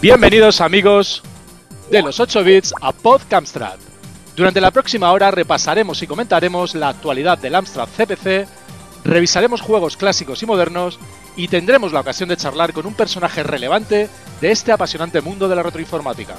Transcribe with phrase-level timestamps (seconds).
[0.00, 1.24] Bienvenidos amigos
[1.90, 3.80] de los 8 bits a Podcamstrad.
[4.36, 8.46] Durante la próxima hora repasaremos y comentaremos la actualidad del Amstrad CPC,
[9.04, 11.00] revisaremos juegos clásicos y modernos
[11.34, 14.08] y tendremos la ocasión de charlar con un personaje relevante
[14.40, 16.36] de este apasionante mundo de la retroinformática.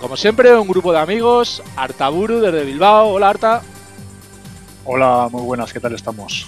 [0.00, 3.08] Como siempre, un grupo de amigos, Artaburu desde Bilbao.
[3.08, 3.62] Hola Arta.
[4.86, 6.46] Hola, muy buenas, ¿qué tal estamos?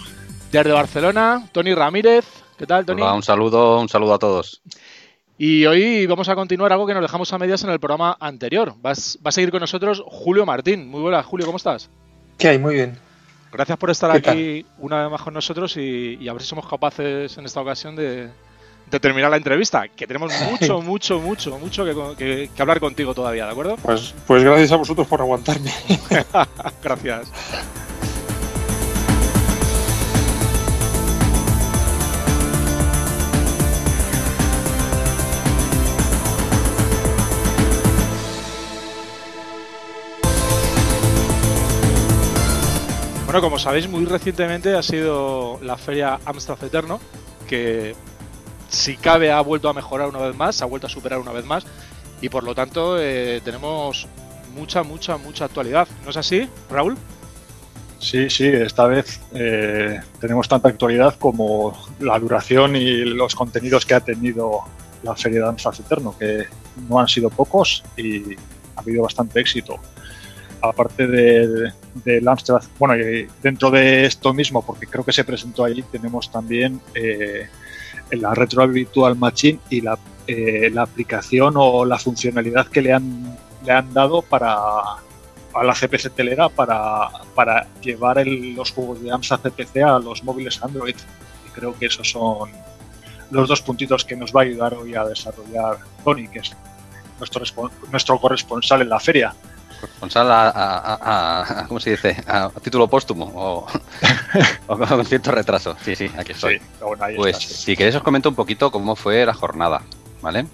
[0.50, 2.24] Desde Barcelona, Tony Ramírez.
[2.56, 3.02] ¿Qué tal, Tony?
[3.02, 4.62] Hola, un saludo, un saludo a todos.
[5.36, 8.74] Y hoy vamos a continuar algo que nos dejamos a medias en el programa anterior.
[8.80, 10.88] Vas, va a seguir con nosotros Julio Martín.
[10.88, 11.90] Muy buenas, Julio, ¿cómo estás?
[12.38, 12.58] ¿Qué hay?
[12.58, 12.96] Muy bien.
[13.52, 17.36] Gracias por estar aquí una vez más con nosotros y, a ver si somos capaces
[17.38, 18.28] en esta ocasión de,
[19.00, 23.52] terminar la entrevista, que tenemos mucho, mucho, mucho, mucho que, que, hablar contigo todavía, ¿de
[23.52, 23.76] acuerdo?
[23.76, 25.72] Pues, pues gracias a vosotros por aguantarme.
[26.82, 27.30] gracias.
[43.34, 47.00] Bueno, como sabéis, muy recientemente ha sido la feria Amstrad Eterno,
[47.48, 47.96] que
[48.68, 51.44] si cabe ha vuelto a mejorar una vez más, ha vuelto a superar una vez
[51.44, 51.66] más,
[52.20, 54.06] y por lo tanto eh, tenemos
[54.54, 55.88] mucha, mucha, mucha actualidad.
[56.04, 56.96] ¿No es así, Raúl?
[57.98, 63.94] Sí, sí, esta vez eh, tenemos tanta actualidad como la duración y los contenidos que
[63.94, 64.60] ha tenido
[65.02, 66.44] la feria de Amstrad Eterno, que
[66.88, 68.36] no han sido pocos y
[68.76, 69.80] ha habido bastante éxito
[70.68, 72.94] aparte del de Amstrad, bueno,
[73.42, 77.48] dentro de esto mismo, porque creo que se presentó allí, tenemos también eh,
[78.10, 83.36] la Retro Virtual Machine y la, eh, la, aplicación o la funcionalidad que le han,
[83.64, 84.56] le han dado para
[85.54, 90.60] a la CPC telera para, para llevar los juegos de Amstrad CPC a los móviles
[90.62, 90.97] Android.
[91.47, 92.50] Y creo que esos son
[93.30, 96.56] los dos puntitos que nos va a ayudar hoy a desarrollar Tony, que es
[97.19, 99.32] nuestro, nuestro corresponsal en la feria
[99.87, 102.17] corresponsal a, ¿cómo se dice?
[102.27, 103.67] A, título póstumo o,
[104.67, 105.77] con cierto retraso.
[105.84, 106.61] Sí, sí, aquí estoy.
[107.17, 109.83] pues si queréis os comento un poquito cómo fue la jornada,
[110.22, 110.47] ¿vale?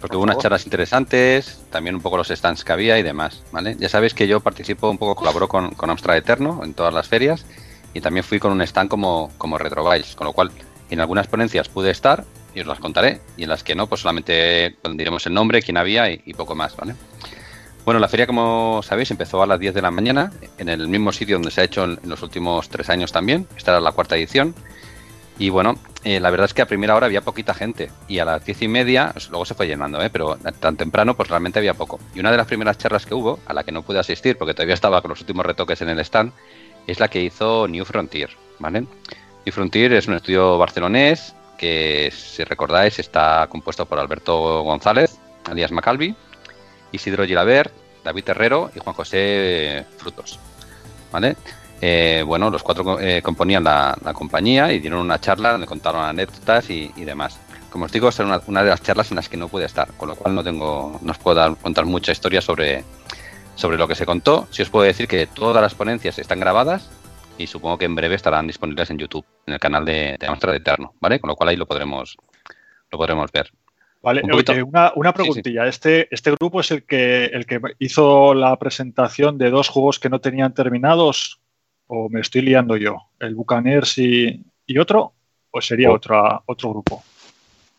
[0.00, 3.76] Porque hubo unas charlas interesantes, también un poco los stands que había y demás, ¿vale?
[3.78, 7.08] Ya sabéis que yo participo un poco, colaboro con, con Amstrad Eterno en todas las
[7.08, 7.46] ferias
[7.94, 10.52] y también fui con un stand como, como Retroviles, con lo cual
[10.90, 12.24] en algunas ponencias pude estar
[12.54, 15.76] y os las contaré y en las que no, pues solamente diremos el nombre, quién
[15.76, 16.94] había y, y poco más, ¿vale?
[17.86, 21.12] Bueno, la feria, como sabéis, empezó a las 10 de la mañana, en el mismo
[21.12, 23.46] sitio donde se ha hecho en, los últimos tres años también.
[23.56, 24.56] Esta era la cuarta edición.
[25.38, 27.92] Y bueno, eh, la verdad es que a primera hora había poquita gente.
[28.08, 30.10] Y a las diez y media, pues, luego se fue llenando, ¿eh?
[30.10, 32.00] pero tan temprano, pues realmente había poco.
[32.12, 34.52] Y una de las primeras charlas que hubo, a la que no pude asistir porque
[34.52, 36.32] todavía estaba con los últimos retoques en el stand,
[36.88, 38.80] es la que hizo New Frontier, ¿vale?
[38.80, 45.70] New Frontier es un estudio barcelonés que, si recordáis, está compuesto por Alberto González, alias
[45.70, 46.16] Macalvi,
[46.92, 47.72] Isidro Gilabert,
[48.04, 50.38] David Herrero y Juan José Frutos.
[51.12, 51.36] ¿Vale?
[51.80, 56.70] Eh, bueno, los cuatro eh, componían la, compañía y dieron una charla donde contaron anécdotas
[56.70, 57.38] y, demás.
[57.70, 60.08] Como os digo, es una, de las charlas en las que no pude estar, con
[60.08, 62.84] lo cual no tengo, no os puedo contar mucha historia sobre,
[63.54, 64.46] sobre lo que se contó.
[64.50, 66.88] Si os puedo decir que todas las ponencias están grabadas
[67.36, 70.54] y supongo que en breve estarán disponibles en YouTube, en el canal de, de Amstrad
[70.54, 71.20] Eterno, ¿vale?
[71.20, 72.16] Con lo cual ahí lo podremos,
[72.90, 73.52] lo podremos ver.
[74.06, 74.22] Vale,
[74.62, 75.66] una, una, preguntilla.
[75.66, 80.08] Este, este grupo es el que, el que hizo la presentación de dos juegos que
[80.08, 81.40] no tenían terminados,
[81.88, 84.44] o me estoy liando yo, el Buccaneers y,
[84.78, 85.14] otro,
[85.50, 87.02] o sería otra, otro grupo.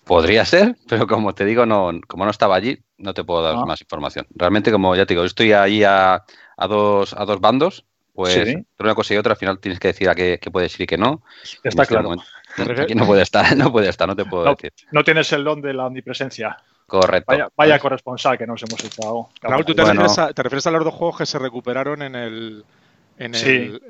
[0.03, 3.55] Podría ser, pero como te digo, no, como no estaba allí, no te puedo dar
[3.55, 3.65] ah.
[3.65, 4.27] más información.
[4.35, 6.25] Realmente, como ya te digo, yo estoy ahí a,
[6.57, 10.09] a, dos, a dos bandos, pues una cosa y otra, al final tienes que decir
[10.09, 11.21] a qué, puedes ir y qué no.
[11.63, 12.15] Está este claro.
[12.57, 14.73] Aquí no puede estar, no puede estar, no te puedo decir.
[14.91, 16.57] No tienes el don de la omnipresencia.
[16.86, 17.51] Correcto.
[17.56, 19.30] Vaya, corresponsal que nos hemos echado.
[19.42, 22.63] Raúl, ¿tú te, refieres a, los dos juegos que se recuperaron en el,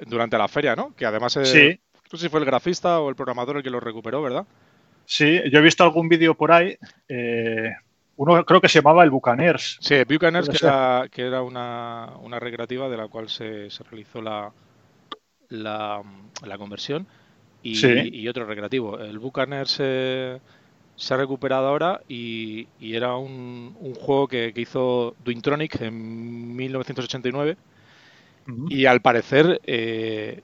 [0.08, 0.96] durante la feria, ¿no?
[0.96, 1.80] Que además, sí.
[2.12, 4.46] no sé si fue el grafista o el programador el que los recuperó, ¿verdad?
[5.06, 6.76] Sí, yo he visto algún vídeo por ahí.
[7.08, 7.72] Eh,
[8.16, 9.78] uno creo que se llamaba el Bucaners.
[9.80, 14.52] Sí, Bucaners, que era, que era una, recreativa de la cual se, realizó la,
[15.50, 16.02] la,
[16.44, 17.08] la conversión
[17.64, 19.00] y, otro recreativo.
[19.00, 20.40] El Bucaner se,
[20.96, 27.58] se, ha recuperado ahora y, era un, juego que, hizo Duintronic en 1989
[28.70, 30.42] y al parecer eh,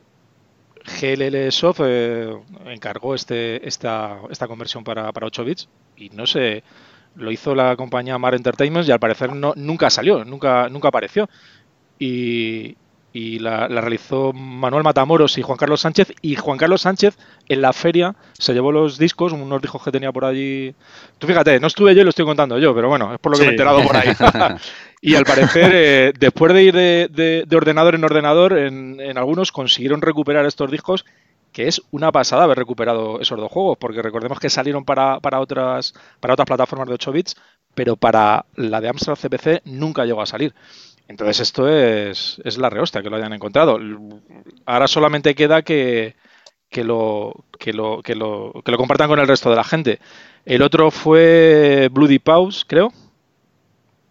[0.84, 6.64] GLL Soft eh, encargó este, esta, esta conversión para, para 8 bits y no sé,
[7.16, 11.30] lo hizo la compañía Mar Entertainment y al parecer no, nunca salió, nunca, nunca apareció.
[12.00, 12.76] Y,
[13.14, 16.14] y la, realizó Manuel Matamoros y Juan Carlos Sánchez.
[16.22, 17.16] Y Juan Carlos Sánchez
[17.48, 20.74] en la feria se llevó los discos, unos discos que tenía por allí.
[21.20, 23.38] Tú fíjate, no estuve yo y lo estoy contando yo, pero bueno, es por lo
[23.38, 24.10] que me he enterado por ahí.
[25.02, 30.02] y al parecer, eh, después de ir de, ordenador en ordenador, en, en, algunos consiguieron
[30.02, 31.06] recuperar estos discos.
[31.52, 35.40] Que es una pasada haber recuperado esos dos juegos, porque recordemos que salieron para, para
[35.40, 37.36] otras, para otras plataformas de 8 bits,
[37.76, 40.56] pero para la de Amstrad CPC nunca llegó a salir.
[41.08, 43.80] Entonces esto es, es la rehostia que lo hayan encontrado.
[44.66, 46.16] Ahora solamente queda que,
[46.70, 50.00] que lo, que lo, que lo, que lo compartan con el resto de la gente.
[50.46, 52.92] El otro fue Bloody Pause, creo.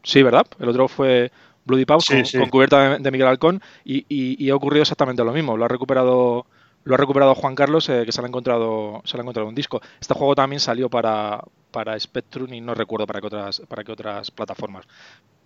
[0.02, 0.46] Sí, ¿verdad?
[0.58, 1.30] El otro fue
[1.64, 5.56] Bloody Pause con, cubierta de, Miguel Halcón y, y, ha ocurrido exactamente lo mismo.
[5.56, 6.46] Lo ha recuperado
[6.84, 9.48] lo ha recuperado Juan Carlos, eh, que se le ha encontrado se le ha encontrado
[9.48, 9.80] un disco.
[10.00, 13.92] Este juego también salió para, para Spectrum y no recuerdo para qué otras para qué
[13.92, 14.86] otras plataformas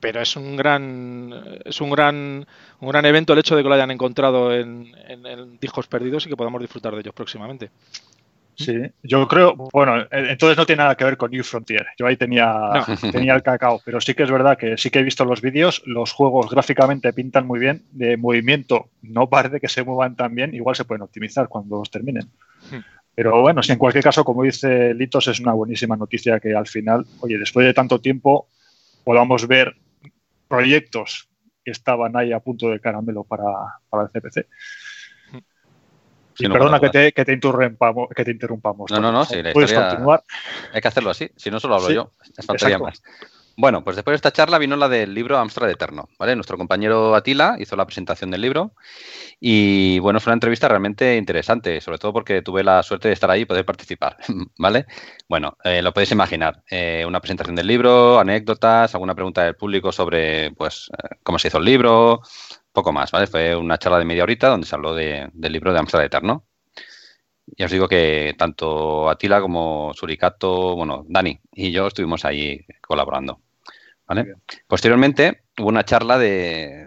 [0.01, 2.47] pero es un gran es un gran
[2.81, 4.93] un gran evento el hecho de que lo hayan encontrado en,
[5.61, 7.71] discos perdidos y que podamos disfrutar de ellos próximamente.
[8.57, 11.87] Sí, yo creo, bueno, entonces no tiene nada que ver con New Frontier.
[11.99, 12.55] Yo ahí tenía,
[13.13, 15.83] tenía el cacao, pero sí que es verdad que sí que he visto los vídeos,
[15.85, 20.55] los juegos gráficamente pintan muy bien, de movimiento no parece que se muevan tan bien,
[20.55, 22.31] igual se pueden optimizar cuando los terminen.
[22.71, 22.81] Hmm.
[23.15, 26.67] Pero bueno, si en cualquier caso, como dice Litos, es una buenísima noticia que al
[26.67, 28.49] final, oye, después de tanto tiempo
[29.05, 29.77] podamos ver
[30.49, 31.29] proyectos
[31.65, 33.43] que estaban ahí a punto de caramelo para,
[34.03, 34.47] el CPC.
[36.39, 38.91] Perdona que te, que, te interrumpamos, que te interrumpamos.
[38.91, 40.23] No, no, no, sí, Puedes continuar.
[40.73, 42.13] Hay que hacerlo así, si no solo hablo yo.
[42.37, 43.03] Es más.
[43.59, 46.37] Bueno, pues después de esta charla vino la del libro Amstrad Eterno, ¿vale?
[46.37, 48.73] Nuestro compañero Atila hizo la presentación del libro
[49.41, 53.31] y, bueno, fue una entrevista realmente interesante, sobre todo porque tuve la suerte de estar
[53.31, 54.19] ahí y poder participar,
[54.59, 54.85] ¿vale?
[55.27, 59.91] Bueno, eh, lo podéis imaginar, eh, una presentación del libro, anécdotas, alguna pregunta del público
[59.91, 62.21] sobre, pues, eh, cómo se hizo el libro,
[62.77, 63.27] poco más, ¿vale?
[63.27, 66.45] Fue una charla de media horita donde se habló del libro de Amstrad Eterno.
[67.57, 73.41] Ya os digo que tanto Atila como Suricato, bueno, Dani y yo estuvimos ahí colaborando.
[74.67, 76.87] Posteriormente hubo una charla de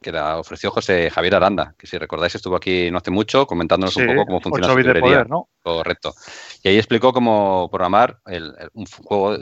[0.00, 3.96] que la ofreció José Javier Aranda, que si recordáis estuvo aquí no hace mucho comentándonos
[3.96, 5.26] un poco cómo funciona su librería.
[5.62, 6.14] Correcto.
[6.62, 8.20] Y ahí explicó cómo programar
[8.74, 9.36] un juego,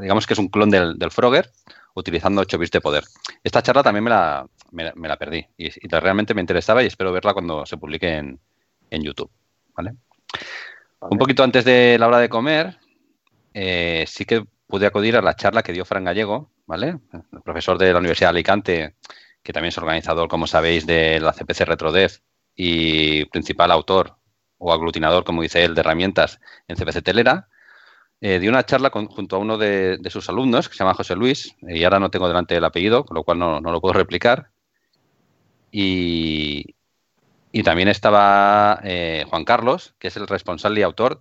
[0.00, 1.50] digamos que es un clon del, Frogger,
[1.94, 3.04] utilizando 8 bits de poder.
[3.42, 7.32] Esta charla también me la, me, la perdí y, realmente me interesaba y espero verla
[7.32, 8.40] cuando se publique en,
[9.02, 9.30] YouTube.
[9.74, 9.94] ¿vale?
[11.00, 12.78] Un poquito antes de la hora de comer,
[13.54, 16.98] eh, sí que pude acudir a la charla que dio Fran Gallego, ¿vale?
[17.32, 18.94] El profesor de la Universidad de Alicante,
[19.42, 22.20] que también es organizador, como sabéis, de la CPC RetroDev
[22.54, 24.16] y principal autor
[24.58, 27.48] o aglutinador, como dice él, de herramientas en CPC Telera,
[28.20, 31.56] eh, dio una charla junto a uno de, sus alumnos, que se llama José Luis,
[31.62, 34.50] y ahora no tengo delante el apellido, con lo cual no, lo puedo replicar.
[35.70, 36.74] Y,
[37.64, 41.20] también estaba eh, Juan Carlos, que es el responsable y autor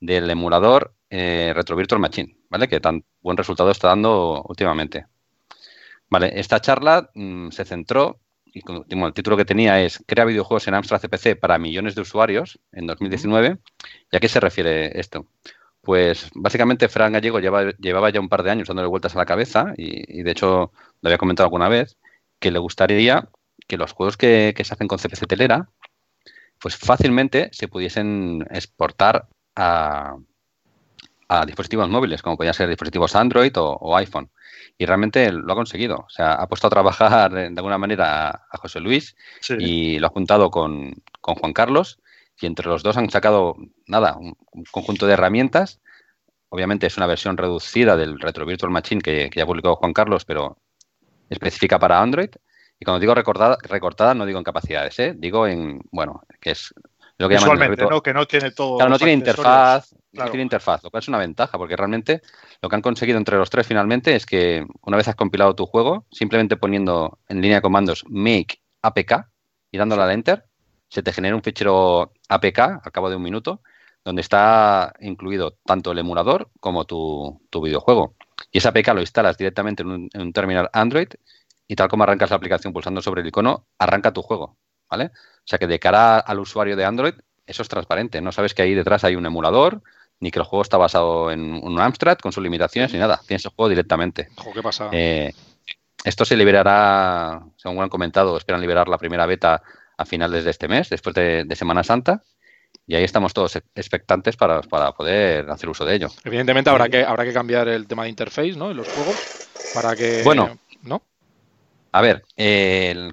[0.00, 2.68] del emulador eh, Retro Virtual Machine, ¿vale?
[2.68, 5.06] Que tan buen resultado está dando últimamente.
[6.10, 8.62] Vale, esta charla mm, se centró, y
[9.04, 12.86] el título que tenía es Crea videojuegos en Amstrad CPC para millones de usuarios en
[12.86, 13.58] 2019.
[14.10, 15.26] ¿Y a qué se refiere esto?
[15.82, 19.72] Pues básicamente Fran Gallego llevaba ya un par de años dándole vueltas a la cabeza
[19.76, 21.96] y, de hecho lo había comentado alguna vez,
[22.38, 23.28] que le gustaría
[23.68, 25.68] que los juegos que, que se hacen con CPC Telera
[26.60, 30.16] pues fácilmente se pudiesen exportar a,
[31.46, 34.30] dispositivos móviles, como podían ser dispositivos Android o, iPhone.
[34.78, 35.96] Y realmente lo ha conseguido.
[35.96, 39.14] O sea, ha puesto a trabajar de alguna manera a, José Luis
[39.58, 42.00] y lo ha juntado con, Juan Carlos.
[42.40, 43.56] Y entre los dos han sacado,
[43.86, 44.36] nada, un,
[44.70, 45.80] conjunto de herramientas.
[46.48, 50.24] Obviamente es una versión reducida del Retro Virtual Machine que, ya ha publicado Juan Carlos,
[50.24, 50.56] pero
[51.28, 52.30] específica para Android.
[52.80, 55.14] Y cuando digo recortada, recortada no digo en capacidades, ¿eh?
[55.16, 56.72] digo en, bueno, que es
[57.18, 58.00] lo que Visualmente, ¿no?
[58.00, 58.76] Que no tiene todo.
[58.76, 62.22] Claro, no tiene interfaz, no tiene interfaz, lo cual es una ventaja, porque realmente
[62.62, 65.66] lo que han conseguido entre los tres finalmente es que una vez has compilado tu
[65.66, 69.26] juego, simplemente poniendo en línea de comandos make apk
[69.72, 70.44] y dándole al enter,
[70.88, 73.62] se te genera un fichero APK al cabo de un minuto,
[74.04, 78.14] donde está incluido tanto el emulador como tu, videojuego.
[78.52, 81.08] Y ese APK lo instalas directamente en un, en un, terminal Android
[81.68, 84.56] y tal como arrancas la aplicación pulsando sobre el icono, arranca tu juego.
[84.88, 85.06] ¿vale?
[85.06, 87.14] O sea que de cara al usuario de Android,
[87.46, 88.20] eso es transparente.
[88.20, 89.82] No sabes que ahí detrás hay un emulador,
[90.20, 93.20] ni que el juego está basado en un Amstrad con sus limitaciones, ni nada.
[93.26, 94.28] Tienes el juego directamente.
[94.52, 94.88] ¿qué pasa?
[94.92, 95.32] Eh,
[96.04, 99.62] esto se liberará, según han comentado, esperan liberar la primera beta
[99.96, 102.22] a finales de este mes, después de, Semana Santa.
[102.86, 106.08] Y ahí estamos todos expectantes para, poder hacer uso de ello.
[106.24, 108.70] Evidentemente habrá que, habrá que cambiar el tema de interface, ¿no?
[108.70, 110.22] En los juegos, para que...
[110.22, 110.67] Bueno, ¿no?
[111.92, 112.24] A ver,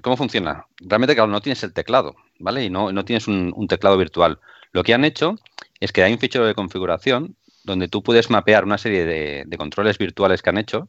[0.02, 0.66] ¿cómo funciona?
[0.80, 2.64] Realmente, claro, no tienes el teclado, ¿vale?
[2.64, 4.38] Y no, no tienes un, teclado virtual.
[4.72, 5.36] Lo que han hecho
[5.80, 9.98] es que hay un fichero de configuración donde tú puedes mapear una serie de, controles
[9.98, 10.88] virtuales que han hecho,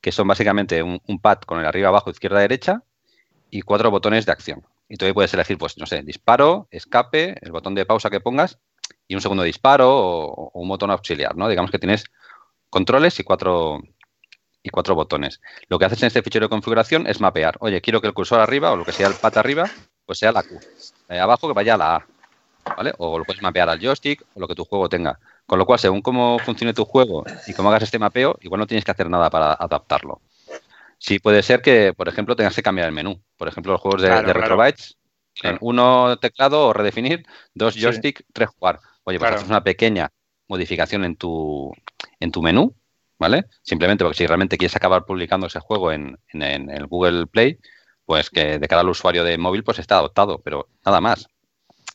[0.00, 2.82] que son básicamente un, pad con el arriba, abajo, izquierda, derecha
[3.50, 4.66] y cuatro botones de acción.
[4.88, 8.20] Y tú ahí puedes elegir, pues, no sé, disparo, escape, el botón de pausa que
[8.20, 8.58] pongas
[9.08, 11.48] y un segundo disparo o, o un botón auxiliar, ¿no?
[11.48, 12.04] Digamos que tienes
[12.70, 13.82] controles y cuatro,
[14.66, 15.40] y cuatro botones.
[15.68, 17.56] Lo que haces en este fichero de configuración es mapear.
[17.60, 19.70] Oye, quiero que el cursor arriba o lo que sea el pad arriba,
[20.04, 20.58] pues sea la Q.
[21.08, 22.06] Eh, abajo que vaya a la A.
[22.76, 22.92] ¿Vale?
[22.98, 25.20] O lo puedes mapear al joystick o lo que tu juego tenga.
[25.46, 28.66] Con lo cual, según cómo funcione tu juego y cómo hagas este mapeo, igual no
[28.66, 30.20] tienes que hacer nada para adaptarlo.
[30.98, 33.22] Sí puede ser que, por ejemplo, tengas que cambiar el menú.
[33.36, 34.96] Por ejemplo, los juegos de, Retrobytes,
[35.60, 38.80] uno teclado o redefinir, dos joystick, tres jugar.
[39.04, 40.10] Oye, pues haces una pequeña
[40.48, 41.72] modificación en tu,
[42.18, 42.74] en tu menú
[43.18, 43.46] ¿vale?
[43.62, 47.58] Simplemente porque si realmente quieres acabar publicando ese juego en, el Google Play,
[48.04, 51.28] pues que de cara al usuario de móvil pues está adoptado, pero nada más.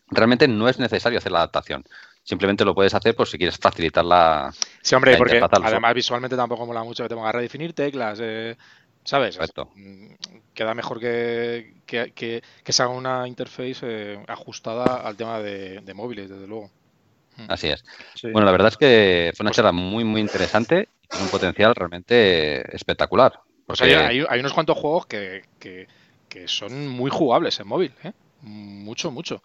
[0.07, 1.85] Realmente no es necesario hacer la adaptación.
[2.23, 4.53] Simplemente lo puedes hacer por si quieres facilitar la.
[4.81, 8.57] Sí, hombre, porque además visualmente tampoco mola mucho que te pongas a redefinir teclas, eh,
[9.03, 9.35] ¿sabes?
[9.35, 9.71] Exacto.
[9.75, 10.13] Mm,
[10.53, 16.45] queda mejor que, que, se haga una interface eh, ajustada al tema de móviles, desde
[16.45, 16.69] luego.
[17.37, 17.45] Mm.
[17.47, 17.83] Así es.
[18.23, 23.39] Bueno, la verdad es que fue una charla muy, muy interesante un potencial realmente espectacular.
[23.65, 25.87] Pues hay, unos cuantos juegos que,
[26.45, 28.11] son muy jugables en móvil, ¿eh?
[28.41, 29.43] Mucho, mucho.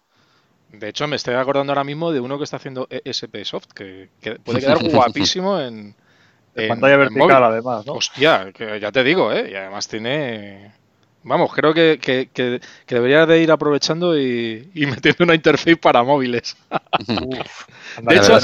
[0.71, 4.09] De hecho, me estoy acordando ahora mismo de uno que está haciendo ESP Soft, que,
[4.43, 5.95] puede quedar guapísimo en,
[6.67, 7.93] pantalla vertical, además, ¿no?
[7.93, 9.49] Hostia, que ya te digo, ¿eh?
[9.51, 10.73] Y además tiene
[11.27, 16.55] Vamos, creo que, que, debería de ir aprovechando y, metiendo una interface para móviles.
[18.01, 18.39] de hecho,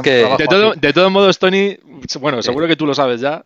[0.76, 1.78] de, todos modos, Tony,
[2.20, 3.42] bueno, seguro que tú lo sabes ya,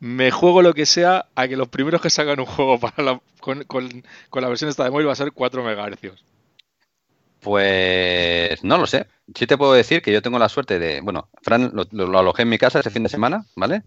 [0.00, 3.64] me juego lo que sea a que los primeros que sacan un juego para con,
[4.32, 6.12] la versión esta de móvil va a ser 4 MHz.
[7.40, 9.06] Pues no lo sé.
[9.34, 12.48] Sí te puedo decir que yo tengo la suerte de, bueno, Fran lo, alojé en
[12.48, 13.82] mi casa ese fin de semana, ¿vale?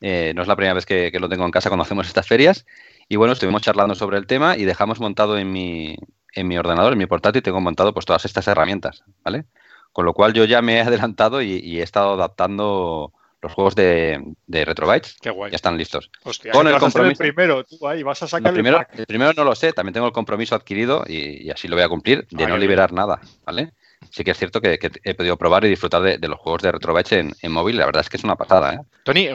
[0.00, 2.26] Eh, no es la primera vez que, que, lo tengo en casa cuando hacemos estas
[2.26, 2.66] ferias
[3.08, 5.96] y bueno, estuvimos charlando sobre el tema y dejamos montado en mi,
[6.34, 9.44] en mi ordenador, en mi portátil, tengo montado pues todas estas herramientas, ¿vale?
[9.92, 14.22] Con lo cual yo ya me he adelantado y, he estado adaptando los juegos de,
[14.46, 15.16] de Retrobytes.
[15.20, 15.50] Qué guay.
[15.50, 16.10] Ya están listos.
[16.52, 17.22] con el compromiso.
[17.22, 19.92] El primero, tú ahí vas a sacar el primero, el, primero no lo sé, también
[19.92, 23.72] tengo el compromiso adquirido y, así lo voy a cumplir de no liberar nada, ¿vale?
[24.10, 27.12] sí que es cierto que, he podido probar y disfrutar de, los juegos de Retrobytes
[27.12, 27.76] en, en, móvil.
[27.76, 28.74] La verdad es que es una pasada.
[28.74, 28.78] ¿eh?
[29.04, 29.28] Tony,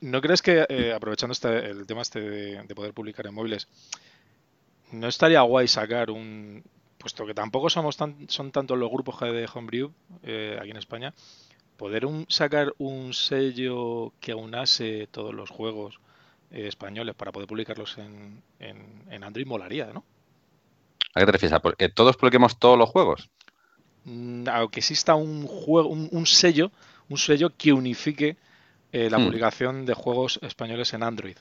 [0.00, 3.68] ¿no, crees que, eh, aprovechando este, el tema este de, poder publicar en móviles,
[4.92, 6.64] no estaría guay sacar un...
[6.98, 9.92] Puesto que tampoco somos tan, son tantos los grupos de Homebrew
[10.22, 11.12] eh, aquí en España,
[11.76, 16.00] poder sacar un sello que aunase todos los juegos
[16.50, 20.04] eh, españoles para poder publicarlos en, en, Android molaría, ¿no?
[21.14, 21.60] ¿A qué te refieres?
[21.60, 23.30] ¿Porque todos publiquemos todos los juegos?
[24.04, 26.70] Mm, aunque exista un juego, un, sello,
[27.08, 28.36] un sello que unifique
[28.92, 29.24] eh, la hmm.
[29.24, 31.36] publicación de juegos españoles en Android.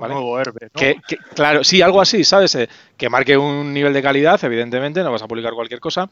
[0.00, 0.14] ¿vale?
[0.14, 0.96] nuevo Herbe, que,
[1.34, 2.54] claro, sí, algo así, ¿sabes?
[2.54, 6.08] Eh, que marque un nivel de calidad, evidentemente, no vas a publicar cualquier cosa,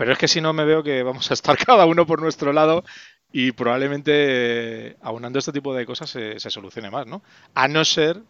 [0.00, 2.54] pero es que si no me veo que vamos a estar cada uno por nuestro
[2.54, 2.84] lado
[3.32, 7.20] y probablemente eh, aunando este tipo de cosas se, se, solucione más, ¿no?
[7.54, 8.22] A no ser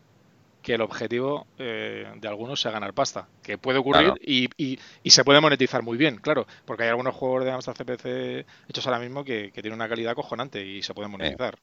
[0.63, 5.23] que el objetivo eh, de algunos sea ganar pasta, que puede ocurrir y, y, se
[5.23, 9.23] puede monetizar muy bien, claro, porque hay algunos juegos de Amstrad CPC hechos ahora mismo
[9.23, 11.57] que, tienen una calidad cojonante y se pueden monetizar.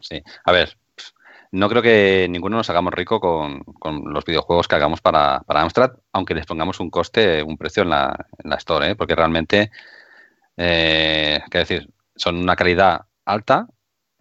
[0.00, 0.78] Sí, a ver,
[1.52, 3.62] no creo que ninguno nos hagamos rico con,
[4.06, 7.90] los videojuegos que hagamos para, para, Amstrad, aunque les pongamos un coste, un precio en
[7.90, 8.96] la, en la Store, ¿eh?
[8.96, 9.70] porque realmente,
[10.56, 13.66] eh, decir, son una calidad alta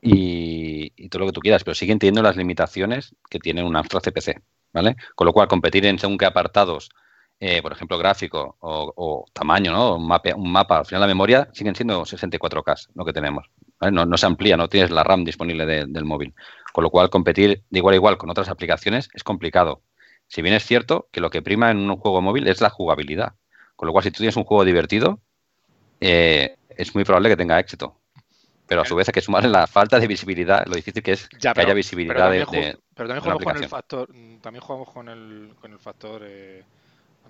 [0.02, 4.02] y, todo lo que tú quieras, pero siguen teniendo las limitaciones que tiene un Amstrad
[4.02, 4.42] CPC,
[4.74, 4.96] ¿vale?
[5.16, 6.90] Con lo cual, competir en según qué apartados,
[7.40, 9.96] eh, por ejemplo, gráfico o, tamaño, ¿no?
[9.96, 13.50] Un mapa, un mapa, al final la memoria siguen siendo 64K lo que tenemos,
[13.90, 16.34] no, se amplía, no tienes la RAM disponible del móvil.
[16.74, 19.82] Con lo cual, competir de igual a igual con otras aplicaciones es complicado.
[20.28, 23.34] Si bien es cierto que lo que prima en un juego móvil es la jugabilidad.
[23.76, 25.20] Con lo cual, si tú tienes un juego divertido,
[26.00, 28.02] eh, es muy probable que tenga éxito
[28.72, 31.28] pero a su vez hay que sumarle la falta de visibilidad, lo difícil que es
[31.28, 34.10] que haya visibilidad pero de, Pero también jugamos con el factor,
[34.42, 36.64] también jugamos con el, con el factor eh,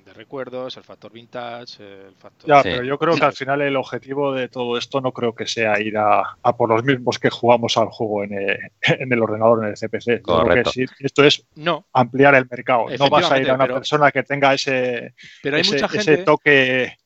[0.05, 2.49] de recuerdos, el factor vintage, el factor...
[2.49, 5.45] Ya, pero yo creo que al final el objetivo de todo esto no creo que
[5.45, 9.63] sea ir a, por los mismos que jugamos al juego en el, en el ordenador,
[9.63, 10.21] en el CPC.
[10.21, 10.71] Correcto.
[10.73, 11.45] Que esto es
[11.93, 12.85] ampliar el mercado.
[12.97, 16.13] No vas a ir a una persona que tenga ese, pero hay mucha gente...
[16.13, 16.97] ese toque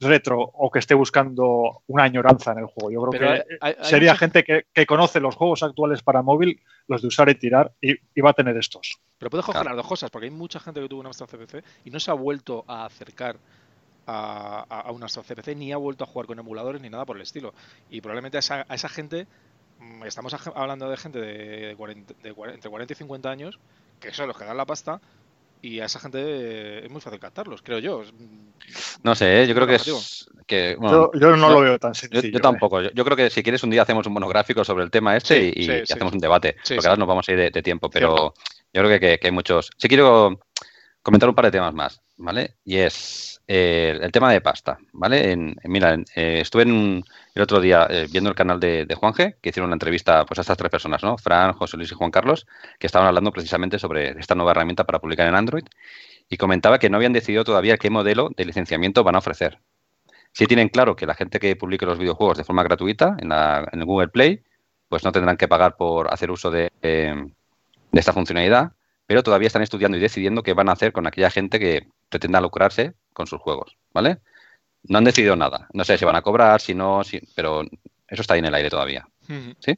[0.00, 2.90] retro o que esté buscando una añoranza en el juego.
[2.90, 7.28] Yo creo que sería gente que, conoce los juegos actuales para móvil, los de usar
[7.28, 8.98] y tirar, y, va a tener estos.
[9.18, 11.64] Pero puedes coger las dos cosas, porque hay mucha gente que tuvo una Amstrad CPC
[11.84, 13.36] y no se ha vuelto a acercar
[14.06, 17.16] a, a, una Amstrad CPC ni ha vuelto a jugar con emuladores ni nada por
[17.16, 17.52] el estilo.
[17.90, 19.26] Y probablemente a esa, a esa gente,
[19.80, 23.58] mm, estamos hablando de gente de, de, entre 40 y 50 años,
[24.00, 25.00] que son los que dan la pasta,
[25.62, 28.02] y a esa gente eh, es muy fácil captarlos, creo yo.
[29.02, 29.46] No sé, ¿eh?
[29.46, 30.28] yo creo que es.
[30.46, 32.28] Que, yo, no, lo veo tan sencillo.
[32.28, 32.80] Yo, tampoco.
[32.80, 35.68] Yo, creo que si quieres un día hacemos un monográfico sobre el tema este y,
[35.70, 36.56] hacemos un debate.
[36.66, 38.34] porque ahora nos vamos a ir de, tiempo, pero
[38.72, 39.70] yo creo que, hay muchos.
[39.76, 40.40] Sí quiero
[41.02, 42.56] comentar un par de temas más, ¿vale?
[42.64, 45.32] Y es eh, el tema de pasta, ¿vale?
[45.32, 47.02] En, mira, estuve en
[47.34, 50.38] el otro día viendo el canal de, de Juan G, que hicieron una entrevista pues,
[50.38, 51.18] a estas tres personas, ¿no?
[51.18, 52.46] Fran, José Luis y Juan Carlos,
[52.78, 55.64] que estaban hablando precisamente sobre esta nueva herramienta para publicar en Android
[56.28, 59.58] y comentaba que no habían decidido todavía qué modelo de licenciamiento van a ofrecer.
[60.32, 63.84] Si tienen claro que la gente que publique los videojuegos de forma gratuita en, el
[63.84, 64.42] Google Play,
[64.88, 67.32] pues no tendrán que pagar por hacer uso eh, de,
[67.92, 68.72] esta funcionalidad,
[69.06, 72.40] pero todavía están estudiando y decidiendo qué van a hacer con aquella gente que pretenda
[72.40, 74.18] lucrarse con sus juegos, ¿vale?
[74.84, 75.66] No han decidido nada.
[75.72, 77.62] No sé si van a cobrar, si no, si, pero
[78.06, 79.08] eso está ahí en el aire todavía.
[79.58, 79.74] ¿Sí?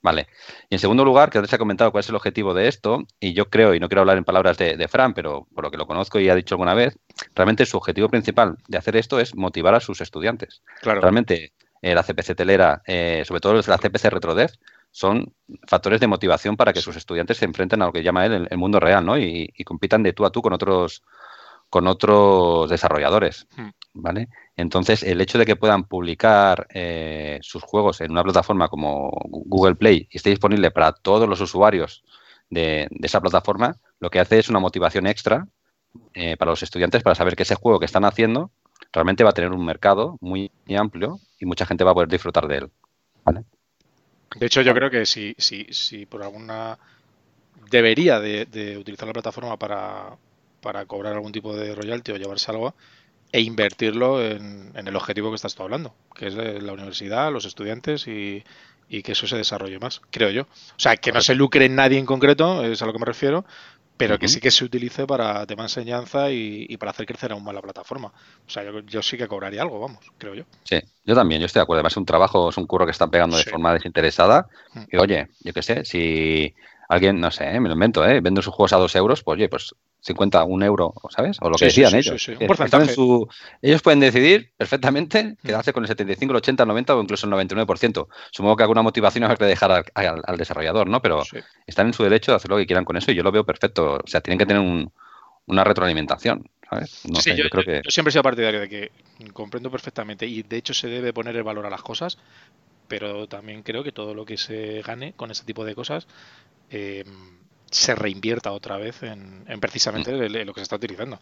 [0.00, 0.28] Vale.
[0.70, 3.32] Y en segundo lugar, que antes ha comentado cuál es el objetivo de esto, y
[3.32, 5.88] yo creo, y no quiero hablar en palabras de, Fran, pero por lo que lo
[5.88, 6.96] conozco y ha dicho alguna vez,
[7.34, 10.62] realmente su objetivo principal de hacer esto es motivar a sus estudiantes.
[10.82, 11.00] Claro.
[11.00, 11.52] Realmente
[11.82, 14.52] eh, la CPC telera, eh, sobre todo la CPC RetroDev,
[14.92, 15.34] son
[15.66, 18.58] factores de motivación para que sus estudiantes se enfrenten a lo que llama él el,
[18.58, 19.18] mundo real, ¿no?
[19.18, 21.02] Y, y, compitan de tú a tú con otros
[21.72, 23.70] con otros desarrolladores, hmm.
[23.94, 24.28] ¿vale?
[24.56, 29.76] Entonces, el hecho de que puedan publicar eh, sus juegos en una plataforma como Google
[29.76, 32.04] Play y esté disponible para todos los usuarios
[32.50, 35.48] de, esa plataforma, lo que hace es una motivación extra
[36.12, 38.50] eh, para los estudiantes para saber que ese juego que están haciendo
[38.92, 42.48] realmente va a tener un mercado muy, amplio y mucha gente va a poder disfrutar
[42.48, 42.70] de él.
[44.36, 46.78] De hecho, yo creo que si, si, si por alguna
[47.70, 50.18] debería de utilizar la plataforma para
[50.62, 52.74] para cobrar algún tipo de royalty o llevarse algo
[53.32, 58.44] e invertirlo en, el objetivo que estás hablando, que es la universidad, los estudiantes y,
[58.88, 60.42] que eso se desarrolle más, creo yo.
[60.42, 63.06] O sea, que no se lucre en nadie en concreto, es a lo que me
[63.06, 63.46] refiero,
[63.96, 67.54] pero que sí que se utilice para tema enseñanza y, para hacer crecer aún más
[67.54, 68.12] la plataforma.
[68.46, 70.44] O sea, yo, sí que cobraría algo, vamos, creo yo.
[70.64, 71.78] Sí, yo también, yo estoy de acuerdo.
[71.78, 74.48] Además, es un trabajo, es un curro que están pegando de forma desinteresada.
[74.74, 74.82] Mm.
[74.90, 76.54] Y oye, yo qué sé, si
[76.92, 78.20] alguien, no sé, me lo invento, ¿eh?
[78.20, 81.38] vende sus juegos a dos euros, pues oye, pues 50, un euro, ¿sabes?
[81.40, 82.28] O lo que decían ellos.
[83.62, 85.36] ellos pueden decidir perfectamente mm.
[85.46, 88.08] quedarse con el 75, el 80, el 90 o incluso el 99%.
[88.30, 91.00] Supongo que alguna motivación habrá que dejar al, desarrollador, ¿no?
[91.00, 91.22] Pero
[91.66, 93.44] están en su derecho de hacer lo que quieran con eso y yo lo veo
[93.44, 94.00] perfecto.
[94.04, 94.62] O sea, tienen que tener
[95.46, 96.50] una retroalimentación.
[96.68, 97.02] ¿sabes?
[97.08, 97.80] No sé, yo, creo que...
[97.84, 98.90] yo siempre he sido partidario de que
[99.32, 102.18] comprendo perfectamente y de hecho se debe poner el valor a las cosas,
[102.88, 106.06] pero también creo que todo lo que se gane con ese tipo de cosas
[106.72, 107.04] eh,
[107.70, 110.46] se reinvierta otra vez en, precisamente mm.
[110.46, 111.20] lo que se está utilizando.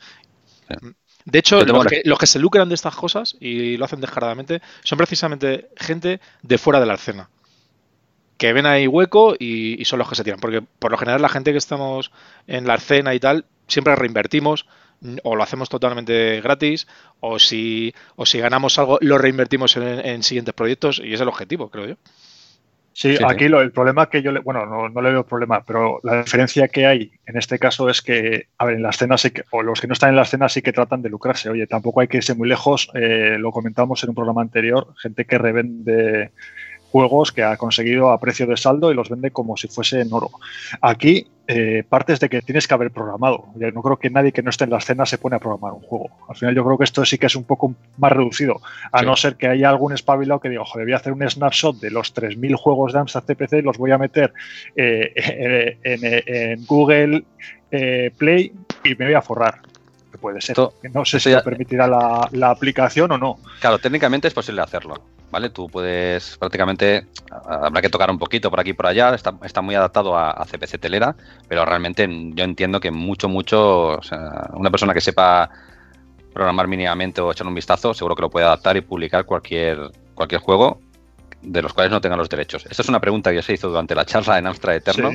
[1.24, 5.68] De hecho, los que, se lucran de estas cosas y lo hacen descaradamente son precisamente
[5.76, 7.28] gente de fuera de la escena.
[8.36, 10.40] Que ven ahí hueco y, son los que se tiran.
[10.40, 12.10] Porque por lo general la gente que estamos
[12.46, 14.66] en la escena y tal, siempre reinvertimos
[15.22, 16.86] o lo hacemos totalmente gratis
[17.20, 21.70] o si, o si ganamos algo lo reinvertimos en siguientes proyectos y es el objetivo,
[21.70, 21.96] creo yo.
[22.92, 26.22] Sí, aquí lo, el problema que yo le, bueno, no, le veo problema, pero la
[26.22, 29.44] diferencia que hay en este caso es que, a ver, en la escena sí que,
[29.50, 31.48] o los que no están en la escena sí que tratan de lucrarse.
[31.48, 35.24] Oye, tampoco hay que irse muy lejos, eh, lo comentamos en un programa anterior, gente
[35.24, 36.32] que revende
[36.90, 40.12] juegos que ha conseguido a precio de saldo y los vende como si fuese en
[40.12, 40.30] oro.
[40.80, 43.46] Aquí eh, partes de que tienes que haber programado.
[43.56, 45.72] Yo no creo que nadie que no esté en la escena se pone a programar
[45.72, 46.10] un juego.
[46.28, 48.60] Al final yo creo que esto sí que es un poco más reducido,
[48.92, 51.80] a no ser que haya algún espabilado que diga, joder, voy a hacer un snapshot
[51.80, 54.32] de los 3.000 juegos de Amstrad CPC y los voy a meter
[54.76, 57.24] eh, en, Google
[57.72, 58.52] eh, Play
[58.84, 59.60] y me voy a forrar
[60.20, 60.56] puede ser.
[60.92, 63.38] no sé si lo permitirá la, la, aplicación o no.
[63.58, 65.02] Claro, técnicamente es posible hacerlo.
[65.30, 65.50] ¿Vale?
[65.50, 69.60] Tú puedes prácticamente, habrá que tocar un poquito por aquí y por allá, está, está
[69.62, 71.14] muy adaptado a, CPC Telera,
[71.48, 75.50] pero realmente yo entiendo que mucho, mucho, o sea, una persona que sepa
[76.32, 80.40] programar mínimamente o echar un vistazo, seguro que lo puede adaptar y publicar cualquier, cualquier
[80.40, 80.80] juego
[81.42, 82.66] de los cuales no tenga los derechos.
[82.68, 85.10] Esta es una pregunta que se hizo durante la charla en Amstrad Eterno.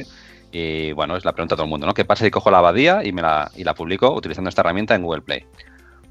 [0.52, 1.94] Y bueno, es la pregunta de todo el mundo, ¿no?
[1.94, 4.96] ¿Qué pasa si cojo la abadía y me la, y la publico utilizando esta herramienta
[4.96, 5.46] en Google Play?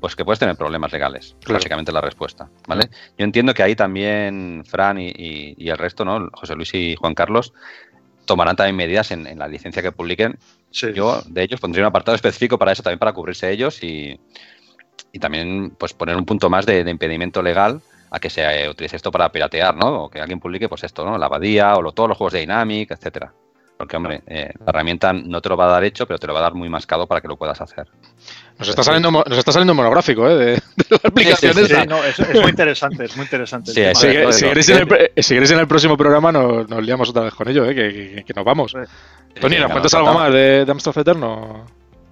[0.05, 1.35] Pues que puedes tener problemas legales.
[1.49, 2.91] Básicamente la respuesta, ¿vale?
[3.17, 6.29] Yo entiendo que ahí también Fran y, el resto, ¿no?
[6.35, 7.55] José Luis y Juan Carlos,
[8.27, 10.39] tomarán también medidas en, la licencia que publiquen.
[10.71, 14.21] Yo, de ellos, pondría un apartado específico para eso, también para cubrirse ellos y,
[15.19, 19.33] también pues poner un punto más de, impedimento legal a que se utilice esto para
[19.33, 20.05] piratear, ¿no?
[20.05, 21.17] O que alguien publique, pues esto, ¿no?
[21.17, 23.33] La abadía o todos los juegos de Dynamic, etcétera.
[23.77, 26.33] Porque, hombre, eh, la herramienta no te lo va a dar hecho, pero te lo
[26.33, 27.89] va a dar muy mascado para que lo puedas hacer.
[28.59, 30.35] Nos está saliendo, nos está saliendo monográfico, ¿eh?
[30.37, 31.67] De, de aplicaciones.
[31.67, 33.73] Sí, no, es, muy interesante, es muy interesante.
[33.73, 37.65] si, queréis en el, en el, próximo programa, nos, nos, liamos otra vez con ello,
[37.65, 37.75] ¿eh?
[37.75, 38.77] Que, que, nos vamos.
[39.41, 41.67] Tony, ¿nos cuentas algo más de, de Amstrad Eterno?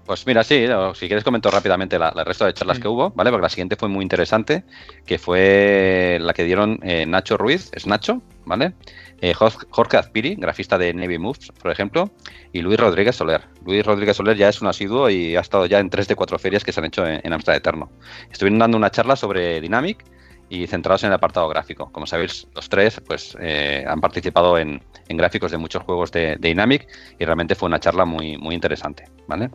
[0.07, 3.31] Pues mira, sí, si quieres comento rápidamente la, el resto de charlas que hubo, ¿vale?
[3.31, 4.65] Porque la siguiente fue muy interesante,
[5.07, 8.75] que fue la que dieron eh, Nacho Ruiz, es Nacho, ¿vale?
[9.21, 12.11] Eh, Jorge Azpiri, grafista de Navy Moves, por ejemplo,
[12.53, 13.43] y Luis Rodríguez Soler.
[13.65, 16.37] Luis Rodríguez Soler ya es un asiduo y ha estado ya en tres de cuatro
[16.41, 17.93] ferias que se han hecho en, Amstrad Eterno.
[18.33, 20.05] Estuvieron dando una charla sobre Dynamic
[20.49, 21.93] y centrados en el apartado gráfico.
[21.93, 26.49] Como sabéis, los tres pues eh, han participado en, gráficos de muchos juegos de, de,
[26.49, 26.89] Dynamic
[27.21, 29.51] y realmente fue una charla muy, muy interesante, ¿vale?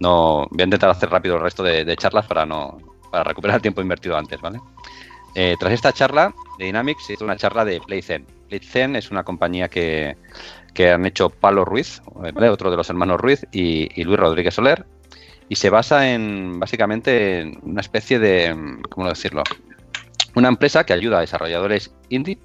[0.00, 2.78] No, voy a intentar hacer rápido el resto de, charlas para no
[3.10, 4.60] para recuperar el tiempo invertido antes, ¿vale?
[5.34, 8.24] Eh, tras esta charla de Dynamics se hizo una charla de PlayZen.
[8.48, 10.16] PlayZen es una compañía que,
[10.92, 14.86] han hecho Palo Ruiz, otro de los hermanos Ruiz, y, Luis Rodríguez Soler,
[15.48, 19.42] y se basa en básicamente en una especie de, ¿cómo decirlo?
[20.34, 22.38] Una empresa que ayuda a desarrolladores indie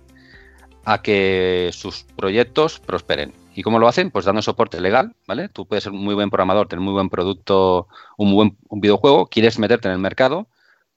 [0.84, 3.34] a que sus proyectos prosperen.
[3.56, 4.12] ¿Y cómo lo hacen?
[4.12, 5.48] Pues dando soporte legal, ¿vale?
[5.48, 7.88] Tú puedes ser un muy buen programador, tener muy buen producto,
[8.18, 10.50] un buen un videojuego, quieres meterte en el mercado,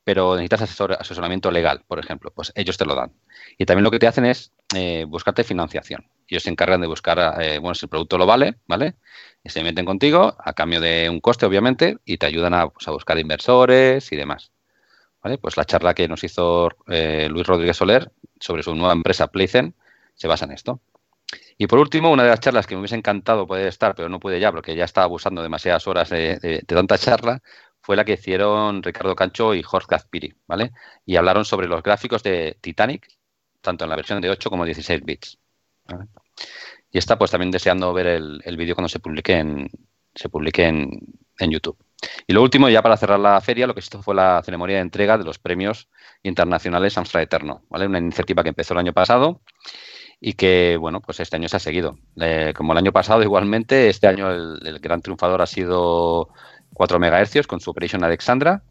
[0.03, 3.13] pero necesitas asesoramiento legal, por ejemplo, pues ellos te lo dan.
[3.59, 6.11] Y también lo que te hacen es eh, buscarte financiación.
[6.27, 8.97] Ellos se encargan de buscar, eh, bueno, si el producto lo vale, ¿vale?
[9.45, 12.87] Y se meten contigo a cambio de un coste, obviamente, y te ayudan a, pues,
[12.87, 14.51] buscar inversores y demás.
[15.23, 15.39] ¿Vale?
[15.39, 19.75] Pues la charla que nos hizo eh, Luis Rodríguez Soler sobre su nueva empresa Playzen
[20.15, 20.81] se basa en esto.
[21.61, 24.21] Y por último, una de las charlas que me hubiese encantado poder estar, pero no
[24.21, 27.43] pude ya porque ya estaba abusando demasiadas horas de, tanta charla,
[27.81, 30.71] fue la que hicieron Ricardo Cancho y Jorge Gazpiri, ¿vale?
[31.05, 33.09] Y hablaron sobre los gráficos de Titanic,
[33.61, 35.39] tanto en la versión de 8 como 16 bits.
[36.93, 39.69] Y está pues también deseando ver el, vídeo cuando se publique en,
[40.15, 41.01] se publique en,
[41.41, 41.77] en, YouTube.
[42.29, 44.83] Y lo último, ya para cerrar la feria, lo que hizo fue la ceremonia de
[44.83, 45.89] entrega de los premios
[46.23, 47.87] internacionales Amstrad Eterno, ¿vale?
[47.87, 49.41] Una iniciativa que empezó el año pasado
[50.21, 51.99] y que, bueno, pues este año se ha seguido.
[52.21, 56.29] Eh, como el año pasado, igualmente, este año el, gran triunfador ha sido
[56.75, 58.63] 4 MHz con su Operation Alexandra.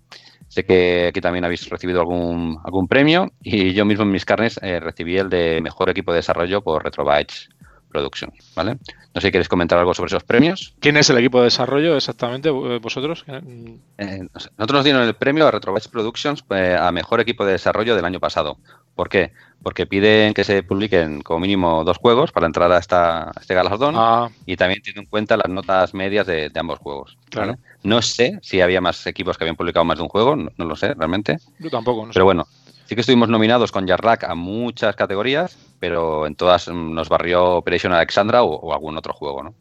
[0.48, 4.58] Sé que aquí también habéis recibido algún, algún premio y yo mismo en mis carnes
[4.64, 7.50] eh, recibí el de mejor equipo de desarrollo por Retrobytes
[7.98, 8.78] Production, ¿vale?
[9.16, 10.76] No sé si queréis comentar algo sobre esos premios.
[10.80, 13.26] ¿Quién es el equipo de desarrollo exactamente, eh, vosotros?
[13.28, 18.20] nosotros nos dieron el premio a Retrobytes Productions a mejor equipo de desarrollo del año
[18.20, 18.60] pasado.
[18.94, 19.32] ¿Por qué?
[19.64, 23.96] Porque piden que se publiquen como mínimo dos juegos para entrar a, esta, este galardón
[23.98, 24.30] ah.
[24.46, 27.18] y también tienen en cuenta las notas medias de, ambos juegos.
[27.32, 27.58] Claro.
[27.82, 30.76] No sé si había más equipos que habían publicado más de un juego, no, lo
[30.76, 31.38] sé realmente.
[31.58, 32.48] Yo tampoco, no Pero bueno,
[32.88, 37.94] sí que estuvimos nominados con Jarlac a muchas categorías, pero en todas nos barrió Operation
[37.94, 39.54] Alexandra o, algún otro juego, ¿no?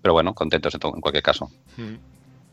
[0.00, 1.50] Pero bueno, contentos en, cualquier caso.
[1.76, 1.94] Mm.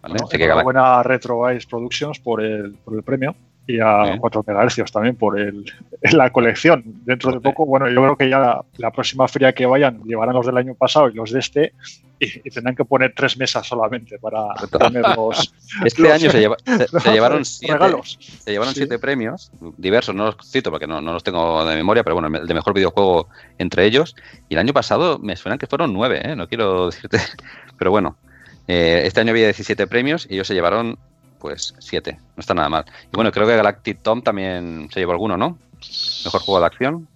[0.01, 0.63] ¿Vale?
[0.63, 3.36] buena Retro Productions por el, por el premio
[3.67, 5.65] y a 4 MHz también por el,
[6.12, 6.84] la colección.
[7.05, 10.45] Dentro de poco, bueno, yo creo que ya la, próxima feria que vayan llevarán los
[10.45, 11.73] del año pasado y los de este
[12.19, 15.53] y, tendrán que poner tres mesas solamente para tener los.
[15.86, 16.39] Este año se,
[17.12, 18.17] llevaron siete, regalos.
[18.19, 22.03] Se llevaron siete premios diversos, no los cito porque no, no, los tengo de memoria,
[22.03, 24.15] pero bueno, el de mejor videojuego entre ellos.
[24.49, 26.36] Y el año pasado me suenan que fueron nueve, ¿eh?
[26.36, 27.19] no quiero decirte,
[27.77, 28.17] pero bueno.
[28.67, 30.99] Eh, este año había 17 premios y ellos se llevaron
[31.39, 32.19] pues 7.
[32.36, 32.86] No está nada mal.
[33.12, 35.58] Y bueno, creo que Galactic Tom también se llevó alguno, ¿no?
[36.25, 37.08] Mejor juego de acción.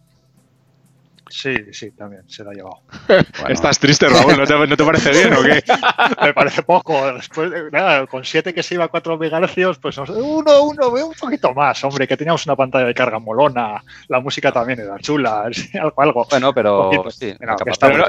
[1.34, 2.82] Sí, sí, también se lo ha llevado.
[3.50, 5.64] Estás triste, Raúl, ¿No te, parece bien o qué?
[6.22, 7.12] Me parece poco.
[7.12, 11.52] Después, nada, con 7 que se iba a 4 megahercios, pues uno, uno, un poquito
[11.56, 15.50] más, hombre, que teníamos una pantalla de carga molona, la música también era chula,
[15.82, 16.28] algo, algo.
[16.30, 17.34] Bueno, pero, sí,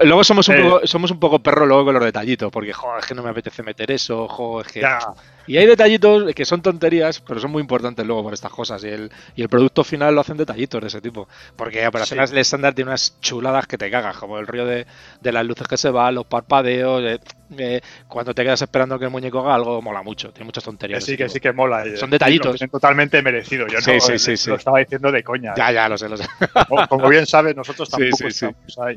[0.03, 3.07] luego somos un, poco, somos un poco perro luego con los detallitos, porque, joder, es
[3.07, 4.81] que no me apetece meter eso, joder, es que...
[5.46, 8.83] Y hay detallitos que son tonterías, pero son muy importantes luego por estas cosas.
[8.85, 11.28] Y el, y el producto final lo hacen detallitos de ese tipo.
[11.57, 12.38] Porque Operaciones sí.
[12.38, 14.87] estándar tiene unas chuladas que te cagas, como el río de,
[15.20, 17.02] de las luces que se van, los parpadeos.
[17.04, 17.20] Eh,
[17.59, 20.33] eh, cuando te quedas esperando que el muñeco haga algo, mola mucho.
[20.33, 21.04] Tiene muchas tonterías.
[21.04, 21.85] sí, que sí que mola.
[21.96, 22.59] Son detallitos.
[22.70, 23.66] totalmente merecido.
[23.66, 25.54] Yo no sí, sí, lo estaba diciendo de coña.
[25.57, 26.26] Ya, ya, lo sé, lo sé.
[26.88, 28.96] Como, bien sabes, nosotros tampoco estamos ahí.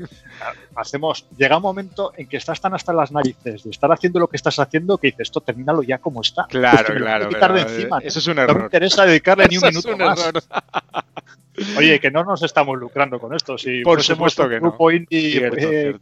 [0.75, 4.27] Hacemos, llega un momento en que estás tan hasta las narices de estar haciendo lo
[4.27, 6.47] que estás haciendo que dices, esto termínalo ya como está.
[6.47, 6.95] Claro,
[7.29, 7.53] claro.
[7.53, 8.53] de encima, eso es un error.
[8.53, 10.31] No me interesa dedicarle ni un minuto más.
[11.77, 13.57] Oye, que no nos estamos lucrando con esto.
[13.57, 15.95] Si Por supuesto que grupo indie eh,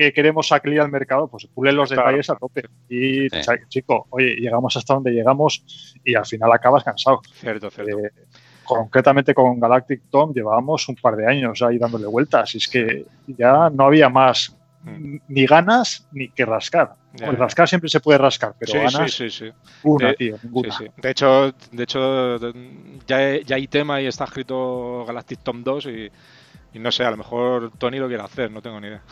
[0.00, 2.62] que queremos salir al mercado, pues pule los detalles a tope.
[2.88, 3.28] Y,
[3.68, 5.62] chico, oye, llegamos hasta donde llegamos
[6.02, 7.20] y al final acabas cansado.
[7.34, 7.98] Cierto, cierto.
[7.98, 8.10] Eh,
[8.64, 12.54] concretamente con Galactic Tom llevábamos un par de años ahí dándole vueltas.
[12.54, 14.56] Y es que ya no había más.
[14.84, 16.94] Ni ganas ni que rascar.
[17.18, 19.50] rascar siempre se puede rascar, pero ganas sí, sí,
[19.82, 20.78] una, de, tío, ninguna.
[20.96, 22.38] De hecho, de hecho
[23.06, 26.10] ya, ya, hay tema y está escrito Galactic Tom 2 y,
[26.74, 29.02] y no sé, a lo mejor Tony lo quiere hacer, no tengo ni idea.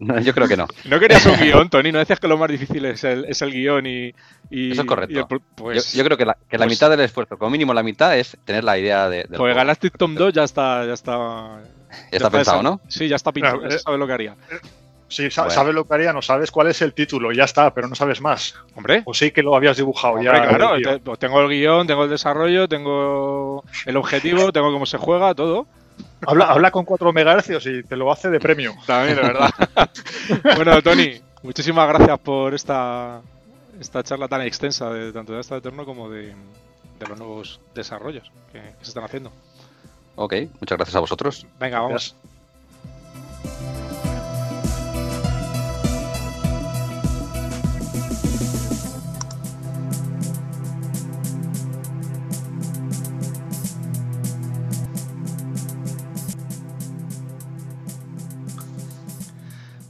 [0.00, 0.66] No, yo creo que no.
[0.84, 3.52] No querías un guion, Tony, no decías que lo más difícil es el, es el
[3.52, 4.12] guion y,
[4.50, 5.26] Eso es correcto.
[5.54, 8.18] Pues yo, creo que la, que la pues mitad del esfuerzo, como mínimo la mitad,
[8.18, 9.26] es tener la idea de.
[9.34, 10.84] Pues Galactic Tom 2 ya está.
[10.84, 11.60] Ya está,
[12.10, 12.80] ya está pensado, ¿no?
[12.88, 14.36] Sí, ya está pensado, ya sabe lo que haría.
[15.10, 17.96] Sí, sabes lo que haría, no sabes cuál es el título, ya está, pero no
[17.96, 18.54] sabes más.
[18.76, 19.02] Hombre.
[19.06, 20.48] O sí que lo habías dibujado ya.
[20.48, 20.76] Claro,
[21.18, 25.66] tengo el guion, tengo el desarrollo, tengo el objetivo, tengo cómo se juega, todo.
[26.24, 28.74] Habla, habla con 4 megahercios y te lo hace de premio.
[28.86, 29.50] También, de verdad.
[30.56, 33.20] bueno, Tony, muchísimas gracias por esta,
[33.80, 36.36] esta charla tan extensa de tanto de esta Eterno como de,
[37.00, 39.32] los nuevos desarrollos que, se están haciendo.
[40.22, 41.46] Ok, muchas gracias a vosotros.
[41.58, 42.14] Venga, vamos.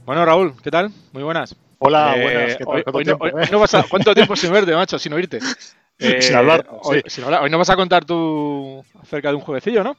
[0.05, 0.91] Bueno, Raúl, ¿qué tal?
[1.11, 1.57] Muy buenas.
[1.79, 2.55] Hola, eh, buenas.
[2.55, 2.83] ¿Qué tal?
[2.93, 3.03] Hoy,
[3.51, 4.97] no, vas a, ¿Cuánto tiempo sin verte, macho?
[4.97, 5.41] Sin oírte.
[5.99, 6.61] sin hablar.
[6.61, 7.43] Eh, hoy, sin hablar.
[7.43, 9.97] Hoy nos vas a contar tú acerca de un jueguecillo, ¿no?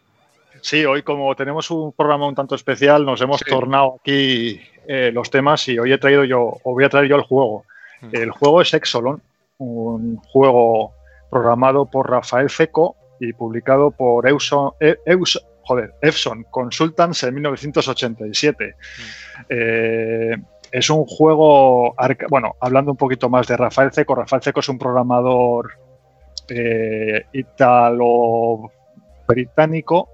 [0.63, 5.29] Sí, hoy como tenemos un programa un tanto especial, nos hemos tornado aquí eh, los
[5.29, 7.65] temas y hoy he traído yo, o voy a traer yo el juego.
[8.01, 8.11] Mm.
[8.13, 9.21] El juego es Exolon,
[9.59, 10.93] un juego
[11.29, 14.71] programado por Rafael Feco y publicado por Euson,
[15.63, 18.67] joder, Epson Consultants en 1987.
[18.67, 18.71] Mm.
[19.49, 20.37] Eh,
[20.71, 21.97] es un juego,
[22.31, 25.73] bueno, hablando un poquito más de Rafael Ceco, Rafael Ceco es un programador
[26.49, 30.09] eh, italo-británico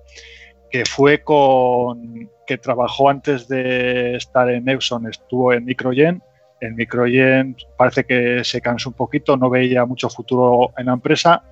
[0.70, 6.22] que fue con, que trabajó antes de estar en Epson, estuvo en Microgen.
[6.60, 11.42] En Microgen parece que se cansó un poquito, no veía mucho futuro en la empresa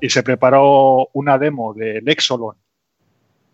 [0.00, 2.56] y se preparó una demo del Exolon,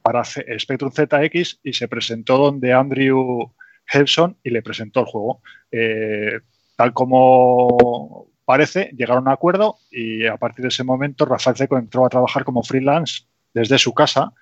[0.06, 3.52] para Spectrum ZX y se presentó donde Andrew
[3.92, 5.42] Helson y le presentó el juego.
[5.72, 6.38] Eh,
[6.76, 11.76] tal como parece, llegaron a un acuerdo y a partir de ese momento Rafael Seco
[11.76, 14.32] entró a trabajar como freelance desde su casa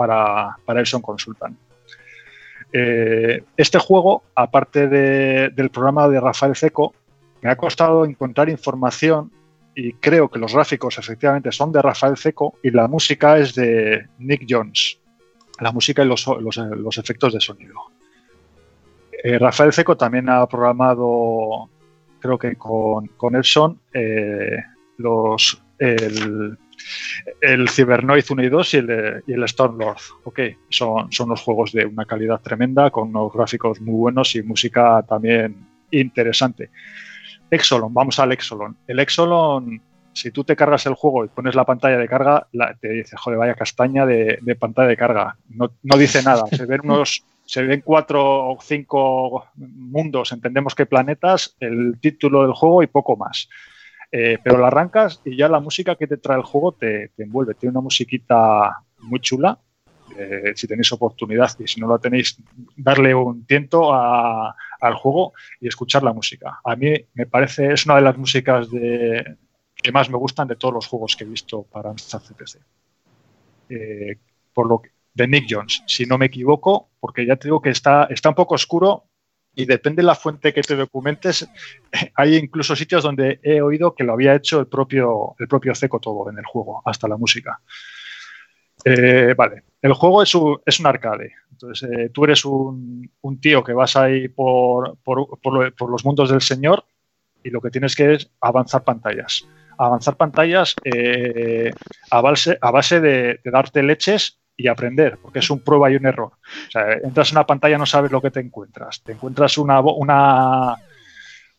[0.00, 1.58] para, para Elson Consultant.
[2.72, 6.94] Eh, este juego, aparte del programa de Rafael Seco,
[7.42, 9.30] me ha costado encontrar información
[9.74, 14.06] y creo que los gráficos efectivamente son de Rafael Seco y la música es de
[14.18, 15.00] Nick Jones
[15.60, 17.74] la música y los, los, efectos de sonido.
[19.22, 21.68] Eh, Rafael Seco también ha programado,
[22.18, 24.56] creo que con, con Epson, eh,
[24.96, 26.56] los, el,
[27.40, 30.00] el Cybernoid 1 y 2 y el, y el Stormlord.
[30.24, 34.42] Okay, son, son los juegos de una calidad tremenda, con unos gráficos muy buenos y
[34.42, 35.56] música también
[35.90, 36.70] interesante.
[37.50, 38.76] Exolon, vamos al Exolon.
[38.86, 39.80] El Exolon
[40.12, 42.46] si tú te cargas el juego y pones la pantalla de carga,
[42.80, 45.36] te dice, joder, vaya castaña de, pantalla de carga.
[45.48, 46.46] No, dice nada.
[46.46, 52.52] Se ven unos, se ven cuatro o cinco mundos, entendemos que planetas, el título del
[52.52, 53.48] juego y poco más.
[54.12, 57.54] Eh, pero la arrancas y ya la música que te trae el juego te, envuelve.
[57.54, 59.58] Tiene una musiquita muy chula.
[60.16, 62.36] Eh, si tenéis oportunidad y si no la tenéis,
[62.76, 66.60] darle un tiento al juego y escuchar la música.
[66.64, 69.36] A mí me parece, es una de las músicas de,
[69.76, 72.58] que más me gustan de todos los juegos que he visto para Amstrad CPC.
[73.68, 74.18] Eh,
[74.52, 74.82] por lo
[75.14, 78.34] de Nick Jones, si no me equivoco, porque ya te digo que está, está un
[78.34, 79.04] poco oscuro
[79.54, 81.48] y depende de la fuente que te documentes.
[82.14, 85.98] Hay incluso sitios donde he oído que lo había hecho el propio, el propio Ceco
[86.00, 87.60] todo en el juego, hasta la música.
[88.84, 91.32] Eh, vale, el juego es un, arcade.
[91.50, 93.10] Entonces, eh, tú eres un,
[93.40, 96.84] tío que vas ahí por, por, los mundos del Señor
[97.42, 99.46] y lo que tienes que es avanzar pantallas
[99.80, 101.70] avanzar pantallas eh,
[102.10, 106.32] a base de, darte leches y aprender, porque es un prueba y un error.
[107.02, 109.02] Entras en una pantalla no sabes lo que te encuentras.
[109.02, 110.76] Te encuentras una, una,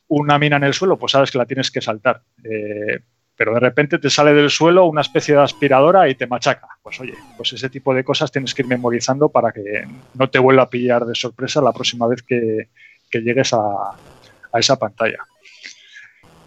[0.07, 2.21] una mina en el suelo, pues sabes que la tienes que saltar.
[2.43, 2.99] Eh,
[3.35, 6.67] pero de repente te sale del suelo una especie de aspiradora y te machaca.
[6.83, 9.83] Pues oye, pues ese tipo de cosas tienes que ir memorizando para que
[10.13, 12.69] no te vuelva a pillar de sorpresa la próxima vez que,
[13.13, 15.25] llegues a, a esa pantalla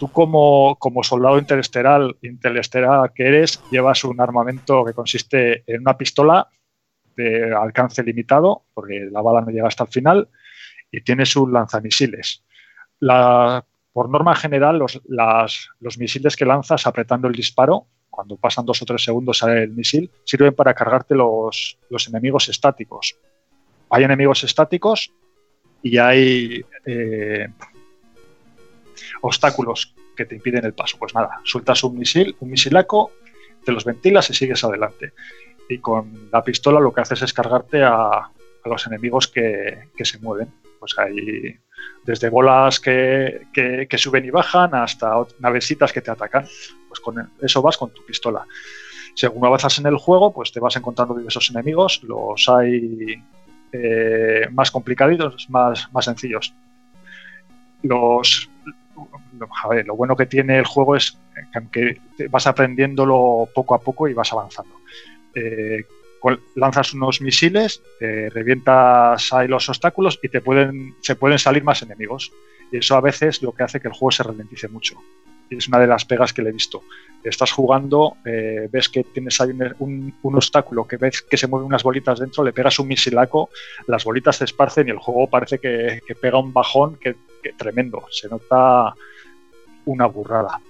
[0.04, 6.48] tú como, soldado interestelar, interestelar que eres, llevas un armamento que consiste en una pistola
[7.16, 10.28] de alcance limitado, porque la bala no llega hasta el final,
[10.90, 12.42] y tienes un lanzamisiles.
[13.00, 19.02] por norma general, los, misiles que lanzas apretando el disparo, cuando pasan dos o tres
[19.02, 23.16] segundos sale el misil, sirven para cargarte los, los enemigos estáticos.
[23.90, 25.12] hay enemigos estáticos
[25.82, 27.48] y hay eh,
[29.22, 30.96] obstáculos que te impiden el paso.
[30.98, 33.12] Pues nada, sueltas un misil, un misilaco,
[33.64, 35.12] te los ventilas y sigues adelante.
[35.68, 38.30] Y con la pistola lo que haces es cargarte a,
[38.64, 40.48] los enemigos que, se mueven.
[40.78, 41.58] Pues hay
[42.02, 46.46] desde bolas que, que, suben y bajan hasta navesitas que te atacan.
[46.88, 48.46] Pues con eso vas con tu pistola.
[49.14, 52.02] Según avanzas en el juego, pues te vas encontrando diversos enemigos.
[52.02, 53.22] Los hay
[53.72, 56.54] eh, más complicaditos, más, más sencillos.
[57.82, 58.48] Los,
[59.84, 61.18] lo bueno que tiene el juego es
[61.72, 61.98] que
[62.30, 64.74] vas aprendiéndolo poco a poco y vas avanzando.
[65.34, 65.84] Eh,
[66.54, 72.32] lanzas unos misiles, revientas ahí los obstáculos y te pueden, se pueden salir más enemigos.
[72.72, 74.98] Y eso a veces lo que hace que el juego se ralentice mucho.
[75.50, 76.82] Y es una de las pegas que le he visto.
[77.22, 81.82] Estás jugando, eh, ves que tienes ahí un, obstáculo, que ves que se mueven unas
[81.82, 83.50] bolitas dentro, le pegas un misilaco,
[83.86, 87.16] las bolitas se esparcen y el juego parece que, pega un bajón que,
[87.52, 88.04] tremendo.
[88.10, 88.94] Se nota
[89.86, 90.60] una burrada.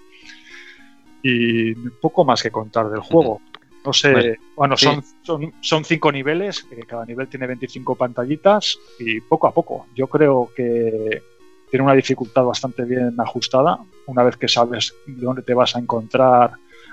[1.22, 3.40] Y poco más que contar del juego.
[3.84, 5.04] No sé, bueno, son,
[5.60, 9.87] son, cinco niveles, cada nivel tiene 25 pantallitas y poco a poco.
[9.94, 11.22] Yo creo que
[11.70, 13.78] tiene una dificultad bastante bien ajustada.
[14.06, 16.52] Una vez que sabes dónde te vas a encontrar,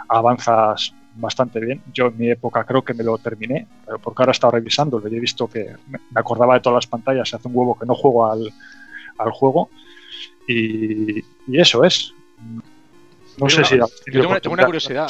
[0.10, 1.82] avanzas bastante bien.
[1.94, 3.68] Yo en mi época creo que me lo terminé,
[4.04, 7.34] porque ahora he estado revisando y he visto que me acordaba de todas las pantallas,
[7.34, 8.52] hace un huevo que no juego al,
[9.22, 9.70] al juego.
[10.48, 12.14] Y, y, eso es.
[13.38, 13.78] No sé si.
[13.78, 15.10] Yo tengo, una, curiosidad.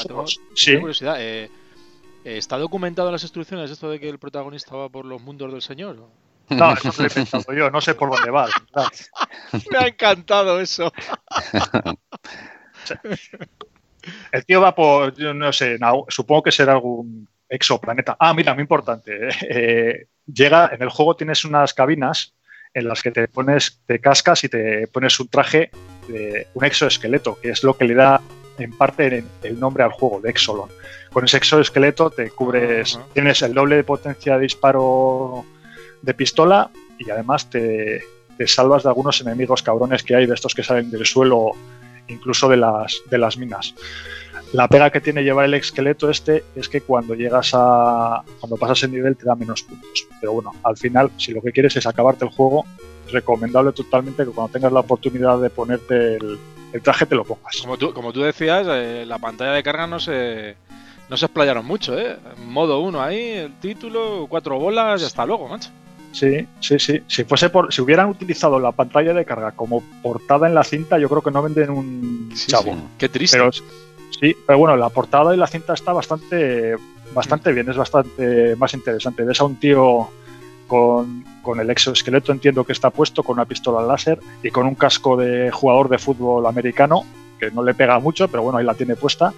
[0.54, 0.78] sí.
[0.78, 1.16] curiosidad.
[1.20, 1.50] Eh,
[2.24, 5.62] ¿Está documentado en las instrucciones esto de que el protagonista va por los mundos del
[5.62, 5.98] Señor?
[6.50, 8.48] No, eso lo he pensado yo, no sé por dónde va.
[9.72, 10.92] Me ha encantado eso.
[14.32, 18.18] El tío va por, yo no sé, supongo que será algún exoplaneta.
[18.20, 19.28] Ah, mira, muy importante.
[19.28, 22.34] Eh, eh, llega, en el juego tienes unas cabinas
[22.74, 25.72] en las que te pones, te cascas y te pones un traje,
[26.08, 28.22] de un exoesqueleto, que es lo que le da
[28.58, 30.70] en parte el nombre al juego, de Exolon.
[31.12, 35.46] Con ese exoesqueleto te cubres, tienes el doble de potencia de disparo
[36.02, 38.02] de pistola y además te,
[38.46, 41.52] salvas de algunos enemigos cabrones que hay, de estos que salen del suelo,
[42.08, 43.76] incluso de las, de las minas.
[44.54, 48.22] La pega que tiene llevar el esqueleto este es que cuando llegas a.
[48.40, 50.08] cuando pasas el nivel te da menos puntos.
[50.20, 52.66] Pero bueno, al final, si lo que quieres es acabarte el juego,
[53.12, 56.40] recomendable totalmente que cuando tengas la oportunidad de ponerte el,
[56.82, 57.58] traje te lo pongas.
[57.62, 60.56] Como tú, como tú decías, eh, la pantalla de carga no se,
[61.10, 62.18] no se explayaron mucho, ¿eh?
[62.46, 65.70] Modo 1 ahí, el título, cuatro bolas y hasta luego, macho.
[66.12, 67.02] Sí, sí, sí.
[67.08, 71.00] Si fuese por, si hubieran utilizado la pantalla de carga como portada en la cinta,
[71.00, 72.76] yo creo que no venden un chavo.
[72.98, 73.38] Qué triste.
[73.38, 73.50] Pero,
[74.22, 76.76] sí, pero bueno, la portada de la cinta está bastante,
[77.14, 79.24] bastante bien, es bastante más interesante.
[79.24, 80.08] Ves a un tío
[80.68, 84.76] con, con, el exoesqueleto, entiendo que está puesto, con una pistola láser y con un
[84.76, 87.04] casco de jugador de fútbol americano,
[87.38, 89.34] que no le pega mucho, pero bueno, ahí la tiene puesta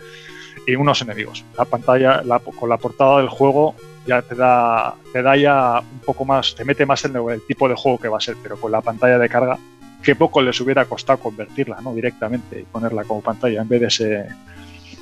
[0.65, 1.43] y unos enemigos.
[1.57, 2.23] La pantalla,
[2.59, 6.65] con la portada del juego ya te da, te da ya un poco más, te
[6.65, 9.17] mete más en el, tipo de juego que va a ser, pero con la pantalla
[9.17, 9.57] de carga,
[10.01, 11.93] que poco les hubiera costado convertirla, ¿no?
[11.93, 14.27] Directamente y ponerla como pantalla en vez de ese,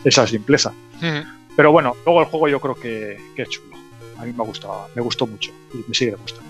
[0.04, 0.74] esa simpleza.
[1.56, 3.76] Pero bueno, luego el juego yo creo que, que es chulo.
[4.18, 6.50] A mí me gustado, me gustó mucho y me sigue gustando.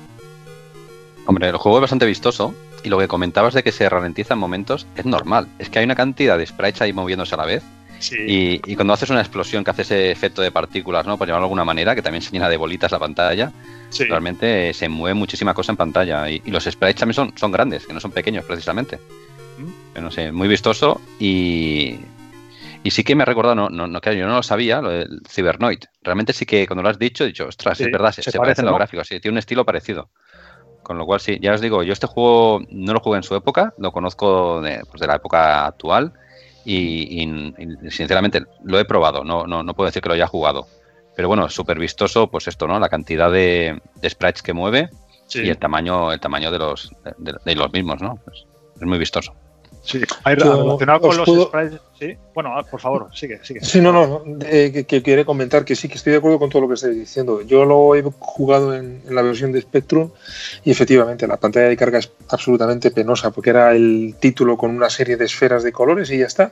[1.25, 4.39] Hombre, el juego es bastante vistoso y lo que comentabas de que se ralentiza en
[4.39, 5.47] momentos es normal.
[5.59, 7.63] Es que hay una cantidad de sprites ahí moviéndose a la vez
[8.09, 11.17] y, cuando haces una explosión que hace ese efecto de partículas, ¿no?
[11.17, 13.51] Por llamarlo de alguna manera, que también se llena de bolitas la pantalla,
[13.99, 16.29] realmente se mueve muchísima cosa en pantalla.
[16.29, 18.99] Y, los sprites también son, son grandes, que no son pequeños precisamente.
[19.57, 20.01] Mm.
[20.01, 21.99] no sé, muy vistoso y,
[22.83, 25.21] y sí que me ha recordado, no, no, no, yo no lo sabía, lo del
[25.29, 25.83] Cybernoid.
[26.01, 28.75] Realmente sí que cuando lo has dicho, he dicho, ostras, es verdad, se, parecen los
[28.75, 30.09] gráficos, sí, tiene un estilo parecido.
[30.81, 33.35] Con lo cual, sí, ya os digo, yo este juego no lo jugué en su
[33.35, 36.13] época, lo conozco de, pues de la época actual
[36.65, 37.23] y,
[37.89, 40.67] sinceramente lo he probado, no, no, no, puedo decir que lo haya jugado.
[41.15, 42.79] Pero bueno, súper vistoso, pues esto, ¿no?
[42.79, 44.89] La cantidad de, sprites que mueve
[45.33, 48.19] y el tamaño, el tamaño de los, de, los mismos, ¿no?
[48.25, 49.35] Pues es muy vistoso.
[49.83, 51.79] Sí, hay relacionado con los sprites.
[51.97, 53.61] Sí, bueno, ah, por favor, sigue, sigue.
[53.61, 56.67] Sí, no, no, que, quiere comentar que sí, que estoy de acuerdo con todo lo
[56.67, 57.41] que estáis diciendo.
[57.41, 60.09] Yo lo he jugado en, la versión de Spectrum
[60.63, 64.89] y efectivamente la pantalla de carga es absolutamente penosa porque era el título con una
[64.89, 66.51] serie de esferas de colores y ya está.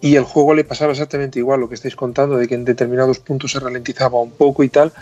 [0.00, 3.18] Y el juego le pasaba exactamente igual lo que estáis contando, de que en determinados
[3.18, 4.92] puntos se ralentizaba un poco y tal,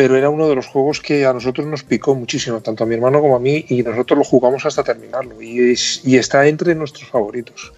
[0.00, 2.94] pero era uno de los juegos que a nosotros nos picó muchísimo, tanto a mi
[2.94, 5.74] hermano como a mí, y nosotros lo jugamos hasta terminarlo, y,
[6.04, 7.74] y está entre nuestros favoritos.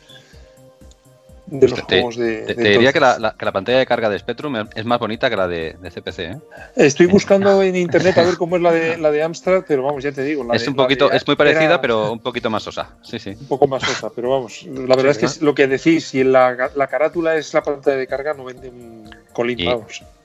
[1.53, 2.43] De los juegos de.
[2.43, 5.77] Te, diría que la, pantalla de carga de Spectrum es más bonita que la de,
[5.83, 6.19] CPC.
[6.19, 6.39] ¿eh?
[6.77, 10.03] Estoy buscando en internet a ver cómo es la de la de Amstrad, pero vamos,
[10.03, 10.51] ya te digo.
[10.53, 12.91] es un poquito, es muy parecida, pero un poquito más sosa.
[13.03, 13.31] Sí, sí.
[13.31, 14.65] Un poco más sosa, pero vamos.
[14.65, 18.07] La verdad es que lo que decís, si la, la carátula es la pantalla de
[18.07, 19.69] carga, no venden colín, y,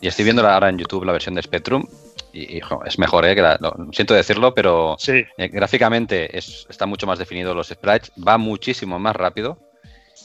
[0.02, 1.86] y estoy viendo ahora en YouTube la versión de Spectrum
[2.34, 3.36] y, es mejor, ¿eh?
[3.92, 9.58] siento decirlo, pero eh, gráficamente está mucho más definido los sprites, va muchísimo más rápido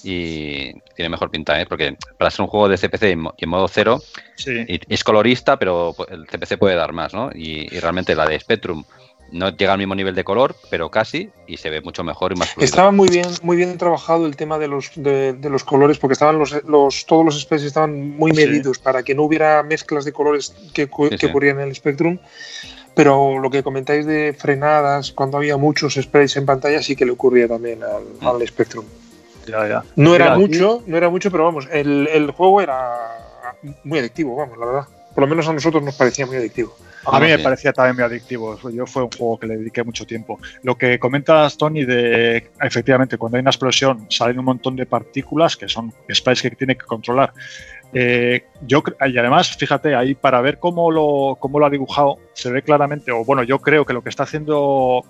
[0.05, 1.67] y tiene mejor pinta, ¿eh?
[1.67, 3.03] porque para ser un juego de CPC
[3.37, 4.01] y en modo cero
[4.47, 7.31] es colorista, pero el CPC puede dar más, ¿no?
[7.35, 8.85] Y, realmente la de Spectrum
[9.31, 12.37] no llega al mismo nivel de color, pero casi, y se ve mucho mejor y
[12.37, 12.67] más fluido.
[12.67, 16.39] Estaba muy bien, muy bien trabajado el tema de los, de, los colores, porque estaban
[16.39, 20.55] los, los, todos los sprites estaban muy medidos para que no hubiera mezclas de colores
[20.75, 22.19] que, que ocurrían en el Spectrum.
[22.95, 27.13] Pero lo que comentáis de frenadas, cuando había muchos sprites en pantalla, sí que le
[27.13, 28.27] ocurría también al, mm.
[28.27, 28.85] al Spectrum.
[29.97, 33.19] No era mucho, no era mucho, pero vamos, el, el, juego era
[33.85, 34.85] muy adictivo, vamos, la verdad.
[35.15, 36.75] Por lo menos a nosotros nos parecía muy adictivo.
[37.05, 38.59] A mí me parecía también muy adictivo.
[38.71, 40.39] Yo fue un juego que le dediqué mucho tiempo.
[40.63, 45.57] Lo que comentas, Tony, de efectivamente cuando hay una explosión salen un montón de partículas
[45.57, 47.33] que son sprites que tiene que controlar.
[47.93, 52.51] Eh, yo y además, fíjate, ahí para ver cómo lo, cómo lo ha dibujado, se
[52.51, 55.05] ve claramente, o bueno, yo creo que lo que está haciendo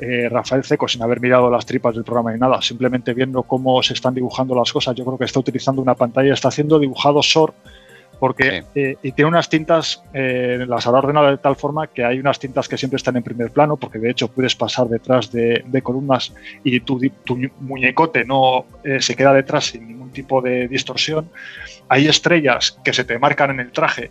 [0.00, 3.82] eh, Rafael Ceco sin haber mirado las tripas del programa ni nada, simplemente viendo cómo
[3.82, 7.22] se están dibujando las cosas, yo creo que está utilizando una pantalla, está haciendo dibujado
[7.22, 7.54] SOR
[8.18, 12.20] porque eh, y tiene unas tintas, eh, las habrá ordenado de tal forma que hay
[12.20, 15.62] unas tintas que siempre están en primer plano, porque de hecho puedes pasar detrás de,
[15.82, 16.32] columnas
[16.62, 17.00] y tu,
[17.60, 18.66] muñecote no
[19.00, 21.28] se queda detrás sin ningún tipo de distorsión.
[21.88, 24.10] Hay estrellas que se te marcan en el traje,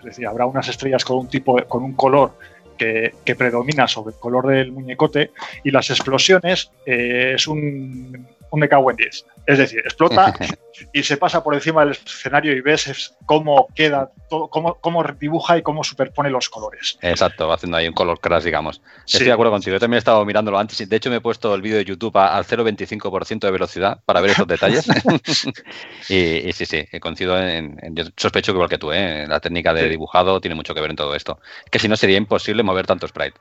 [0.00, 2.32] es decir, habrá unas estrellas con un tipo, con un color
[2.76, 5.32] que, predomina sobre el color del muñecote
[5.64, 8.26] y las explosiones eh, es un
[8.56, 9.26] me cago en 10.
[9.46, 10.34] Es decir, explota
[10.92, 15.58] y se pasa por encima del escenario y ves cómo queda, todo, cómo, cómo dibuja
[15.58, 16.98] y cómo superpone los colores.
[17.00, 18.82] Exacto, haciendo ahí un color crash, digamos.
[19.06, 19.74] Estoy de acuerdo contigo.
[19.74, 20.88] Yo también he estado mirándolo antes.
[20.88, 24.32] De hecho, me he puesto el vídeo de YouTube al 0,25% de velocidad para ver
[24.32, 24.86] esos detalles.
[26.08, 29.26] y, sí, sí, coincido en, Yo sospecho que igual que tú, ¿eh?
[29.28, 31.40] la técnica de dibujado tiene mucho que ver en todo esto.
[31.70, 33.38] Que si no sería imposible mover tanto sprite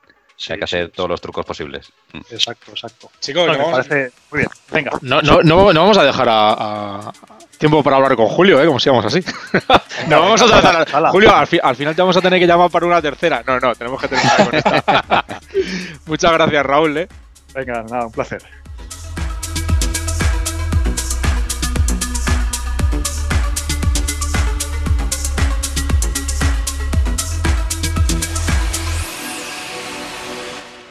[0.50, 1.92] hay que hacer todos los trucos posibles.
[2.14, 2.20] Mm.
[2.32, 3.10] Exacto, exacto.
[3.20, 4.50] Chicos, me parece muy bien.
[4.72, 4.92] Venga.
[5.02, 7.12] No, no, no, no vamos a dejar a,
[7.58, 8.66] tiempo para hablar con Julio, ¿eh?
[8.66, 9.24] Como si íbamos así.
[10.08, 11.12] no, vamos a tratar.
[11.12, 13.44] Julio, al, al, final te vamos a tener que llamar para una tercera.
[13.46, 15.26] No, no, tenemos que terminar con esta.
[16.06, 17.08] Muchas gracias, Raúl, ¿eh?
[17.54, 18.42] Venga, nada, un placer.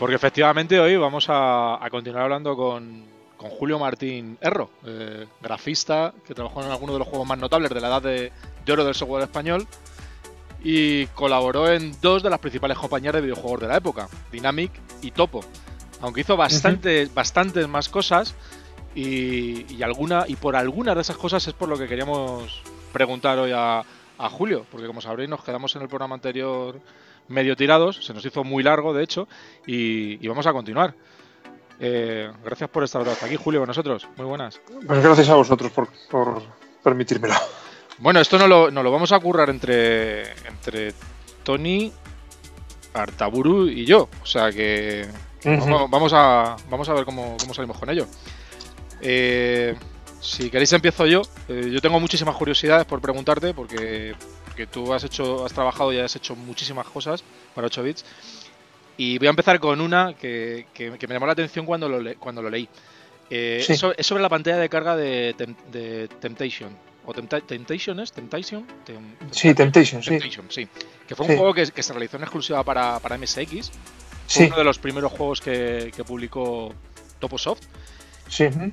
[0.04, 3.06] Porque efectivamente hoy vamos a, continuar hablando con,
[3.38, 7.80] Julio Martín Erro, eh, grafista que trabajó en algunos de los juegos más notables de
[7.80, 8.30] la edad de,
[8.70, 9.66] oro del software español
[10.62, 15.10] y colaboró en dos de las principales compañías de videojuegos de la época, Dynamic y
[15.10, 15.42] Topo.
[16.02, 18.34] Aunque hizo bastantes, bastantes más cosas
[18.94, 22.60] y, alguna, y por algunas de esas cosas es por lo que queríamos
[22.92, 23.82] preguntar hoy a,
[24.18, 26.78] a Julio, porque como sabréis nos quedamos en el programa anterior
[27.28, 29.28] medio tirados, se nos hizo muy largo de hecho,
[29.66, 30.94] y, vamos a continuar.
[31.80, 34.06] Eh, gracias por estar hasta aquí, Julio, con nosotros.
[34.16, 34.60] Muy buenas.
[34.86, 36.42] Pues gracias a vosotros por, por
[36.82, 37.34] permitírmelo.
[37.98, 40.92] Bueno, esto no lo, lo vamos a currar entre, entre
[41.42, 41.92] Tony,
[42.92, 44.08] Artaburu y yo.
[44.22, 45.06] O sea que
[45.44, 48.06] vamos, a, vamos a ver cómo, cómo salimos con ello.
[49.00, 49.74] Eh,
[50.24, 51.22] si queréis empiezo yo.
[51.48, 54.14] Eh, yo tengo muchísimas curiosidades por preguntarte porque,
[54.70, 57.22] tú has hecho, has trabajado y has hecho muchísimas cosas
[57.54, 58.04] para 8 bits.
[58.96, 62.50] Y voy a empezar con una que, me llamó la atención cuando lo, cuando lo
[62.50, 62.68] leí.
[63.30, 66.76] Eh, es, sobre, la pantalla de carga de, Temptation.
[67.06, 68.12] ¿O Temptation es?
[68.12, 68.66] ¿Temptation?
[69.30, 70.68] sí, Temptation, sí.
[71.06, 73.72] Que fue un juego que, se realizó en exclusiva para, para MSX.
[74.26, 76.72] Fue uno de los primeros juegos que, publicó
[77.18, 77.62] Toposoft.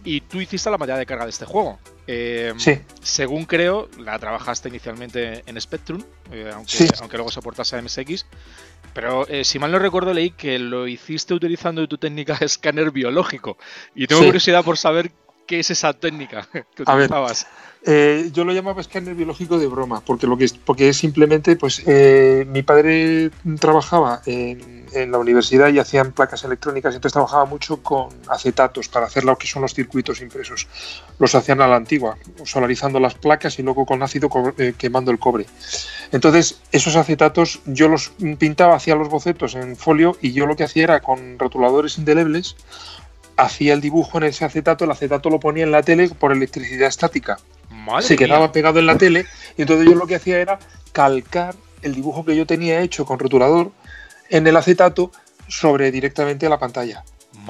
[0.04, 1.80] Y tú hiciste la mayoría de carga de este juego.
[2.08, 2.54] Eh,
[3.02, 8.26] según creo, la trabajaste inicialmente en Spectrum, eh, aunque, aunque, luego soportase a MSX.
[8.93, 12.91] Pero eh, si mal no recuerdo, leí que lo hiciste utilizando tu técnica de escáner
[12.91, 13.58] biológico.
[13.95, 15.12] Y tengo curiosidad por saber
[15.45, 17.47] qué es esa técnica que utilizabas.
[17.83, 21.55] Eh, yo lo llamaba escáner biológico de broma, porque lo que es, porque es simplemente,
[21.55, 24.79] pues, eh, mi padre trabajaba en,
[25.09, 29.47] la universidad y hacían placas electrónicas, entonces trabajaba mucho con acetatos para hacer lo que
[29.47, 30.67] son los circuitos impresos.
[31.17, 35.17] Los hacían a la antigua, solarizando las placas y luego con ácido eh, quemando el
[35.17, 35.45] cobre.
[36.11, 40.65] Entonces, esos acetatos yo los pintaba, hacía los bocetos en folio y yo lo que
[40.65, 42.57] hacía era con rotuladores indelebles
[43.38, 46.88] hacía el dibujo en ese acetato, el acetato lo ponía en la tele por electricidad
[46.88, 47.38] estática.
[48.01, 49.25] se quedaba pegado en la tele
[49.57, 50.59] y entonces yo lo que hacía era
[50.91, 53.71] calcar el dibujo que yo tenía hecho con rotulador
[54.29, 55.11] en el acetato
[55.47, 57.03] sobre directamente la pantalla.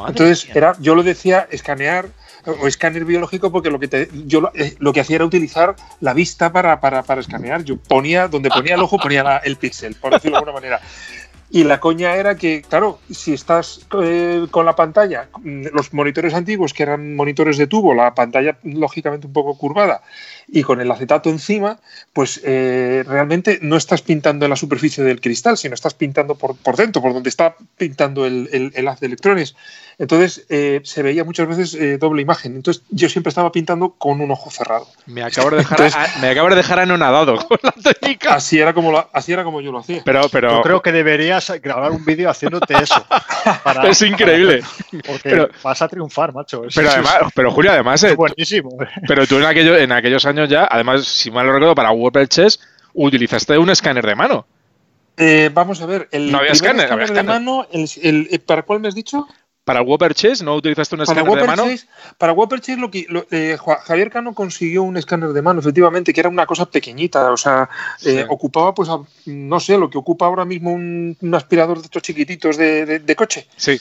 [0.08, 2.10] entonces era, yo lo decía escanear
[2.46, 6.52] o escáner biológico porque lo que yo eh, lo, que hacía era utilizar la vista
[6.52, 7.64] para, para, para, escanear.
[7.64, 10.82] Yo ponía, donde ponía el ojo, ponía el píxel, por decirlo de alguna manera.
[11.54, 16.74] Y la coña era que, claro, si estás eh, con la pantalla, los monitores antiguos,
[16.74, 20.02] que eran monitores de tubo, la pantalla lógicamente un poco curvada,
[20.48, 21.80] y con el acetato encima,
[22.14, 26.56] pues eh, realmente no estás pintando en la superficie del cristal, sino estás pintando por,
[26.58, 29.56] por dentro, por donde está pintando el, el, haz de electrones.
[29.98, 32.56] Entonces eh, se veía muchas veces eh, doble imagen.
[32.56, 34.88] Entonces yo siempre estaba pintando con un ojo cerrado.
[35.06, 35.92] Me acabo de dejar,
[36.22, 38.36] me acabo de dejar anonadado con la técnica.
[38.36, 40.02] Así era como, así era como yo lo hacía.
[40.04, 40.52] Pero, pero...
[40.52, 40.92] Yo creo que
[41.50, 43.06] grabar un vídeo haciéndote eso.
[43.84, 44.62] es increíble.
[45.08, 46.64] porque vas a triunfar, macho.
[46.74, 48.04] pero, además, pero Julio, además...
[48.04, 48.78] Es buenísimo.
[49.08, 52.28] Pero tú en, aquello, en aquellos años ya, además, si mal lo recuerdo, para Wordle
[52.28, 52.60] Chess
[52.94, 54.46] utilizaste un escáner de mano.
[55.18, 57.68] Eh, vamos a ver, el no había escáner, de mano,
[58.46, 59.28] ¿para cuál me has dicho?
[59.64, 61.66] ¿Para Whopper Chase no utilizaste un escáner de mano?
[62.18, 66.20] para Whopper Chase lo que, eh, Javier Cano consiguió un escáner de mano, efectivamente, que
[66.20, 67.70] era una cosa pequeñita, o sea,
[68.04, 68.90] eh, ocupaba, pues,
[69.26, 73.48] no sé, lo que ocupa ahora mismo un, aspirador de estos chiquititos de, coche.
[73.56, 73.80] Sí.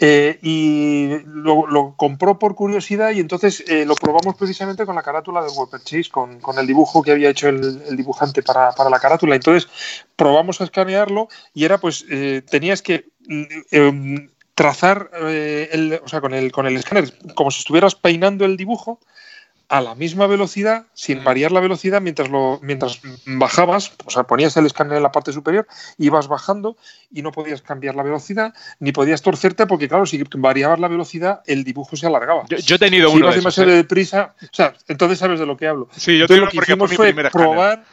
[0.00, 5.48] Eh, y lo, compró por curiosidad y entonces lo probamos precisamente con la carátula de
[5.48, 9.36] Whopper Chase, con, el dibujo que había hecho el, dibujante para, para, la carátula.
[9.36, 9.70] Entonces
[10.16, 12.04] probamos a escanearlo y era pues,
[12.50, 13.06] tenías que
[14.58, 18.56] trazar eh, el, o sea, con el, con el escáner como si estuvieras peinando el
[18.56, 18.98] dibujo
[19.68, 21.24] a la misma velocidad, sin mm.
[21.24, 25.32] variar la velocidad, mientras lo mientras bajabas, o sea, ponías el escáner en la parte
[25.32, 26.76] superior, ibas bajando
[27.08, 31.42] y no podías cambiar la velocidad, ni podías torcerte, porque claro, si variabas la velocidad,
[31.46, 32.44] el dibujo se alargaba.
[32.48, 33.26] Yo, he tenido uno.
[33.26, 33.76] Ibas demasiado ¿eh?
[33.76, 35.88] deprisa, o sea, entonces sabes de lo que hablo.
[35.96, 37.84] Sí, yo tengo lo que hicimos fue probar.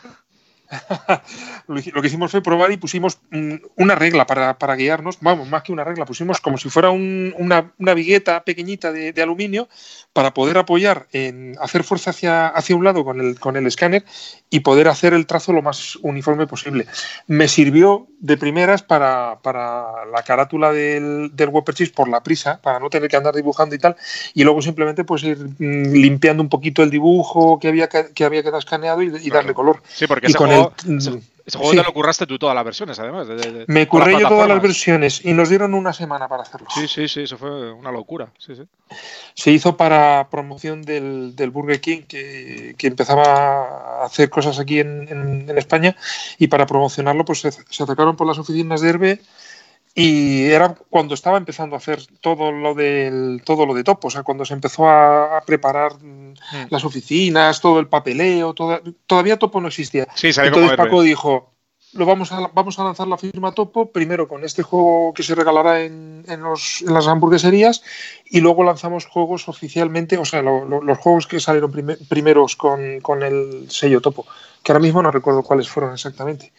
[1.68, 5.72] lo que hicimos fue probar y pusimos mm, una regla para, guiarnos, vamos, más que
[5.72, 9.68] una regla, pusimos como si fuera una, una, vigueta pequeñita de, aluminio
[10.14, 14.06] para poder apoyar en hacer fuerza hacia, hacia un lado con el, con el escáner
[14.50, 16.88] y poder hacer el trazo lo más uniforme posible.
[17.28, 22.90] Me sirvió de primeras para, la carátula del, del Cheese por la prisa, para no
[22.90, 23.96] tener que andar dibujando y tal,
[24.34, 28.42] y luego simplemente pues ir mm, limpiando un poquito el dibujo que había que, había
[28.42, 29.82] quedado escaneado y, darle color.
[29.88, 33.28] Sí, porque con el, ese juego te lo curraste tú todas las versiones, además.
[33.68, 36.68] Me curré yo todas las versiones y nos dieron una semana para hacerlo.
[36.74, 38.30] Sí, sí, sí, eso fue una locura.
[38.40, 38.64] Sí, sí.
[39.36, 45.96] Se hizo para promoción del, Burger King, que, empezaba a hacer cosas aquí en, España,
[46.40, 49.22] y para promocionarlo pues se, se atacaron por las oficinas de Herbe
[49.98, 54.12] y era cuando estaba empezando a hacer todo lo del todo lo de Topo, o
[54.12, 56.34] sea, cuando se empezó a, preparar mm.
[56.70, 58.54] las oficinas, todo el papeleo,
[59.08, 60.06] todavía Topo no existía.
[60.14, 61.54] Sí, Entonces Paco dijo,
[61.94, 65.34] lo vamos a, vamos a lanzar la firma Topo, primero con este juego que se
[65.34, 67.82] regalará en, en, los, en las hamburgueserías
[68.26, 71.72] y luego lanzamos juegos oficialmente, o sea, los juegos que salieron
[72.10, 74.26] primeros con, con el sello Topo,
[74.62, 76.52] que ahora mismo no recuerdo cuáles fueron exactamente.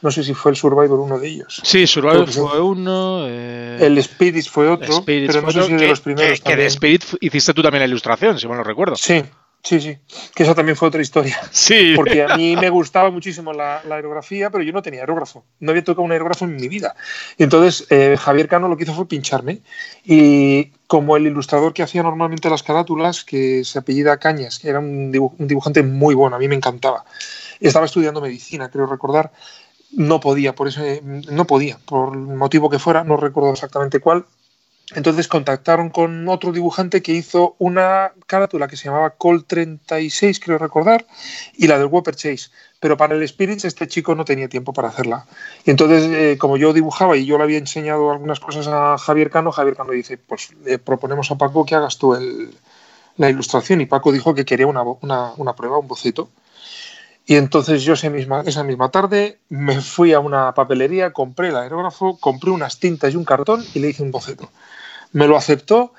[0.00, 1.60] No sé si fue el Survivor uno de ellos.
[1.64, 3.26] Sí, Survivor fue uno.
[3.26, 5.02] Eh, el Spirit fue otro.
[5.04, 6.40] pero no sé si de los primeros.
[6.40, 8.94] Que, de Spirit hiciste tú también la ilustración, si mal no recuerdo.
[8.94, 9.24] Sí,
[9.60, 9.98] sí, sí.
[10.36, 11.36] Que esa también fue otra historia.
[11.50, 11.94] Sí.
[11.96, 15.44] Porque a mí me gustaba muchísimo la, aerografía, pero yo no tenía aerógrafo.
[15.58, 16.94] No había tocado un aerógrafo en mi vida.
[17.36, 19.62] Y entonces eh, Javier Cano lo que hizo fue pincharme.
[20.04, 24.78] Y como el ilustrador que hacía normalmente las carátulas, que se apellida Cañas, que era
[24.78, 27.04] un, un dibujante muy bueno, a mí me encantaba.
[27.58, 29.32] Estaba estudiando medicina, creo recordar
[29.92, 34.26] no podía, por ese, no podía, por el motivo que fuera, no recuerdo exactamente cuál.
[34.94, 40.56] Entonces contactaron con otro dibujante que hizo una carátula que se llamaba Col 36, creo
[40.56, 41.06] recordar,
[41.54, 42.50] y la del Whopper Chase.
[42.80, 45.26] Pero para el Spirits este chico no tenía tiempo para hacerla.
[45.66, 49.30] Y entonces, eh, como yo dibujaba y yo le había enseñado algunas cosas a Javier
[49.30, 52.50] Cano, Javier Cano dice, pues le proponemos a Paco que hagas tú el,
[53.18, 53.82] la ilustración.
[53.82, 56.30] Y Paco dijo que quería una, una, una prueba, un boceto.
[57.28, 61.56] Y entonces yo esa misma, esa misma tarde me fui a una papelería, compré el
[61.56, 64.50] aerógrafo, compré unas tintas y un cartón y le hice un boceto.
[65.12, 65.92] Me lo aceptó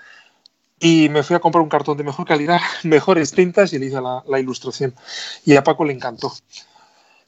[0.80, 4.00] y me fui a comprar un cartón de mejor calidad, mejores tintas y le hice
[4.02, 4.96] la, ilustración.
[5.46, 6.34] Y a Paco le encantó.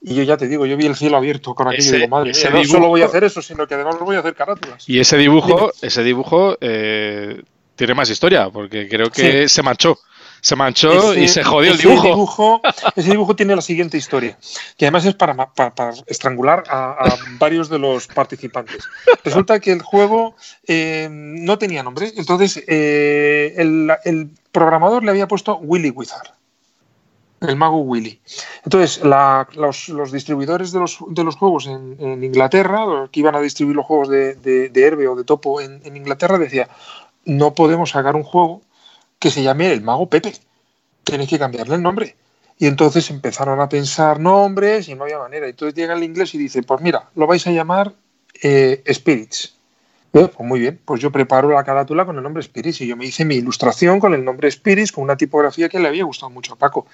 [0.02, 2.32] Y yo ya te digo, yo vi el cielo abierto con aquello de madre.
[2.52, 4.84] no solo voy a hacer eso, sino que además voy a hacer carátulas.
[4.90, 7.44] Y ese dibujo, ese dibujo eh,
[7.76, 10.00] tiene más historia, porque creo que se marchó
[10.42, 12.62] Se manchó y se jodió el dibujo.
[12.96, 14.38] Ese dibujo tiene la siguiente historia,
[14.76, 15.36] que además es para,
[16.08, 18.84] estrangular a, varios de los participantes.
[19.24, 20.36] Resulta que el juego
[20.68, 26.34] eh, no tenía nombre, entonces eh, el, programador le había puesto Willy Wizard
[27.42, 28.22] el mago Willy.
[28.64, 33.86] Entonces, los, distribuidores de los, de los juegos en, Inglaterra, que iban a distribuir los
[33.86, 36.70] juegos de, de, Herbe o de Topo en, en, Inglaterra, decía,
[37.26, 38.62] no podemos sacar un juego
[39.22, 40.34] que se llame el mago Pepe.
[41.04, 42.16] Tenéis que cambiarle el nombre.
[42.58, 45.48] Y entonces empezaron a pensar nombres y no había manera.
[45.48, 47.94] Entonces llega el inglés y dice, pues mira, lo vais a llamar
[48.42, 49.56] eh, Spirits.
[50.14, 52.98] Eh, pues muy bien, pues yo preparo la carátula con el nombre Spirits y yo
[52.98, 56.32] me hice mi ilustración con el nombre Spirits, con una tipografía que le había gustado
[56.32, 56.88] mucho a Paco.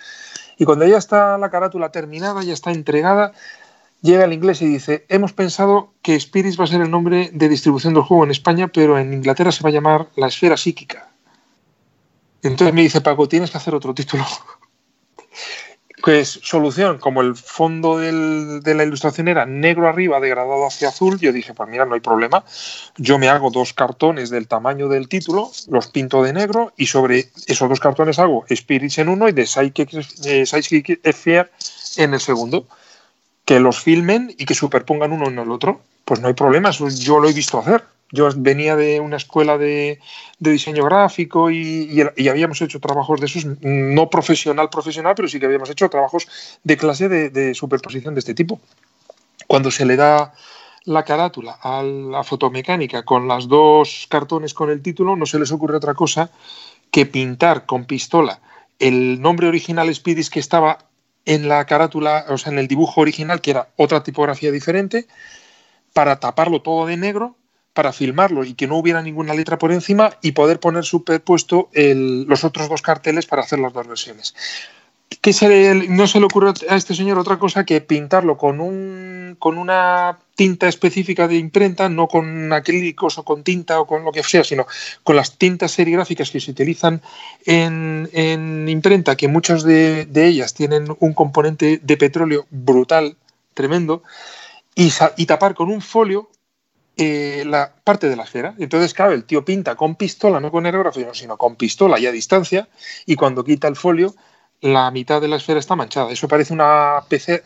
[0.58, 3.32] Y cuando ya está la carátula terminada, ya está entregada,
[4.02, 7.48] llega el inglés y dice, hemos pensado que Spirits va a ser el nombre de
[7.48, 11.07] distribución del juego en España, pero en Inglaterra se va a llamar la esfera psíquica.
[12.44, 14.26] Entonces me dice Paco, tienes que hacer otro título.
[16.04, 21.34] Pues solución, como el fondo de la ilustración era negro arriba, degradado hacia azul, yo
[21.34, 22.46] dije, pues mira, no hay problema.
[22.98, 27.32] Yo me hago dos cartones del tamaño del título, los pinto de negro y sobre
[27.48, 31.52] esos dos cartones hago Spirits en uno y de Psychic Fear
[31.98, 32.68] en el segundo.
[33.48, 35.82] Que los filmen y que superpongan uno en el otro.
[36.06, 37.84] Pues no hay problema, yo lo he visto hacer.
[38.12, 40.00] Yo venía de una escuela de,
[40.40, 45.70] diseño gráfico y, habíamos hecho trabajos de esos, no profesional, profesional, pero sí que habíamos
[45.70, 46.28] hecho trabajos
[46.64, 48.62] de clase de, superposición de este tipo.
[49.48, 50.34] Cuando se le da
[50.86, 55.52] la carátula a la fotomecánica con las dos cartones con el título, no se les
[55.52, 56.30] ocurre otra cosa
[56.92, 58.40] que pintar con pistola
[58.80, 60.78] el nombre original Speedis que estaba
[61.28, 65.08] en la carátula, o sea, en el dibujo original, que era otra tipografía diferente,
[65.94, 67.38] para taparlo todo de negro
[67.74, 72.44] para filmarlo y que no hubiera ninguna letra por encima y poder poner superpuesto los
[72.44, 74.34] otros dos carteles para hacer las dos versiones.
[75.22, 79.38] ¿Qué se no se le ocurre a este señor otra cosa que pintarlo con, un,
[79.40, 84.12] con una tinta específica de imprenta, no con acrílicos o con tinta o con lo
[84.12, 84.68] que sea, sino
[85.04, 87.02] con las tintas serigráficas que se utilizan
[87.46, 93.16] en, imprenta, que muchas de, ellas tienen un componente de petróleo brutal,
[93.54, 94.04] tremendo,
[94.76, 94.92] y,
[95.26, 96.30] tapar con un folio
[96.98, 98.56] eh, la parte de la esfera.
[98.60, 102.12] Entonces, claro, el tío pinta con pistola, no con aerógrafo, sino con pistola y a
[102.12, 102.68] distancia,
[103.06, 104.14] y cuando quita el folio,
[104.62, 106.12] la mitad de la esfera está manchada.
[106.12, 107.44] Eso parece una pecera,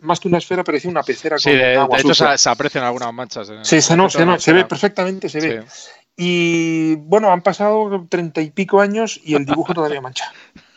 [0.00, 3.50] más que una esfera, parece una pecera sí, de, hecho se, aprecian algunas manchas.
[3.62, 5.64] sí, se, no, se, se, ve perfectamente, se ve.
[6.16, 10.32] Y bueno, han pasado treinta y pico años y el dibujo todavía mancha.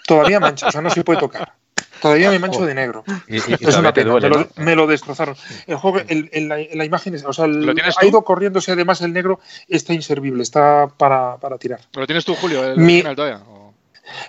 [0.05, 1.53] Todavía mancha, o sea, no se puede tocar.
[2.01, 3.03] Todavía me mancho de negro.
[3.27, 4.15] es una pena.
[4.57, 5.35] me, lo, destrozaron.
[5.65, 8.71] El juego, el, la, imagen, o sea, ha ido corriéndose.
[8.71, 11.81] Además, el negro está inservible, está para, para tirar.
[11.93, 12.63] ¿Lo tienes tú, Julio?
[12.63, 13.41] El Mi, todavía?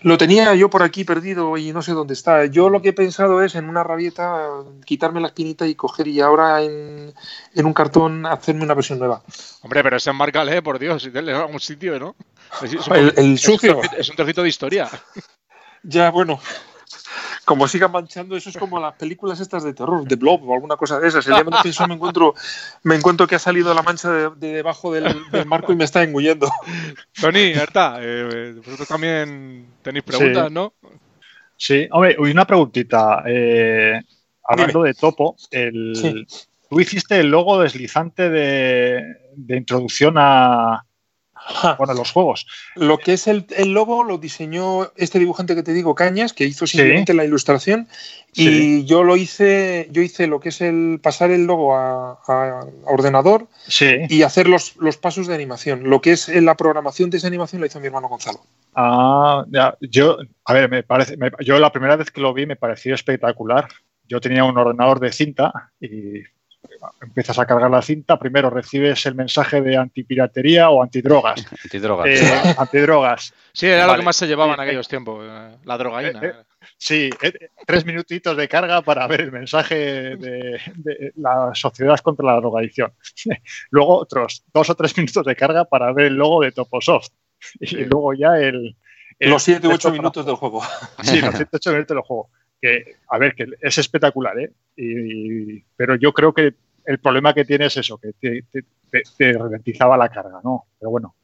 [0.02, 2.46] Lo tenía yo por aquí perdido y no sé dónde está.
[2.46, 4.48] Yo lo que he pensado es en una rabieta
[4.84, 7.14] quitarme la espinita y coger y ahora en,
[7.54, 9.22] en un cartón hacerme una versión nueva.
[9.62, 12.16] Hombre, pero ese enmárcale, por Dios, si te le a algún sitio, ¿no?
[13.16, 13.80] el, sucio.
[13.96, 14.88] Es un, trocito de historia.
[15.82, 16.40] Ya, bueno,
[17.48, 20.76] como sigan manchando, eso es como las películas estas de terror, de Blob o alguna
[20.76, 21.26] cosa de esas.
[21.26, 22.34] El día menos pienso me encuentro,
[22.82, 26.50] me encuentro que ha salido la mancha de, debajo del, marco y me está engullendo.
[27.18, 30.74] Tony, Erta, eh, vosotros también tenéis preguntas, ¿no?
[31.56, 33.22] Sí, hombre, una preguntita.
[33.26, 33.98] Eh,
[34.44, 36.26] hablando de topo, el,
[36.68, 40.84] tú hiciste el logo deslizante de introducción a,
[41.78, 42.46] bueno, los juegos.
[42.76, 46.66] Lo que es el, logo lo diseñó este dibujante que te digo, Cañas, que hizo
[46.66, 47.88] simplemente la ilustración.
[48.34, 52.20] Y yo lo hice, yo hice lo que es el pasar el logo a,
[52.84, 53.48] ordenador
[53.80, 55.88] y hacer los, los, pasos de animación.
[55.88, 58.40] Lo que es la programación de esa animación la hizo mi hermano Gonzalo.
[58.74, 62.56] Ah, ya, yo, a ver, me parece, yo la primera vez que lo vi me
[62.56, 63.68] pareció espectacular.
[64.06, 66.22] Yo tenía un ordenador de cinta y
[67.00, 71.46] empiezas a cargar la cinta, primero recibes el mensaje de antipiratería o antidrogas.
[71.64, 72.06] antidrogas.
[72.08, 73.34] Eh, antidrogas.
[73.52, 76.20] Sí, era lo que más se llevaba en aquellos tiempos, eh, la drogaína.
[76.22, 76.34] Eh,
[76.76, 77.10] sí,
[77.66, 80.60] tres minutitos de carga para ver el mensaje de,
[81.16, 82.92] la sociedad contra la drogadicción.
[83.70, 87.10] luego otros dos o tres minutos de carga para ver el logo de Toposoft.
[87.60, 88.76] Y luego ya el...
[89.20, 90.62] los 7 u 8 minutos del juego.
[91.02, 92.30] Sí, los 7 8 minutos del juego.
[92.60, 94.50] Que, a ver, que es espectacular, ¿eh?
[95.76, 96.54] pero yo creo que
[96.88, 98.44] el problema que tiene es eso, que te,
[99.18, 100.68] te, ralentizaba la carga, ¿no?
[100.78, 101.16] Pero bueno,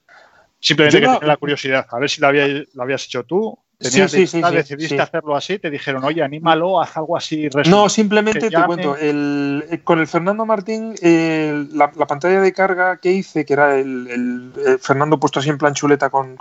[0.60, 4.40] simplemente que la curiosidad, a ver si la habías, habías hecho tú sí, sí, sí,
[4.40, 7.48] decidiste hacerlo así, te dijeron, oye, anímalo, haz algo así.
[7.68, 13.12] No, simplemente te cuento, el, eh, con el Fernando Martín, la, pantalla de carga que
[13.12, 16.36] hice, que era el, Fernando puesto así en plan chuleta con,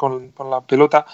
[0.49, 1.05] la pelota,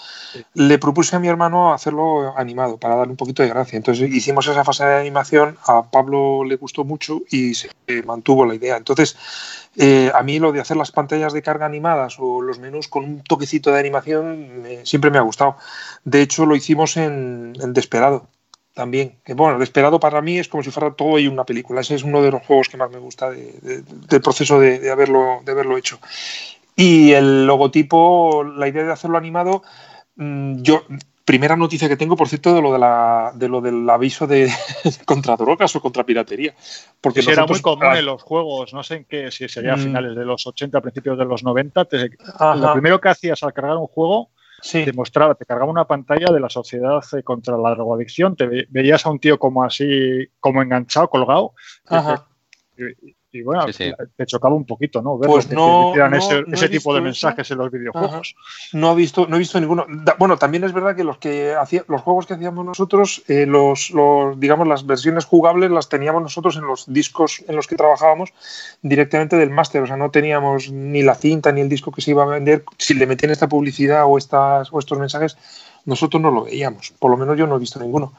[0.53, 3.77] le propuse a mi hermano hacerlo animado para darle un poquito de gracia.
[3.77, 7.69] Entonces hicimos esa fase de animación, a Pablo le gustó mucho y se
[8.05, 8.77] mantuvo la idea.
[8.77, 9.17] Entonces,
[9.75, 13.03] eh, a mí lo de hacer las pantallas de carga animadas o los menús con
[13.05, 15.57] un toquecito de animación siempre me ha gustado.
[16.03, 18.27] De hecho, lo hicimos en, Desperado
[18.73, 19.15] también.
[19.35, 21.81] Bueno, Desperado para mí es como si fuera todo y una película.
[21.81, 25.51] Ese es uno de los juegos que más me gusta del proceso de, haberlo, de
[25.51, 25.99] haberlo hecho.
[26.75, 29.63] Y el logotipo, la idea de hacerlo animado,
[30.15, 30.83] mm, yo
[31.29, 34.51] primera noticia que tengo, por cierto, de lo, de la, de lo del aviso de
[35.05, 36.55] contra drogas o contra piratería.
[36.99, 39.79] Porque era muy común en los juegos, no sé en qué, si sería a mm.
[39.79, 41.87] finales de los 80, principios de los 90.
[42.55, 44.31] lo primero que hacías al cargar un juego,
[44.71, 49.05] te mostraba, te cargaba una pantalla de la sociedad eh, contra la drogadicción, te veías
[49.05, 51.53] a un tío como así, como enganchado, colgado,
[53.31, 53.65] y bueno,
[54.15, 55.17] te chocaba un poquito, ¿no?
[55.17, 55.93] Ver pues no,
[56.51, 58.35] ese, tipo de mensajes en los videojuegos.
[58.73, 59.85] No he visto, no he visto ninguno.
[60.17, 63.91] bueno, también es verdad que los que hacía, los juegos que hacíamos nosotros, eh, los,
[64.37, 68.33] digamos, las versiones jugables las teníamos nosotros en los discos en los que trabajábamos
[68.81, 69.83] directamente del máster.
[69.83, 72.63] O sea, no teníamos ni la cinta ni el disco que se iba a vender.
[72.77, 75.37] Si le metían esta publicidad o estas o estos mensajes,
[75.85, 76.93] nosotros no lo veíamos.
[76.97, 78.13] Por lo menos yo no he visto ninguno.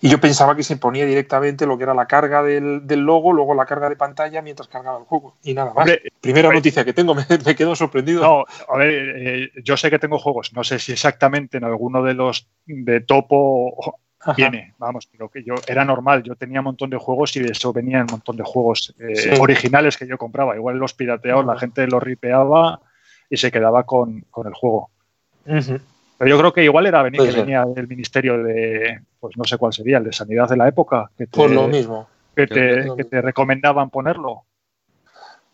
[0.00, 3.54] Y yo pensaba que se ponía directamente lo que era la carga del, logo, luego
[3.54, 5.36] la carga de pantalla mientras cargaba el juego.
[5.42, 5.88] Y nada más.
[6.20, 7.14] Primera noticia que tengo,
[7.46, 8.22] me, quedo sorprendido.
[8.22, 12.02] No, a ver, eh, yo sé que tengo juegos, no sé si exactamente en alguno
[12.02, 13.96] de los de topo
[14.36, 17.52] viene, vamos, pero que yo era normal, yo tenía un montón de juegos y de
[17.52, 20.56] eso venían un montón de juegos eh, originales que yo compraba.
[20.56, 22.80] Igual los pirateados, la gente los ripeaba
[23.30, 24.90] y se quedaba con, el juego.
[26.18, 29.58] Pero yo creo que igual era venir, que venía del ministerio de, pues no sé
[29.58, 31.10] cuál sería, el de sanidad de la época.
[31.16, 32.08] Que te, lo mismo.
[32.34, 34.44] Que te, recomendaban ponerlo.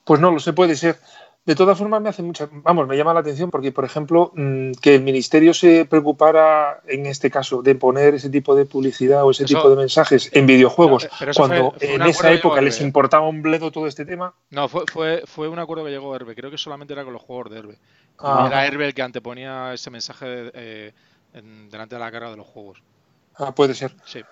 [0.04, 0.96] Pues no, lo sé, puede ser.
[1.44, 4.72] De todas formas, me hace mucha, vamos, me llama la atención porque, por ejemplo, mm,
[4.80, 9.32] que el ministerio se preocupara, en este caso, de poner ese tipo de publicidad o
[9.32, 13.88] ese tipo de mensajes en videojuegos, cuando en esa época les importaba un bledo todo
[13.88, 14.34] este tema.
[14.50, 16.36] No, fue, fue, fue un acuerdo que llegó Herbe.
[16.36, 17.78] Creo que solamente era con los juegos de Herbe.
[18.18, 18.44] Ah.
[18.46, 20.92] Era Herbe el que anteponía ese mensaje eh,
[21.32, 22.82] delante de la cara de los juegos.
[23.36, 23.94] Ah, puede ser.
[24.04, 24.22] Sí.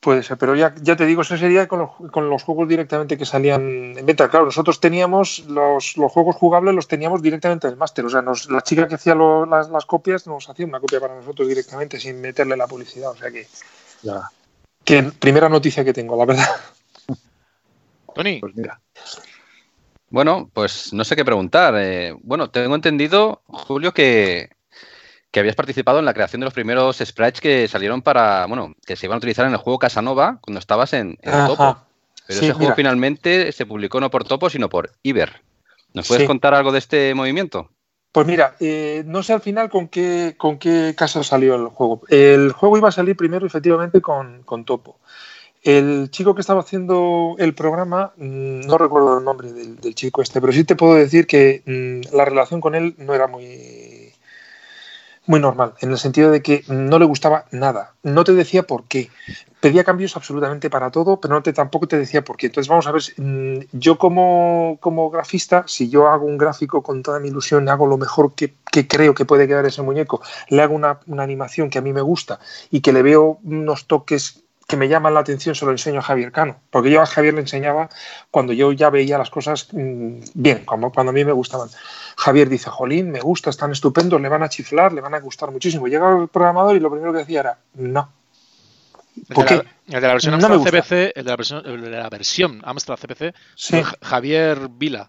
[0.00, 3.18] Puede ser, pero ya, ya te digo, eso sería con los, con los, juegos directamente
[3.18, 4.28] que salían en venta.
[4.28, 8.04] Claro, nosotros teníamos los, los juegos jugables, los teníamos directamente del máster.
[8.04, 11.16] O sea, nos, la chica que hacía las, las, copias nos hacía una copia para
[11.16, 13.10] nosotros directamente sin meterle la publicidad.
[13.10, 13.48] O sea que.
[14.02, 14.30] Ya.
[14.84, 16.46] Que primera noticia que tengo, la verdad.
[18.14, 18.38] Tony.
[18.38, 18.80] Pues mira.
[20.10, 21.74] Bueno, pues no sé qué preguntar.
[21.76, 24.50] Eh, bueno, tengo entendido, Julio, que,
[25.34, 29.06] habías participado en la creación de los primeros sprites que salieron para, bueno, que se
[29.06, 31.78] iban a utilizar en el juego Casanova cuando estabas en, Topo.
[32.26, 35.42] Pero ese juego finalmente se publicó no por Topo, sino por Iber.
[35.94, 37.70] ¿Nos puedes contar algo de este movimiento?
[38.12, 42.02] Pues mira, eh, no sé al final con qué, con qué caso salió el juego.
[42.08, 44.98] El juego iba a salir primero efectivamente con, con Topo.
[45.68, 50.40] El chico que estaba haciendo el programa, mm, no recuerdo el nombre del, chico este,
[50.40, 54.14] pero sí te puedo decir que mm, la relación con él no era muy,
[55.26, 57.92] muy normal, en el sentido de que no le gustaba nada.
[58.02, 59.10] No te decía por qué.
[59.60, 62.46] Pedía cambios absolutamente para todo, pero no te, tampoco te decía por qué.
[62.46, 67.02] Entonces vamos a ver, mm, yo como, como grafista, si yo hago un gráfico con
[67.02, 68.54] toda mi ilusión, hago lo mejor que,
[68.88, 72.00] creo que puede quedar ese muñeco, le hago una, una animación que a mí me
[72.00, 72.40] gusta
[72.70, 76.02] y que le veo unos toques que me llaman la atención se lo enseño a
[76.02, 77.88] Javier Cano, porque yo a Javier le enseñaba
[78.30, 81.70] cuando yo ya veía las cosas mm, bien, como cuando a mí me gustaban.
[82.18, 85.50] Javier dice, Jolín, me gusta, están estupendos, le van a chiflar, le van a gustar
[85.50, 85.88] muchísimo.
[85.88, 88.12] Llega el programador y lo primero que decía era, no.
[89.32, 89.62] ¿Por qué?
[89.86, 92.98] el de la versión Amstrad CPC, el de la versión, el de la versión Amstrad
[92.98, 93.34] CPC,
[94.02, 95.08] Javier Vila.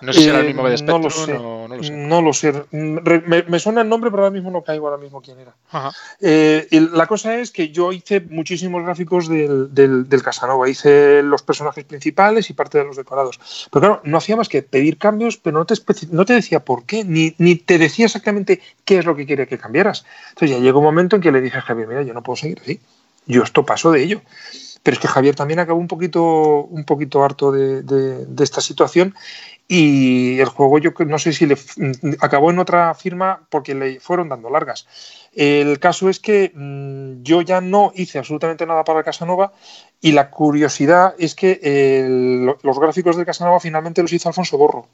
[0.00, 1.32] No sé si era el mismo que de Spectrum, no lo sé.
[1.34, 1.92] No, lo sé.
[1.92, 3.46] No lo sé.
[3.48, 5.54] Me, suena el nombre, pero ahora mismo no caigo ahora mismo quién era.
[6.20, 10.68] Eh, la cosa es que yo hice muchísimos gráficos del, del, Casanova.
[10.68, 13.68] Hice los personajes principales y parte de los decorados.
[13.70, 15.74] Pero claro, no hacía más que pedir cambios, pero no te,
[16.10, 19.46] no te decía por qué, ni, ni te decía exactamente qué es lo que quería
[19.46, 20.04] que cambiaras.
[20.30, 22.36] Entonces ya llegó un momento en que le dije a Javier, mira, yo no puedo
[22.36, 22.80] seguir así.
[23.26, 24.22] Yo esto paso de ello.
[24.82, 29.14] Pero es que Javier también acabó un poquito, un poquito harto de, de esta situación
[29.72, 31.56] y el juego yo no sé si le
[32.18, 34.88] acabó en otra firma porque le fueron dando largas.
[35.32, 39.52] El caso es que mm, yo ya no hice absolutamente nada para el Casanova
[40.00, 44.88] y la curiosidad es que los gráficos del Casanova finalmente los hizo Alfonso Borro,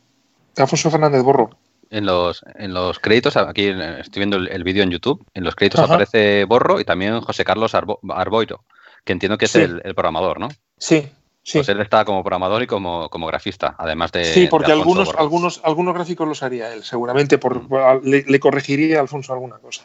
[0.59, 1.57] Alfonso Fernández Borro.
[1.89, 5.81] En los, en los créditos, aquí estoy viendo el, vídeo en YouTube, en los créditos
[5.81, 8.63] aparece Borro y también José Carlos Arboiro,
[9.05, 10.49] que entiendo que es el, programador, ¿no?
[10.77, 11.09] Sí,
[11.47, 11.59] Sí.
[11.59, 14.25] Pues él está como programador y como, como grafista, además de.
[14.25, 17.39] Sí, porque algunos, algunos, algunos gráficos los haría él, seguramente.
[17.39, 18.01] Por, mm.
[18.03, 19.85] le, le, corregiría a Alfonso alguna cosa.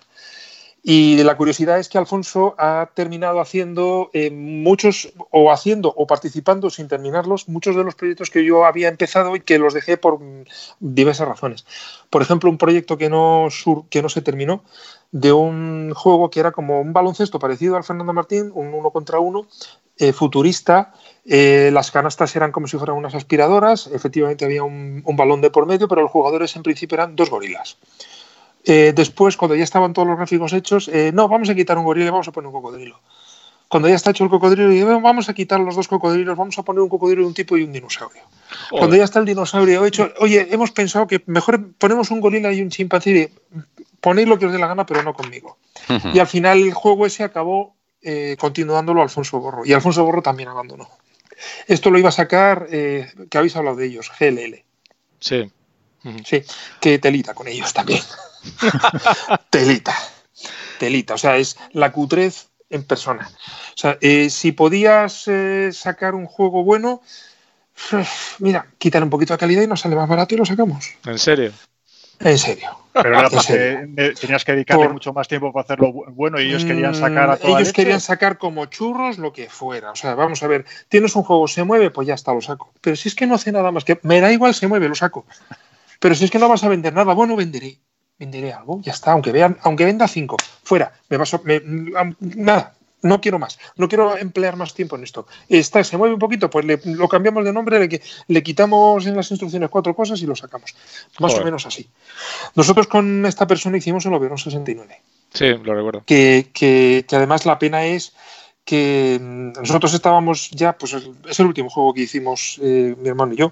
[0.81, 6.71] Y la curiosidad es que Alfonso ha terminado haciendo eh, muchos, o haciendo o participando
[6.71, 10.19] sin terminarlos, muchos de los proyectos que yo había empezado y que los dejé por
[10.79, 11.67] diversas razones.
[12.09, 13.49] Por ejemplo, un proyecto que no,
[13.91, 14.63] que no se terminó
[15.11, 19.19] de un juego que era como un baloncesto parecido al Fernando Martín, un uno contra
[19.19, 19.45] uno,
[19.97, 20.93] eh, futurista.
[21.25, 25.51] Eh, las canastas eran como si fueran unas aspiradoras, efectivamente había un, un balón de
[25.51, 27.77] por medio, pero los jugadores en principio eran dos gorilas.
[28.63, 32.07] Eh, después, cuando ya estaban todos los gráficos hechos, no, vamos a quitar un gorila
[32.07, 32.99] y vamos a poner un cocodrilo.
[33.67, 36.81] Cuando ya está hecho el cocodrilo, vamos a quitar los dos cocodrilos, vamos a poner
[36.81, 38.21] un cocodrilo de un tipo y un dinosaurio.
[38.69, 42.61] Cuando ya está el dinosaurio hecho, oye, hemos pensado que mejor ponemos un gorila y
[42.61, 43.31] un chimpancé,
[44.01, 45.57] ponéis lo que os dé la gana, pero no conmigo.
[46.13, 49.65] Y al final el juego ese acabó eh, continuándolo Alfonso Borro.
[49.65, 50.89] Y Alfonso Borro también abandonó.
[51.67, 54.63] Esto lo iba a sacar, que habéis hablado de ellos, GLL.
[55.19, 55.51] Sí.
[56.25, 56.43] Sí,
[56.79, 58.01] que telita con ellos también.
[59.49, 59.95] telita.
[60.79, 61.13] Telita.
[61.13, 63.29] O sea, es la cutrez en persona.
[63.29, 67.01] O sea, eh, si podías eh, sacar un juego bueno,
[68.39, 70.89] mira, quitar un poquito de calidad y nos sale más barato y lo sacamos.
[71.05, 71.51] ¿En serio?
[72.23, 72.69] En serio.
[72.93, 76.93] Pero era porque tenías que dedicarle mucho más tiempo para hacerlo bueno y ellos querían
[76.93, 79.91] sacar a toda Ellos querían sacar como churros lo que fuera.
[79.91, 82.73] O sea, vamos a ver, tienes un juego, se mueve, pues ya está, lo saco.
[82.81, 83.97] Pero si es que no hace nada más que.
[84.03, 85.25] Me da igual, se mueve, lo saco.
[85.99, 87.79] Pero si es que no vas a vender nada, bueno, venderé
[88.21, 91.41] venderé algo, ya está, aunque vean, aunque venda cinco, fuera, me paso,
[92.19, 95.27] nada, no quiero más, no quiero emplear más tiempo en esto.
[95.49, 99.29] Está, se mueve un poquito, pues lo cambiamos de nombre, le, le, quitamos en las
[99.31, 100.75] instrucciones cuatro cosas y lo sacamos.
[101.19, 101.89] Más o menos así.
[102.55, 105.01] Nosotros con esta persona hicimos el Oberon 69.
[105.33, 106.03] Sí, lo recuerdo.
[106.05, 108.13] Que, que, que además la pena es
[108.65, 113.33] que mm, nosotros estábamos ya, pues es el último juego que hicimos eh, mi hermano
[113.33, 113.51] y yo,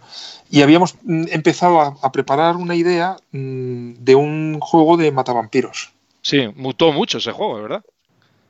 [0.50, 5.92] y habíamos mm, empezado a, preparar una idea mm, de un juego de matavampiros.
[6.22, 7.84] Sí, mutó mucho ese juego, ¿verdad?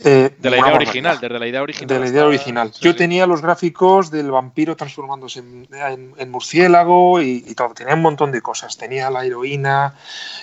[0.02, 1.88] Eh, de la idea original, desde la idea original.
[1.90, 2.72] De la idea original.
[2.80, 7.74] Yo tenía los gráficos del vampiro transformándose en, murciélago y, todo.
[7.74, 8.78] Tenía un montón de cosas.
[8.78, 9.96] Tenía la heroína,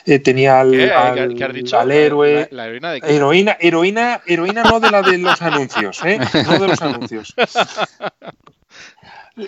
[0.05, 2.49] eh, tenía al, héroe.
[2.51, 6.19] La, heroína de Heroína, heroína, heroína no de la de los anuncios, ¿eh?
[6.45, 7.35] No de los anuncios.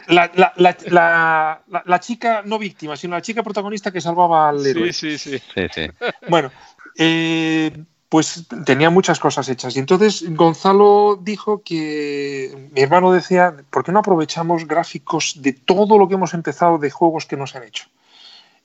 [0.07, 4.93] La, la, la, chica no víctima, sino la chica protagonista que salvaba al héroe.
[4.93, 5.91] Sí, sí, sí.
[6.29, 6.51] Bueno,
[6.97, 7.73] eh,
[8.09, 9.77] pues tenía muchas cosas hechas.
[9.77, 15.99] Y entonces Gonzalo dijo que mi hermano decía, ¿por qué no aprovechamos gráficos de todo
[15.99, 17.85] lo que hemos empezado de juegos que nos han hecho?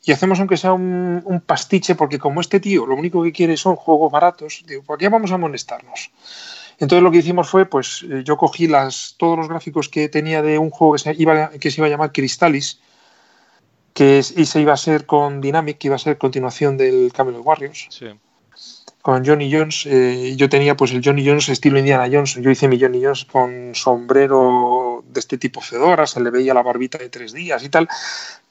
[0.05, 3.75] Y hacemos aunque sea un, pastiche, porque como este tío lo único que quiere son
[3.75, 6.11] juegos baratos, digo, ¿por qué vamos a molestarnos?
[6.79, 10.41] Entonces lo que hicimos fue, pues eh, yo cogí las, todos los gráficos que tenía
[10.41, 12.81] de un juego que se iba, que se iba a llamar Crystalis,
[13.93, 17.45] que y se iba a ser con Dynamic, que iba a ser continuación del Camelot
[17.45, 17.87] Warriors.
[17.89, 18.07] Sí
[19.03, 19.85] con Johnny Jones.
[19.85, 22.35] Eh, yo tenía pues el Johnny Jones estilo Indiana Jones.
[22.35, 26.63] Yo hice mi Johnny Jones con sombrero de este tipo fedora, se le veía la
[26.63, 27.89] barbita de tres días y tal,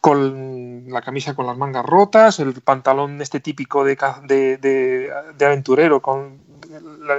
[0.01, 3.97] con la camisa con las mangas rotas, el pantalón este típico de,
[4.29, 6.39] de, aventurero con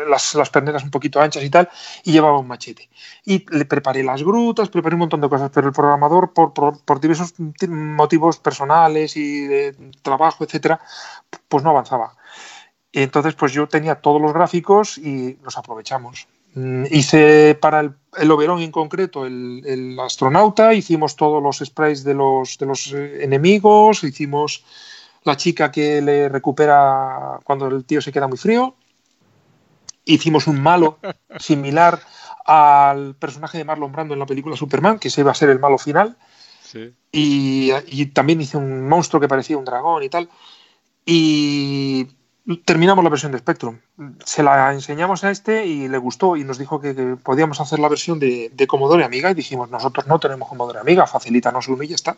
[0.07, 1.69] las, las, perneras un poquito anchas y tal,
[2.03, 2.87] y llevaba un machete.
[3.25, 6.79] Y le preparé las grutas, preparé un montón de cosas, pero el programador, por, por,
[6.83, 7.33] por diversos
[7.67, 10.79] motivos personales y de trabajo, etcétera,
[11.49, 12.13] pues no avanzaba
[13.01, 16.27] entonces, pues yo tenía todos los gráficos y los aprovechamos.
[16.53, 22.13] Mm, hice para el, el Oberón en concreto el, astronauta, hicimos todos los sprays de
[22.13, 24.63] los, de los eh, enemigos, hicimos
[25.23, 28.75] la chica que le recupera cuando el tío se queda muy frío,
[30.05, 30.99] hicimos un malo
[31.39, 31.99] similar
[32.45, 35.59] al personaje de Marlon Brando en la película Superman, que se iba a ser el
[35.59, 36.15] malo final,
[37.11, 40.27] y, y también hice un monstruo que parecía un dragón y tal.
[41.05, 42.07] Y
[42.65, 43.79] terminamos la versión de Spectrum.
[44.25, 47.87] Se la enseñamos a este y le gustó y nos dijo que, podíamos hacer la
[47.87, 51.95] versión de, Commodore Amiga y dijimos, nosotros no tenemos Commodore Amiga, facilítanos uno y ya
[51.95, 52.17] está.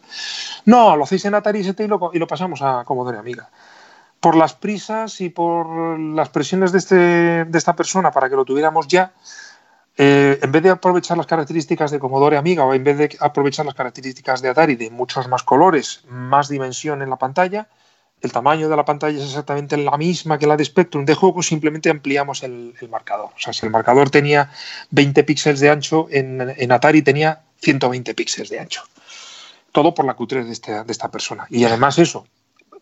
[0.65, 3.49] No, lo hacéis en Atari ST y lo, y lo pasamos a Commodore Amiga.
[4.19, 8.45] Por las prisas y por las presiones de, este, de esta persona para que lo
[8.45, 9.13] tuviéramos ya,
[9.97, 13.65] eh, en vez de aprovechar las características de Commodore Amiga o en vez de aprovechar
[13.65, 17.67] las características de Atari de muchos más colores, más dimensión en la pantalla,
[18.22, 21.43] el tamaño de la pantalla es exactamente la misma que la de Spectrum de juego,
[21.43, 23.30] simplemente ampliamos el, marcador.
[23.36, 24.51] O sea, si el marcador tenía
[24.91, 28.84] 20 píxeles de ancho, en, Atari tenía 120 píxeles de ancho.
[29.72, 31.45] Todo por la cutre de, este, de esta persona.
[31.49, 32.26] Y además eso,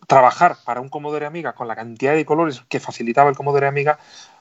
[0.06, 3.98] trabajar para un Commodore Amiga con la cantidad de colores que facilitaba el Commodore Amiga,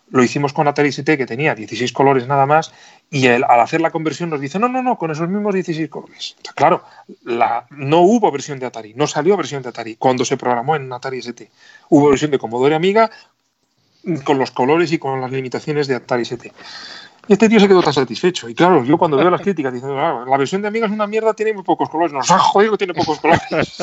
[0.10, 2.72] lo hicimos con Atari ST que tenía 16 colores nada más
[3.10, 6.36] y al hacer la conversión nos dice, no, no, no, con esos mismos 16 colores.
[6.56, 6.84] claro,
[7.24, 10.92] la, no hubo versión de Atari, no salió versión de Atari cuando se programó en
[10.92, 11.50] Atari ST.
[11.90, 13.10] Hubo versión de Commodore Amiga
[14.24, 16.52] con los colores y con las limitaciones de Atari ST.
[17.28, 18.50] Y este tío se quedó tan satisfecho.
[18.50, 21.08] Y claro, yo cuando veo las críticas diciendo, ah, la versión de Amiga es una
[21.08, 22.12] mierda, tiene muy pocos colores.
[22.14, 23.42] Nos ha jodido que tiene pocos colores.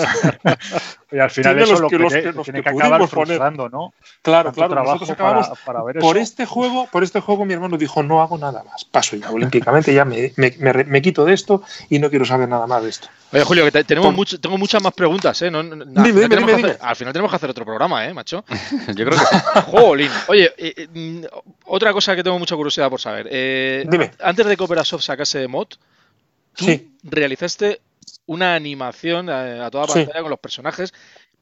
[1.13, 3.95] y al final eso es lo que, los que, los tiene que, acabar frustrando, ¿no?
[4.23, 4.75] Claro, claro.
[4.75, 8.37] Nosotros acabamos para, ver por este juego, por este juego mi hermano dijo, no hago
[8.37, 8.85] nada más.
[8.85, 10.53] Paso ya olímpicamente, ya me, me,
[10.85, 13.09] me, quito de esto y no quiero saber nada más de esto.
[13.33, 15.51] Oye, Julio, que tenemos mucho, tengo muchas más preguntas, ¿eh?
[15.51, 18.45] No, dime, dime, dime, al final tenemos que hacer otro programa, ¿eh, macho?
[18.95, 19.37] Yo creo que sí.
[19.71, 20.11] Jolín.
[20.29, 21.29] Oye, eh, eh,
[21.67, 23.29] otra cosa que tengo mucha curiosidad por saber.
[23.33, 25.69] Eh, dime antes de que Operasoft sacase mod,
[26.57, 26.67] tú
[27.05, 27.81] realizaste
[28.27, 30.93] una animación a, toda pantalla con los personajes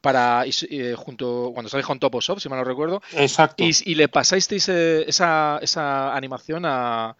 [0.01, 3.01] para eh, junto cuando salís con Toposoft, si mal no recuerdo.
[3.13, 3.63] Exacto.
[3.63, 7.15] Y, le pasasteis eh, esa, esa animación a,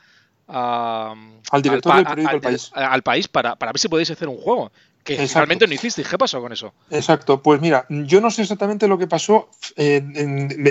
[0.48, 2.72] al director del periódico al, país.
[2.74, 4.72] Al país para, para ver si podéis hacer un juego
[5.04, 6.04] que finalmente no hiciste.
[6.04, 6.74] ¿Qué pasó con eso?
[6.90, 10.16] Exacto, pues mira, yo no sé exactamente lo que pasó en,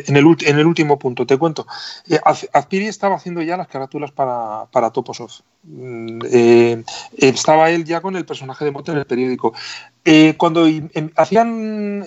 [0.07, 1.66] el, último punto, te cuento.
[2.09, 2.20] Eh,
[2.53, 5.41] Azpiri estaba haciendo ya las carátulas para, para Toposoft.
[5.64, 6.85] Mm, eh,
[7.16, 9.55] estaba él ya con el personaje de Mote en el periódico.
[10.05, 12.05] Eh, cuando em, hacían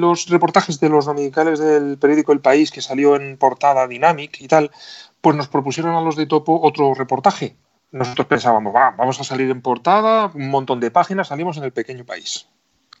[0.00, 4.48] los reportajes de los dominicales del periódico El País, que salió en portada Dynamic y
[4.48, 4.70] tal,
[5.20, 7.56] pues nos propusieron a los de Topo otro reportaje
[7.92, 12.04] nosotros pensábamos, vamos a salir en portada, un montón de páginas, salimos en el pequeño
[12.04, 12.46] país.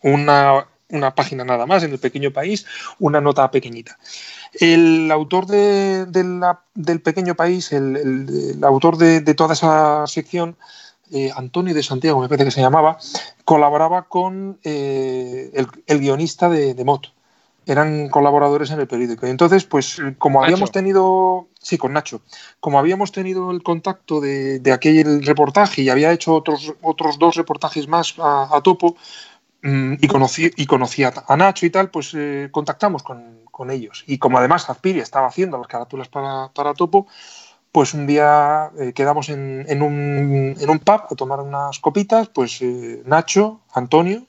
[0.02, 0.66] Una,
[1.14, 2.66] página nada más en el pequeño país,
[2.98, 3.98] una nota pequeñita.
[4.52, 10.56] El autor de, del pequeño país, el, autor de, toda esa sección,
[11.12, 12.98] eh, Antonio de Santiago, me parece que se llamaba,
[13.44, 15.50] colaboraba con eh,
[15.86, 16.84] el, guionista de, de
[17.66, 19.26] eran colaboradores en el periódico.
[19.26, 22.22] Y entonces, pues como habíamos tenido, sí, con Nacho,
[22.60, 27.88] como habíamos tenido el contacto de, aquel reportaje y había hecho otros, otros dos reportajes
[27.88, 28.96] más a, Topo
[29.62, 34.04] mm, y, conocí, y conocía a Nacho y tal, pues eh, contactamos con, ellos.
[34.06, 37.06] Y como además Azpiri estaba haciendo las carátulas para, para Topo,
[37.72, 42.28] pues un día eh, quedamos en, en, un, en, un, pub a tomar unas copitas,
[42.28, 44.26] pues eh, Nacho, Antonio,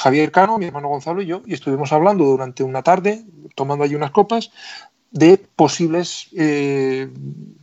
[0.00, 3.22] Javier Cano, mi hermano Gonzalo y yo, y estuvimos hablando durante una tarde,
[3.54, 4.50] tomando allí unas copas,
[5.10, 7.10] de posibles eh,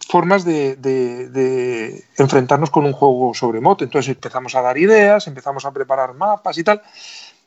[0.08, 3.84] formas de, enfrentarnos con un juego sobre moto.
[3.84, 6.84] Entonces empezamos a dar ideas, empezamos a preparar mapas y tal,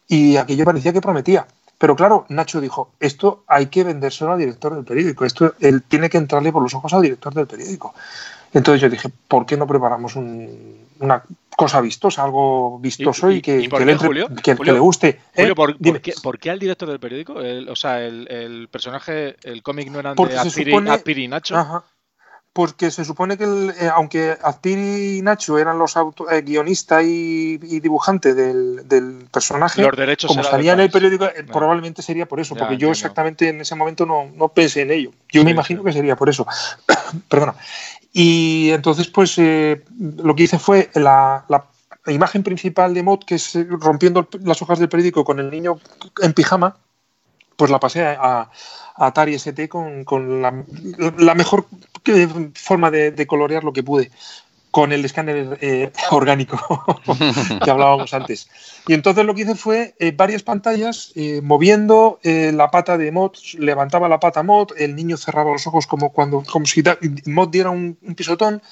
[0.08, 1.46] y aquello parecía que prometía.
[1.78, 6.10] Pero claro, Nacho dijo, esto hay que vendérselo al director del periódico, esto él tiene
[6.10, 7.94] que entrarle por los ojos al director del periódico.
[8.52, 11.22] Entonces yo dije, ¿por qué no preparamos una
[11.56, 15.20] cosa vistosa, algo vistoso y, que, le, guste?
[15.34, 15.54] ¿eh?
[15.54, 17.34] ¿por, qué, al director del periódico?
[17.34, 21.84] o sea, el, personaje, el cómic no era de Azpiri, y Nacho.
[22.52, 28.34] porque se supone que, eh, aunque Azpiri y Nacho eran los eh, guionistas y, dibujante
[28.34, 29.86] del, personaje,
[30.26, 34.06] como salía en el periódico, probablemente sería por eso, porque yo exactamente en ese momento
[34.06, 35.12] no, pensé en ello.
[35.30, 36.46] Yo me imagino que sería por eso.
[37.28, 37.54] Perdona.
[38.12, 39.84] Y entonces, pues eh,
[40.16, 41.44] lo que hice fue la,
[42.06, 45.78] imagen principal de Mod, que es eh, rompiendo las hojas del periódico con el niño
[46.22, 46.76] en pijama,
[47.56, 48.50] pues la pasé a,
[48.96, 51.66] Atari ST con, la, mejor
[52.06, 54.10] eh, forma de, colorear lo que pude
[54.70, 56.58] con el escáner eh, orgánico
[57.62, 58.48] que hablábamos antes.
[58.86, 63.32] Y entonces lo que hice fue eh, varias pantallas eh, moviendo la pata de Mod,
[63.58, 66.82] levantaba la pata Mod, el niño cerraba los ojos como cuando como si
[67.26, 68.62] Mod diera un, pisotón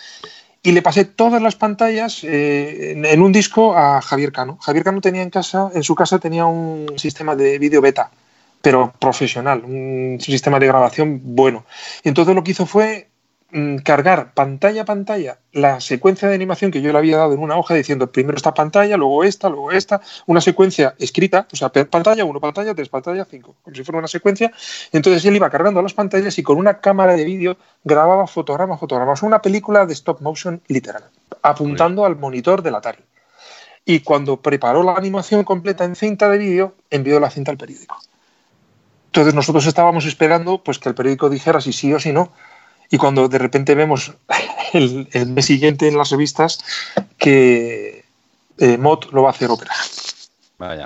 [0.63, 4.59] y le pasé todas las pantallas en, un disco a Javier Cano.
[4.61, 8.11] Javier Cano tenía en casa, en su casa tenía un sistema de vídeo beta,
[8.61, 11.65] pero profesional, un sistema de grabación bueno.
[12.03, 13.09] Y entonces lo que hizo fue
[13.83, 17.57] cargar pantalla a pantalla la secuencia de animación que yo le había dado en una
[17.57, 22.27] hoja diciendo primero esta pantalla, luego esta, luego esta, una secuencia escrita, o sea, pantalla
[22.27, 24.53] 1, pantalla 3, pantalla 5, como si fuera una secuencia.
[24.93, 29.23] Entonces él iba cargando las pantallas y con una cámara de vídeo grababa fotogramas, fotogramas,
[29.23, 31.05] una película de stop motion literal,
[31.41, 33.03] apuntando al monitor del Atari.
[33.87, 37.97] Y cuando preparó la animación completa en cinta de vídeo, envió la cinta al periódico.
[39.07, 42.31] Entonces nosotros estábamos esperando pues que el periódico dijera si sí o si no,
[42.91, 44.13] y cuando de repente vemos
[44.73, 46.65] el, mes siguiente en las revistas
[47.19, 48.05] que
[48.59, 49.73] eh, Mott lo va a hacer ópera.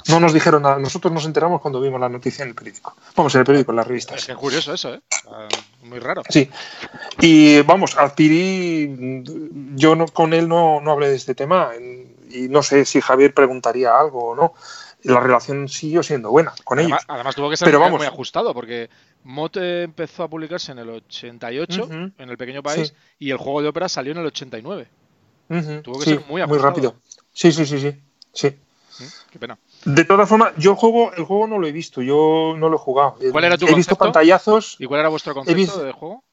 [0.09, 2.95] No nos dijeron nada, nosotros nos enteramos cuando vimos la noticia en el periódico.
[3.17, 4.29] Vamos, en el periódico, en las revistas.
[4.29, 5.01] Es curioso eso, ¿eh?
[5.31, 5.49] Ah,
[5.85, 6.23] muy raro.
[6.29, 6.51] Sí.
[7.21, 9.23] Y vamos, Alpiri,
[9.75, 11.71] yo no, con él no, no hablé de este tema
[12.31, 14.53] y no sé si Javier preguntaría algo o no.
[15.05, 17.15] la relación siguió siendo buena con además, ellos.
[17.15, 18.91] Además tuvo que ser muy, ajustado porque
[19.25, 23.69] Mot empezó a publicarse en el 88 en el pequeño país y el juego de
[23.69, 24.89] ópera salió en el 89.
[25.83, 26.45] Tuvo que ser muy.
[26.47, 26.97] Muy rápido.
[27.33, 28.01] Sí, sí, sí, sí.
[28.33, 28.49] sí.
[28.49, 29.05] ¿Mm?
[29.31, 29.59] Qué pena.
[29.85, 32.79] De todas formas, yo juego, el juego no lo he visto, yo no lo he
[32.79, 33.17] jugado.
[33.31, 34.77] ¿Cuál era tu He visto pantallazos.
[34.79, 36.25] ¿Y cuál era vuestro concepto de juego?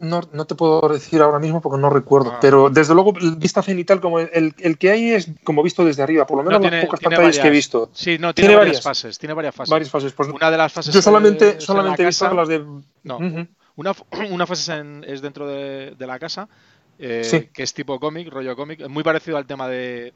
[0.00, 2.38] No, no, te puedo decir ahora mismo porque no recuerdo, ah.
[2.40, 6.26] pero desde luego vista cenital como el, el, que hay es como visto desde arriba,
[6.26, 7.90] por lo menos las pocas pantallas que he visto.
[7.92, 9.70] Sí, no, tiene, varias, fases, tiene varias fases.
[9.70, 10.12] Varias fases.
[10.12, 12.64] Pues una de las fases Yo solamente, solamente he visto las de...
[13.02, 13.18] No,
[13.76, 13.92] una,
[14.30, 16.48] una, fase es, dentro de, de la casa,
[16.98, 20.12] eh, que es tipo cómic, rollo cómic, muy parecido al tema de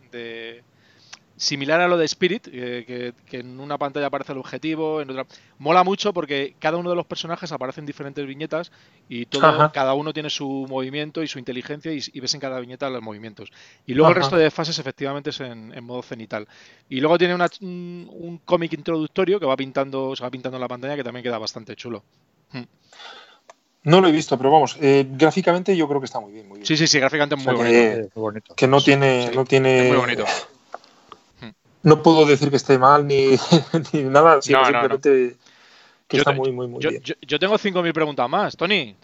[1.37, 5.27] similar a lo de Spirit, que, en una pantalla aparece el objetivo, en otra.
[5.59, 8.73] Mola mucho porque cada uno de los personajes aparece en diferentes viñetas
[9.09, 12.89] y todo, cada uno tiene su movimiento y su inteligencia y, ves en cada viñeta
[12.91, 13.51] los movimientos.
[13.87, 16.47] Y luego el resto de fases efectivamente es en, modo cenital.
[16.89, 20.97] Y luego tiene un, cómic introductorio que va pintando, se va pintando en la pantalla
[20.97, 22.03] que también queda bastante chulo.
[22.53, 22.65] Hmm.
[23.85, 26.59] No lo he visto, pero vamos, eh, gráficamente yo creo que está muy bien, muy
[26.59, 26.67] bien.
[26.67, 28.55] Sí, sí, sí, gráficamente muy, bonito.
[28.55, 29.89] Que no tiene, no tiene.
[29.89, 30.25] muy bonito
[31.83, 33.37] no puedo decir que esté mal ni,
[33.93, 35.37] nada, sino simplemente
[36.13, 37.03] que está muy, muy, muy yo, bien.
[37.23, 38.57] Yo, tengo 5.000 preguntas más.
[38.57, 38.95] Tony,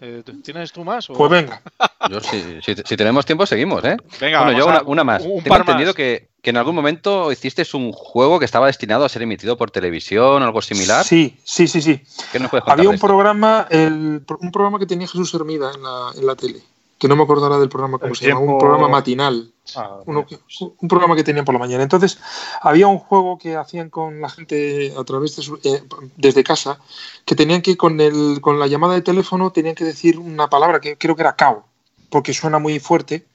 [0.43, 1.07] ¿tienes tú más?
[1.07, 1.61] Pues venga.
[2.09, 3.97] Yo, si, si, tenemos tiempo, seguimos, ¿eh?
[4.21, 5.23] Venga, bueno, yo una, más.
[5.23, 9.23] Tengo entendido Que, que, en algún momento hiciste un juego que estaba destinado a ser
[9.23, 11.03] emitido por televisión o algo similar.
[11.03, 12.01] Sí, sí, sí, sí.
[12.31, 16.11] ¿Qué nos puedes Había un programa, el, un programa que tenía Jesús Hermida en la,
[16.15, 16.61] en la tele
[16.99, 18.41] que no me acordará del programa, ¿cómo se llama?
[18.41, 19.51] Un programa matinal.
[19.75, 21.81] Ah, un programa que tenían por la mañana.
[21.81, 22.19] Entonces,
[22.61, 25.83] había un juego que hacían con la gente a través de eh,
[26.17, 26.79] desde casa,
[27.23, 30.81] que tenían que con, el, con la llamada de teléfono tenían que decir una palabra
[30.81, 31.65] que creo que era cao,
[32.09, 33.25] porque suena muy fuerte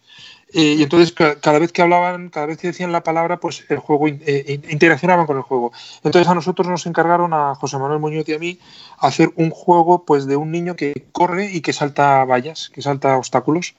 [0.55, 4.07] y entonces cada vez que hablaban, cada vez que decían la palabra, pues el juego
[4.07, 5.73] eh, interaccionaban con el juego.
[6.05, 8.59] Entonces a nosotros nos encargaron a José Manuel Muñoz y a mí
[8.99, 13.17] hacer un juego pues de un niño que corre y que salta vallas, que salta
[13.17, 13.75] obstáculos.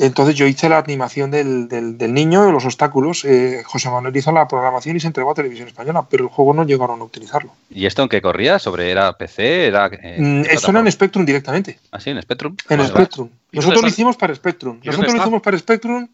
[0.00, 3.24] Entonces yo hice la animación del, del, niño de los obstáculos.
[3.24, 6.54] Eh, José Manuel hizo la programación y se entregó a Televisión Española, pero el juego
[6.54, 7.50] no llegaron a utilizarlo.
[7.68, 8.60] ¿Y esto en qué corría?
[8.60, 9.66] ¿Sobre era PC?
[9.66, 11.80] Era, eh, mm, esto era en Spectrum directamente.
[11.90, 12.10] ¿Ah, sí?
[12.10, 12.56] ¿En Spectrum?
[12.68, 13.28] En Spectrum.
[13.50, 14.78] Nosotros lo hicimos para Spectrum.
[14.84, 16.08] Nosotros lo hicimos para Spectrum.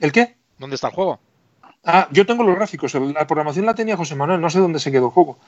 [0.00, 0.34] ¿El qué?
[0.58, 1.20] ¿Dónde está el juego?
[1.84, 2.92] Ah, yo tengo los gráficos.
[2.94, 4.40] La programación la tenía José Manuel.
[4.40, 5.38] No sé dónde se quedó el juego.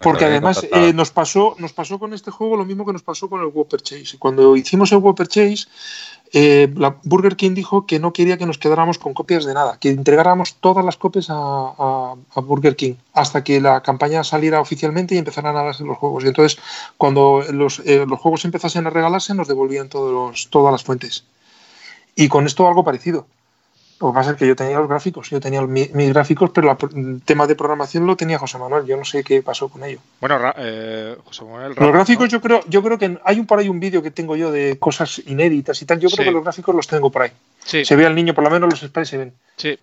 [0.00, 3.28] Porque además eh, nos, pasó, nos pasó con este juego lo mismo que nos pasó
[3.28, 4.16] con el Whopper Chase.
[4.18, 5.66] Cuando hicimos el Whopper Chase,
[6.32, 6.72] eh,
[7.04, 10.54] Burger King dijo que no quería que nos quedáramos con copias de nada, que entregáramos
[10.56, 15.62] todas las copias a, Burger King hasta que la campaña saliera oficialmente y empezaran a
[15.62, 16.24] darse los juegos.
[16.24, 16.60] Y entonces,
[16.96, 21.24] cuando los, eh, los juegos empezasen a regalarse, nos devolvían todos todas las fuentes.
[22.14, 23.26] Y con esto algo parecido.
[24.00, 27.20] Lo que pasa es que yo tenía los gráficos, yo tenía mis, gráficos, pero el
[27.22, 28.86] tema de programación lo tenía José Manuel.
[28.86, 29.98] Yo no sé qué pasó con ello.
[30.20, 31.74] Bueno, eh, José Manuel.
[31.76, 34.36] Los gráficos, yo creo, yo creo que hay un por ahí un vídeo que tengo
[34.36, 35.98] yo de cosas inéditas y tal.
[35.98, 37.32] Yo creo que los gráficos los tengo por ahí.
[37.64, 39.32] Se ve al niño, por lo menos los sprays se ven.
[39.56, 39.78] Sí.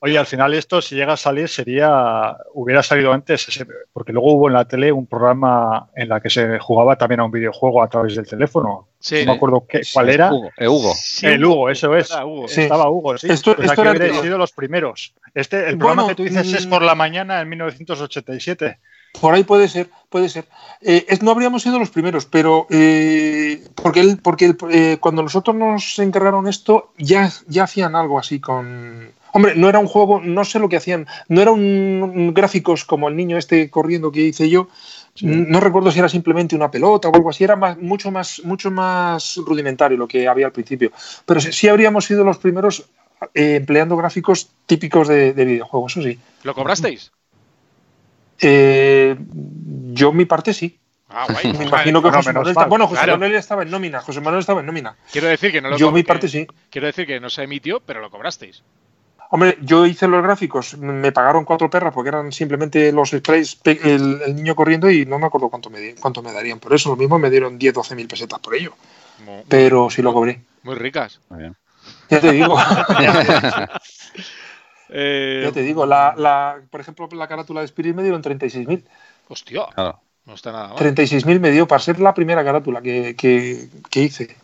[0.00, 3.46] Oye, al final esto, si llega a salir, sería hubiera salido antes,
[3.92, 7.24] porque luego hubo en la tele un programa en la que se jugaba también a
[7.24, 8.88] un videojuego a través del teléfono.
[9.10, 10.32] No me acuerdo qué, cuál era.
[10.32, 10.94] Hugo, el Hugo.
[11.22, 12.10] el Hugo, eso es.
[12.56, 13.28] Estaba Hugo, sí.
[13.30, 15.14] Esto, pues esto aquí sido los primeros.
[15.34, 18.78] Este, el programa que tú dices es mm, por la mañana en 1987.
[19.20, 20.46] Por ahí puede ser, puede ser.
[20.80, 25.98] Eh, no habríamos sido los primeros, pero eh, porque, él, porque eh, cuando nosotros nos
[25.98, 30.58] encargaron esto, ya, ya hacían algo así con, Hombre, no era un juego, no sé
[30.58, 34.68] lo que hacían, no eran un, gráficos como el niño este corriendo que hice yo.
[35.20, 38.70] No recuerdo si era simplemente una pelota o algo así, era más, mucho, más, mucho
[38.70, 40.90] más rudimentario lo que había al principio.
[41.26, 42.86] Pero sí, habríamos sido los primeros
[43.34, 46.18] eh, empleando gráficos típicos de, videojuegos, eso sí.
[46.44, 47.12] ¿Lo cobrasteis?
[48.40, 49.16] Eh,
[49.92, 50.78] yo mi parte sí.
[51.08, 51.52] Ah, guay.
[51.58, 54.00] Me imagino que José Manuel Bueno, José Manuel estaba en nómina.
[54.00, 54.96] José Manuel estaba en nómina.
[55.10, 56.46] Quiero decir que no lo Yo mi parte sí.
[56.70, 58.62] Quiero decir que no se emitió, pero lo cobrasteis.
[59.34, 64.36] Hombre, yo hice los gráficos, me pagaron cuatro perras porque eran simplemente los sprays, el,
[64.36, 66.90] niño corriendo y no me acuerdo cuánto me, cuánto me darían por eso.
[66.90, 68.74] Lo mismo me dieron 10, 12 mil pesetas por ello.
[69.48, 70.42] Pero sí lo cobré.
[70.64, 71.18] Muy ricas.
[72.10, 72.56] Ya te digo.
[74.94, 78.84] Ya te digo, la, por ejemplo, la carátula de Spirit me dieron 36 mil.
[79.28, 79.62] Hostia.
[80.26, 80.76] No está nada mal.
[80.76, 84.36] 36 mil me dio para ser la primera carátula que, que, que hice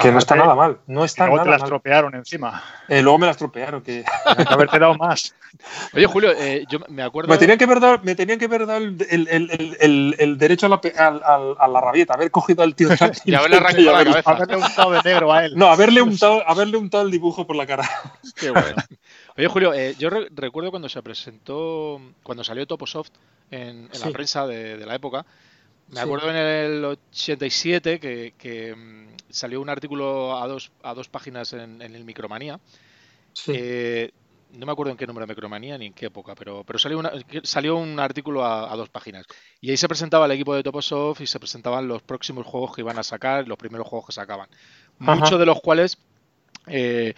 [0.00, 0.78] que no está nada mal.
[0.86, 2.62] No está luego nada te la estropearon encima.
[2.88, 3.82] Eh, luego me la estropearon.
[3.82, 4.04] Que...
[4.46, 5.34] haberte dado más.
[5.94, 7.28] Oye, Julio, eh, yo me acuerdo.
[7.28, 10.66] Me tenían que haber dado, me tenían que haber dado el, el, el, el, derecho
[10.66, 12.88] a la, a, a, la rabieta, haber cogido al tío
[13.24, 14.30] y haberle arrancado la cabeza.
[14.30, 15.52] Haberle untado de negro a él.
[15.56, 17.88] No, haberle untado, haberle untado el dibujo por la cara.
[18.36, 18.76] Qué bueno.
[19.36, 23.10] Oye, Julio, eh, yo recuerdo cuando se presentó, cuando salió Toposoft
[23.50, 25.24] en, en la prensa de, la época,
[25.90, 31.08] me acuerdo en el 87 que, que mm, salió un artículo a dos, a dos
[31.08, 32.60] páginas en, el Micromanía.
[33.48, 34.10] Eh,
[34.52, 37.02] no me acuerdo en qué número de Micromanía ni en qué época, pero, pero salió,
[37.42, 39.26] salió un artículo a, dos páginas.
[39.60, 42.80] Y ahí se presentaba el equipo de Toposoft y se presentaban los próximos juegos que
[42.80, 44.48] iban a sacar, los primeros juegos que sacaban.
[44.98, 45.98] Muchos de los cuales
[46.70, 47.14] eh,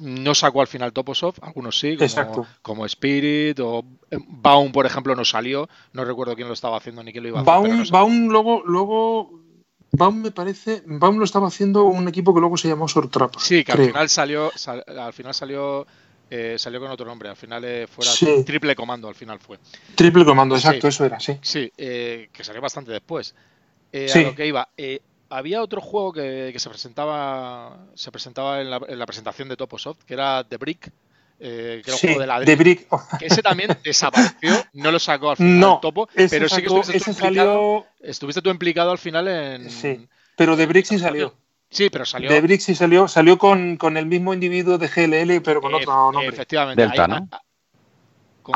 [0.00, 5.14] no sacó al final Toposoft, algunos sí, como, como, Spirit o eh, Baum, por ejemplo,
[5.14, 5.68] no salió.
[5.92, 7.90] No recuerdo quién lo estaba haciendo ni quién lo iba a hacer.
[7.90, 9.40] Baum, luego, luego
[9.92, 13.34] Baum me parece, Baum lo estaba haciendo un equipo que luego se llamó Sortrap.
[13.38, 14.50] Sí, que al final salió,
[14.98, 15.86] al final salió,
[16.30, 17.30] eh, salió con otro nombre.
[17.30, 18.10] Al final fuera
[18.44, 19.58] triple comando, al final fue.
[19.94, 21.38] Triple comando, exacto, eso era, sí.
[21.40, 23.34] Sí, que salió bastante después.
[23.94, 24.68] A lo que iba
[25.32, 30.44] había otro juego que, se presentaba se presentaba en la, presentación de Toposoft, que era
[30.44, 30.92] The Brick,
[31.40, 32.56] eh, que era un juego de ladrillo.
[32.56, 32.88] The Brick.
[33.18, 37.00] Que ese también desapareció, no lo sacó al final no, Topo, pero sí que estuviste
[37.00, 39.70] tú, implicado, estuviste tú implicado al final en...
[39.70, 40.06] Sí,
[40.36, 41.34] pero The Brick sí salió.
[41.70, 42.28] Sí, pero salió.
[42.28, 46.12] The Brick sí salió, salió con, con el mismo individuo de GLL, pero con otro
[46.12, 46.28] nombre.
[46.28, 46.82] Efectivamente.
[46.82, 47.28] Delta, ¿no?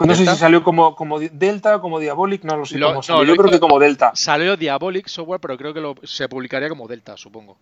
[0.05, 3.25] No sé si salió como, como Delta o como Diabolic, no lo sé cómo no,
[3.25, 4.13] Yo creo que como Delta.
[4.15, 7.57] Salió Diabolic Software, pero creo que lo, se publicaría como Delta, supongo.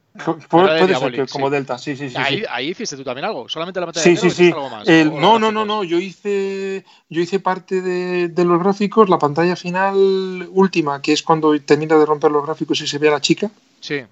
[0.49, 2.17] puede ser que como Delta, sí, sí, sí.
[2.17, 4.47] Ahí, ahí, hiciste tú también algo, solamente la pantalla sí, sí, sí.
[4.47, 9.09] Algo más, no, no, no, no, yo hice, yo hice parte de, de, los gráficos,
[9.09, 13.09] la pantalla final última, que es cuando termina de romper los gráficos y se ve
[13.09, 13.51] a la chica.
[13.81, 14.03] Sí.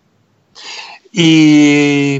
[1.13, 2.19] Y,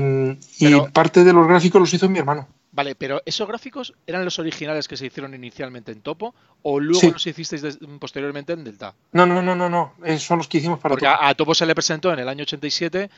[0.59, 2.47] y parte de los gráficos los hizo mi hermano.
[2.73, 7.11] Vale, pero ¿esos gráficos eran los originales que se hicieron inicialmente en Topo o luego
[7.13, 8.95] los hicisteis posteriormente en Delta?
[9.13, 9.93] No, no, no, no, no.
[10.03, 12.43] Esos son los que hicimos para Porque A, Topo se le presentó en el año
[12.43, 13.11] 87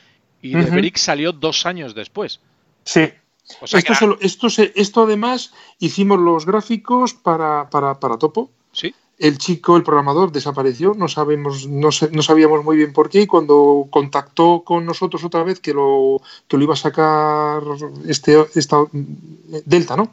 [0.42, 2.40] y uh Brick salió dos años después.
[2.82, 3.12] Sí.
[3.62, 8.50] esto, esto, esto, además hicimos los gráficos para, para, para Topo.
[8.72, 13.22] Sí el chico, el programador, desapareció, no sabemos, no, no, sabíamos muy bien por qué,
[13.22, 17.62] y cuando contactó con nosotros otra vez que lo, que lo iba a sacar
[18.06, 18.84] este, esta
[19.64, 20.10] Delta, ¿no?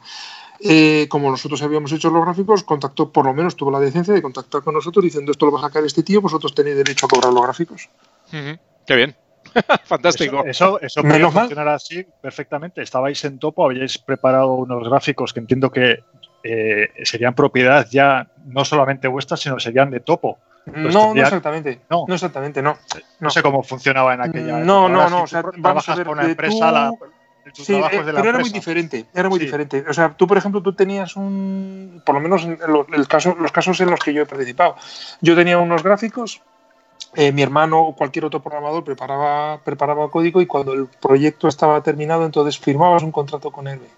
[0.64, 4.22] Eh, como nosotros habíamos hecho los gráficos, contactó, por lo menos tuvo la decencia de
[4.22, 7.08] contactar con nosotros diciendo esto lo va a sacar este tío, vosotros tenéis derecho a
[7.08, 7.88] cobrar los gráficos.
[8.30, 9.16] Qué bien.
[9.84, 10.44] Fantástico.
[10.46, 12.80] Eso, eso, podría funcionar así perfectamente.
[12.80, 16.04] Estabais en topo, habíais preparado unos gráficos que entiendo que
[16.42, 20.38] eh, serían propiedad ya no solamente vuestras, sino serían de topo.
[20.66, 21.80] no, no exactamente.
[21.90, 22.76] No, no exactamente, no.
[23.20, 23.30] no.
[23.30, 24.58] sé cómo funcionaba en aquella.
[24.58, 25.22] No, no, no.
[25.22, 26.92] O sea, vamos a ver, una empresa, la,
[27.52, 29.06] sí, eh, pero era muy diferente.
[29.14, 29.84] Era muy diferente.
[29.88, 32.02] O sea, tú, por ejemplo, tú tenías un.
[32.04, 32.58] Por lo menos en
[32.92, 34.76] el caso, los casos en los que yo he participado.
[35.20, 36.42] Yo tenía unos gráficos.
[37.14, 41.82] Eh, mi hermano o cualquier otro programador preparaba, preparaba código y cuando el proyecto estaba
[41.82, 43.88] terminado, entonces firmabas un contrato con Herbe.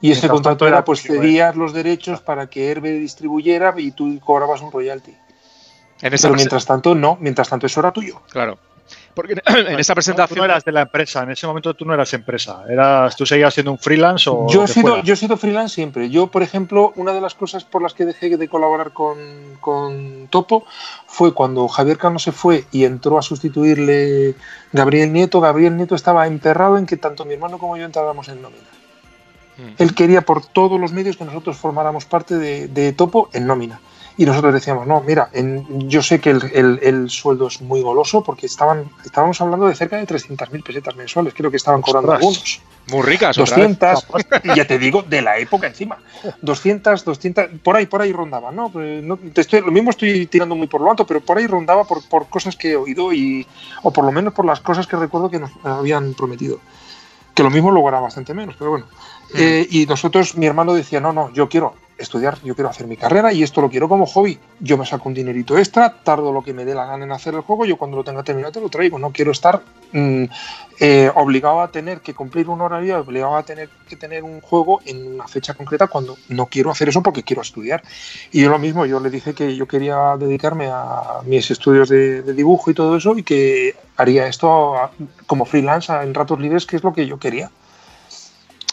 [0.00, 4.60] Y ese contrato era, pues cedías los derechos para que Herbe distribuyera y tú cobrabas
[4.60, 5.14] un royalty.
[6.00, 8.22] Pero mientras tanto, no, mientras tanto eso era tuyo.
[8.30, 8.58] Claro.
[9.14, 10.38] Porque en esa presentación.
[10.38, 12.64] No, eras de la empresa, en ese momento tú no eras empresa.
[12.68, 14.48] Eras, ¿Tú seguías siendo un freelance o.?
[14.48, 16.08] Yo he, sido, yo he sido freelance siempre.
[16.08, 19.18] Yo, por ejemplo, una de las cosas por las que dejé de colaborar con,
[19.60, 20.64] con Topo
[21.06, 24.34] fue cuando Javier Cano se fue y entró a sustituirle
[24.72, 25.40] Gabriel Nieto.
[25.40, 28.81] Gabriel Nieto estaba emperrado en que tanto mi hermano como yo entráramos en nómina.
[29.78, 33.80] Él quería por todos los medios que nosotros formáramos parte de, Topo en nómina.
[34.16, 38.90] Y nosotros decíamos, no, mira, yo sé que el, sueldo es muy goloso porque estaban,
[39.04, 42.60] estábamos hablando de cerca de 300.000 pesetas mensuales, creo que estaban cobrando algunos.
[42.90, 44.06] Muy ricas, 200,
[44.44, 45.98] y ya te digo, de la época encima.
[46.42, 48.70] 200, 200, por ahí, por ahí rondaba, ¿no?
[48.70, 49.02] Pues,
[49.32, 52.06] te estoy, lo mismo estoy tirando muy por lo alto, pero por ahí rondaba por,
[52.08, 53.46] por cosas que he oído y,
[53.82, 56.58] o por lo menos por las cosas que recuerdo que nos habían prometido.
[57.34, 58.86] Que lo mismo luego era bastante menos, pero bueno.
[59.34, 62.96] Eh, y nosotros, mi hermano decía, no, no, yo quiero estudiar, yo quiero hacer mi
[62.96, 64.38] carrera y esto lo quiero como hobby.
[64.60, 67.34] Yo me saco un dinerito extra, tardo lo que me dé la gana en hacer
[67.34, 68.98] el juego, yo cuando lo tenga terminado te lo traigo.
[68.98, 69.62] No quiero estar
[69.92, 70.24] mm,
[70.80, 74.80] eh, obligado a tener que cumplir un horario, obligado a tener que tener un juego
[74.84, 77.82] en una fecha concreta cuando no quiero hacer eso porque quiero estudiar.
[78.30, 82.22] Y yo lo mismo, yo le dije que yo quería dedicarme a mis estudios de,
[82.22, 84.74] de dibujo y todo eso y que haría esto
[85.26, 87.50] como freelance en ratos libres, que es lo que yo quería.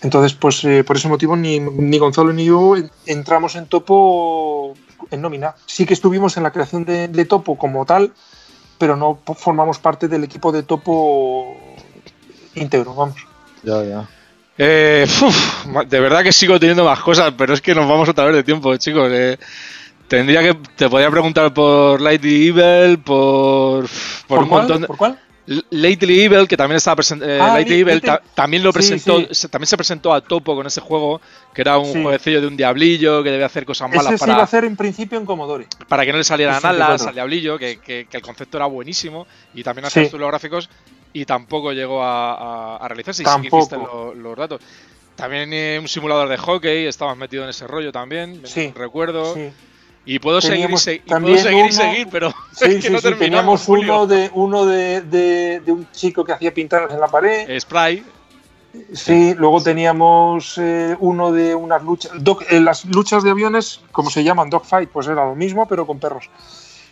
[0.01, 1.59] Entonces, pues eh, por ese motivo ni,
[1.97, 4.73] Gonzalo ni yo entramos en Topo
[5.11, 5.55] en nómina.
[5.65, 8.13] Sí que estuvimos en la creación de, Topo como tal,
[8.77, 11.55] pero no formamos parte del equipo de Topo
[12.55, 13.15] íntegro, vamos.
[13.63, 14.07] Ya, ya.
[14.57, 15.05] Eh,
[15.87, 18.43] de verdad que sigo teniendo más cosas, pero es que nos vamos otra vez de
[18.43, 19.09] tiempo, chicos.
[19.11, 19.37] Eh,
[20.07, 20.53] tendría que.
[20.75, 23.85] Te podría preguntar por Light Evil, por.
[24.27, 24.83] Por, un montón.
[24.83, 25.19] ¿Por cuál?
[25.71, 27.25] Lately Evil, que también estaba presente.
[27.27, 28.01] Eh, ah, Evil
[28.35, 31.19] también lo presentó, también se presentó a topo con ese juego,
[31.53, 34.33] que era un jueguecillo de un diablillo que debía hacer cosas malas ese para.
[34.33, 35.65] Se iba a hacer en principio en Commodore.
[35.87, 39.63] Para que no le salieran alas al diablillo, que, que, el concepto era buenísimo y
[39.63, 40.17] también hacía sí.
[40.17, 40.69] los gráficos
[41.13, 43.23] y tampoco llegó a, a, realizarse.
[43.23, 44.61] Y sí hiciste los, datos.
[45.15, 49.35] También eh, un simulador de hockey, estabas metido en ese rollo también, sí, recuerdo.
[50.11, 55.01] Y puedo seguir, y, seguir y seguir, pero sí, sí, teníamos uno de uno de,
[55.01, 57.59] de, un chico que hacía pintadas en la pared.
[57.59, 58.03] Spray.
[58.91, 62.11] Sí, luego teníamos eh, uno de unas luchas.
[62.49, 65.99] Eh, las luchas de aviones, como se llaman, dogfight, pues era lo mismo, pero con
[65.99, 66.27] perros.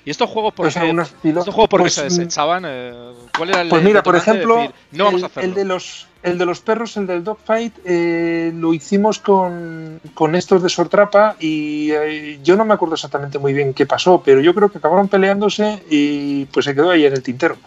[0.06, 2.66] ¿Y estos juegos por pues qué, estos juegos por pues, se desechaban?
[2.68, 6.38] Eh, ¿Cuál era el Pues mira, por ejemplo, no vamos a el, de los, el
[6.38, 11.92] de los perros, el del dogfight, eh, lo hicimos con, con, estos de Sortrapa y
[11.92, 15.08] eh, yo no me acuerdo exactamente muy bien qué pasó, pero yo creo que acabaron
[15.08, 17.58] peleándose y pues se quedó ahí en el tintero.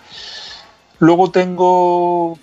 [0.99, 2.39] Luego tengo,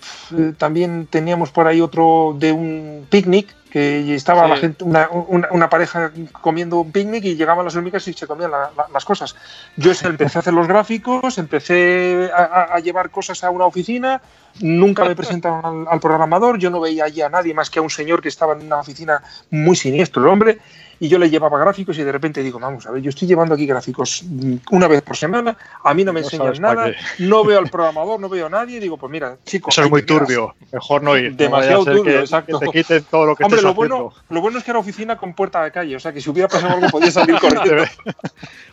[0.58, 6.10] también teníamos por ahí otro de un picnic, que estaba la gente, una, una, pareja
[6.32, 8.50] comiendo un picnic y llegaban las hormigas y se comían
[8.92, 9.36] las cosas.
[9.76, 14.20] Yo empecé a hacer los gráficos, empecé a, llevar cosas a una oficina,
[14.60, 17.90] nunca me presentaron al, programador, yo no veía allí a nadie más que a un
[17.90, 20.58] señor que estaba en una oficina muy siniestro, el hombre,
[21.00, 23.54] y yo le llevaba gráficos y de repente digo, vamos a ver, yo estoy llevando
[23.54, 24.24] aquí gráficos
[24.70, 28.28] una vez por semana, a mí no me enseñan nada, no veo al programador, no
[28.28, 29.74] veo a nadie, digo, pues mira, chicos.
[29.74, 31.36] Eso es muy turbio, mejor no ir.
[31.36, 32.58] Demasiado turbio, exacto.
[32.58, 35.16] Que te quiten todo lo que Hombre, lo bueno, lo bueno es que era oficina
[35.16, 37.84] con puerta de calle, o sea que si hubiera pasado algo podía salir corriendo.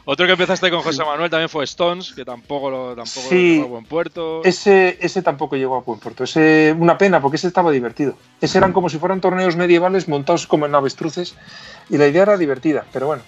[0.06, 3.86] Otro que empezaste con José Manuel también fue Stones, que tampoco lo, tampoco a buen
[3.86, 4.44] puerto.
[4.44, 6.24] Ese, ese tampoco llegó a buen puerto.
[6.24, 8.18] Ese, una pena, porque ese estaba divertido.
[8.42, 11.36] Ese eran como si fueran torneos medievales montados como en avestruces
[11.90, 13.24] y la idea era divertida, pero bueno.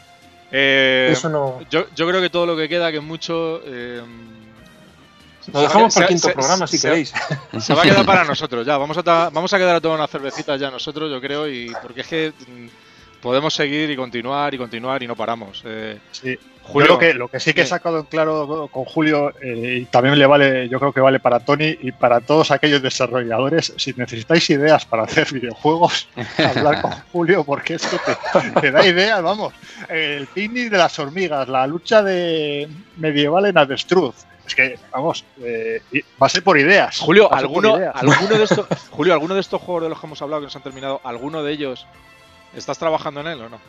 [0.52, 1.60] Eh, eso no.
[1.70, 3.62] Yo, yo, creo que todo lo que queda, que mucho.
[3.66, 4.02] Eh,
[5.54, 7.14] lo dejamos para el quinto programa si queréis.
[7.60, 8.78] Se va a quedar para nosotros, ya.
[8.78, 12.02] Vamos a, vamos a quedar a tomar unas cervecitas ya nosotros, yo creo, y porque
[12.02, 12.68] es que mm,
[13.22, 15.62] podemos seguir y continuar y continuar y no paramos.
[15.66, 16.38] Eh, sí.
[16.68, 19.86] Julio, lo que, lo que sí que he sacado en claro con Julio, eh, y
[19.86, 23.94] también le vale, yo creo que vale para Tony y para todos aquellos desarrolladores, si
[23.94, 27.98] necesitáis ideas para hacer videojuegos, hablar con Julio, porque es que
[28.62, 29.54] te, da ideas, vamos.
[29.88, 32.68] El picnic de las hormigas, la lucha de
[32.98, 34.16] medieval en Avestruz.
[34.46, 35.82] Es que, vamos, eh,
[36.22, 37.00] va a ser por ideas.
[37.00, 40.42] Julio, ¿alguno, ¿alguno de estos, Julio, ¿alguno de estos juegos de los que hemos hablado
[40.42, 41.88] que nos han terminado, alguno de ellos
[42.56, 43.60] ¿Estás trabajando en él o no?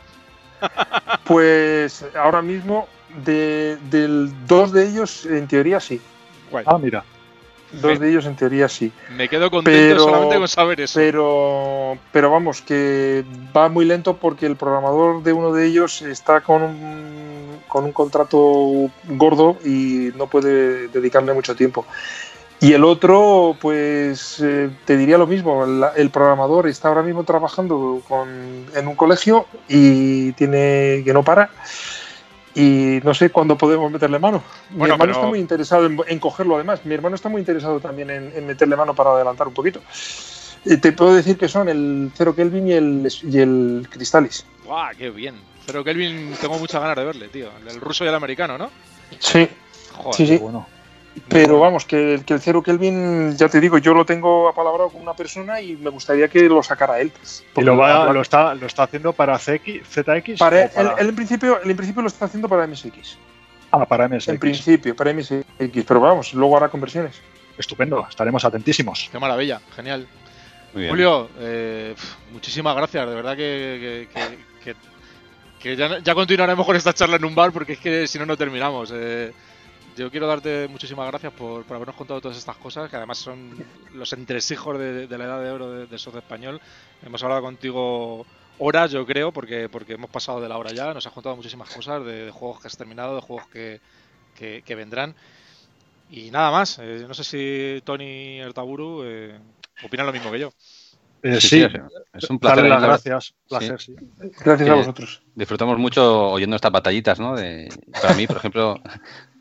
[1.23, 2.87] Pues ahora mismo,
[3.25, 6.01] de, del, dos de ellos, en teoría sí.
[6.65, 7.03] Ah, mira.
[7.71, 8.91] Dos de ellos en teoría sí.
[9.11, 10.99] Me quedo contento solamente con saber eso.
[10.99, 13.23] Pero, pero vamos, que
[13.55, 17.91] va muy lento porque el programador de uno de ellos está con un, con un
[17.91, 21.85] contrato gordo y no puede dedicarle mucho tiempo.
[22.61, 25.63] Y el otro, pues eh, te diría lo mismo,
[25.95, 28.01] el, programador está ahora mismo trabajando
[28.75, 31.49] en un colegio y tiene que no para
[32.55, 34.43] y no sé cuándo podemos meterle mano.
[34.71, 38.45] Mi hermano está muy interesado en, cogerlo además, mi hermano está muy interesado también en,
[38.45, 39.79] meterle mano para adelantar un poquito.
[40.63, 44.45] te puedo decir que son el Zero Kelvin y el, y el Cristalis.
[44.65, 45.35] ¡Guau, qué bien!
[45.65, 47.49] Zero Kelvin tengo muchas ganas de verle, tío.
[47.65, 48.69] El ruso y el americano, ¿no?
[49.19, 49.47] Sí.
[49.93, 50.37] Joder, sí, sí.
[50.37, 50.67] Bueno.
[51.27, 55.01] Pero vamos, que, que, el Cero Kelvin, ya te digo, yo lo tengo apalabrado con
[55.01, 57.11] una persona y me gustaría que lo sacara él.
[57.55, 60.03] ¿Y lo, va, lo, está, lo está haciendo para ZX?
[60.37, 63.17] Para, Él, en principio, en principio lo está haciendo para MSX.
[63.71, 64.27] Ah, para MSX.
[64.29, 65.85] En principio, para MSX.
[65.87, 67.21] Pero vamos, luego hará conversiones.
[67.57, 69.09] Estupendo, estaremos atentísimos.
[69.11, 70.07] Qué maravilla, genial.
[70.73, 71.95] Julio, eh,
[72.31, 74.07] muchísimas gracias, de verdad que,
[75.59, 78.25] que, ya, ya, continuaremos con esta charla en un bar porque es que si no,
[78.25, 78.93] no terminamos.
[78.95, 79.33] Eh,
[79.99, 83.51] yo quiero darte muchísimas gracias por, habernos contado todas estas cosas, que además son
[83.93, 86.61] los entresijos de, de la edad de oro de, de Español.
[87.03, 88.25] Hemos hablado contigo
[88.59, 90.93] horas, yo creo, porque, porque hemos pasado de la hora ya.
[90.93, 93.81] Nos has contado muchísimas cosas de, juegos que has terminado, de juegos que,
[94.35, 95.15] que, vendrán.
[96.09, 96.79] Y nada más.
[96.79, 99.37] Eh, no sé si Tony Ertaburu eh,
[99.83, 100.53] opina lo mismo que yo.
[101.21, 101.65] Eh, sí,
[102.13, 102.65] es un placer.
[102.65, 103.33] las gracias.
[103.49, 105.21] Gracias a vosotros.
[105.35, 107.35] Disfrutamos mucho oyendo estas batallitas, ¿no?
[107.35, 107.67] De,
[108.01, 108.79] para mí, por ejemplo,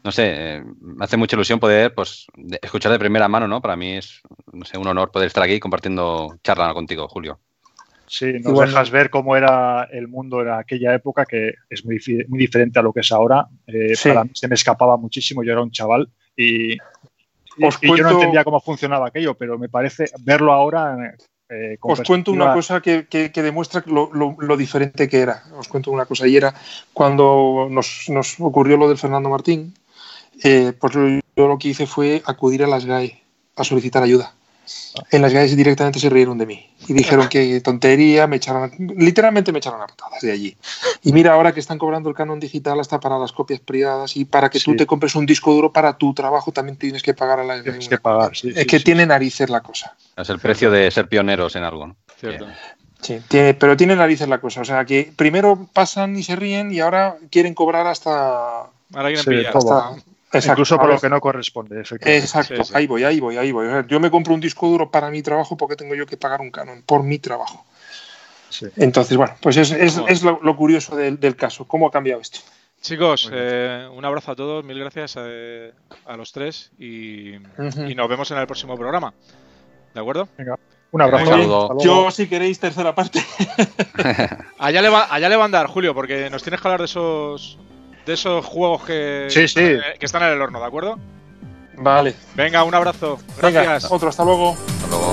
[0.08, 2.28] no sé, eh, me hace mucha ilusión poder pues,
[2.62, 3.60] escuchar de primera mano, ¿no?
[3.60, 4.22] Para mí es
[4.54, 7.38] no sé, un honor poder estar aquí compartiendo charla contigo, Julio.
[8.06, 12.38] Sí, nos dejas ver cómo era el mundo en aquella época, que es muy, muy
[12.38, 13.48] diferente a lo que es ahora.
[13.66, 18.44] Eh, para mí se me escapaba muchísimo, yo era un chaval y, yo no entendía
[18.44, 20.96] cómo funcionaba aquello, pero me parece verlo ahora
[21.50, 25.42] eh, Os cuento una cosa que, demuestra lo, diferente que era.
[25.58, 26.54] Os cuento una cosa, y era
[26.94, 29.74] cuando nos, nos ocurrió lo del Fernando Martín,
[30.42, 33.22] eh, pues yo lo que hice fue acudir a las GAE
[33.56, 34.34] a solicitar ayuda.
[35.10, 39.50] En las calles directamente se rieron de mí y dijeron que tontería, me echaron, literalmente
[39.52, 40.56] me echaron a patadas de allí.
[41.02, 44.24] Y mira ahora que están cobrando el canon digital hasta para las copias privadas y
[44.24, 47.40] para que tú te compres un disco duro para tu trabajo también tienes que pagar
[47.40, 49.96] a la Tienes que pagar, Es que tiene narices la cosa.
[50.16, 51.96] Es el precio de ser pioneros en algo, ¿no?
[52.18, 52.46] Cierto.
[53.00, 54.60] Sí, pero tiene narices la cosa.
[54.60, 58.10] O sea, que primero pasan y se ríen y ahora quieren cobrar hasta.
[58.92, 59.54] Ahora quieren pillar.
[60.32, 61.80] Incluso por lo que no corresponde.
[61.80, 63.66] Exacto, ahí voy, ahí voy, ahí voy.
[63.88, 66.50] yo me compro un disco duro para mi trabajo porque tengo yo que pagar un
[66.50, 67.64] canon por mi trabajo.
[68.76, 71.66] Entonces, bueno, pues es, es, lo, curioso del, caso.
[71.66, 72.40] ¿Cómo ha cambiado esto?
[72.80, 75.72] Chicos, eh, un abrazo a todos, mil gracias eh,
[76.06, 79.12] a, los tres y, y, nos vemos en el próximo programa.
[79.94, 80.28] ¿De acuerdo?
[80.38, 80.56] Venga.
[80.90, 81.76] Un abrazo.
[81.80, 83.20] Yo, si queréis, tercera parte.
[84.58, 86.86] allá, le va, allá le va a andar, Julio, porque nos tienes que hablar de
[86.86, 87.58] esos
[88.08, 90.98] de esos juegos que, que están en el horno, ¿de acuerdo?
[91.76, 92.16] Vale.
[92.34, 93.18] Venga, un abrazo.
[93.36, 93.90] Gracias.
[93.92, 94.52] otro, hasta luego.
[94.52, 95.12] Hasta luego.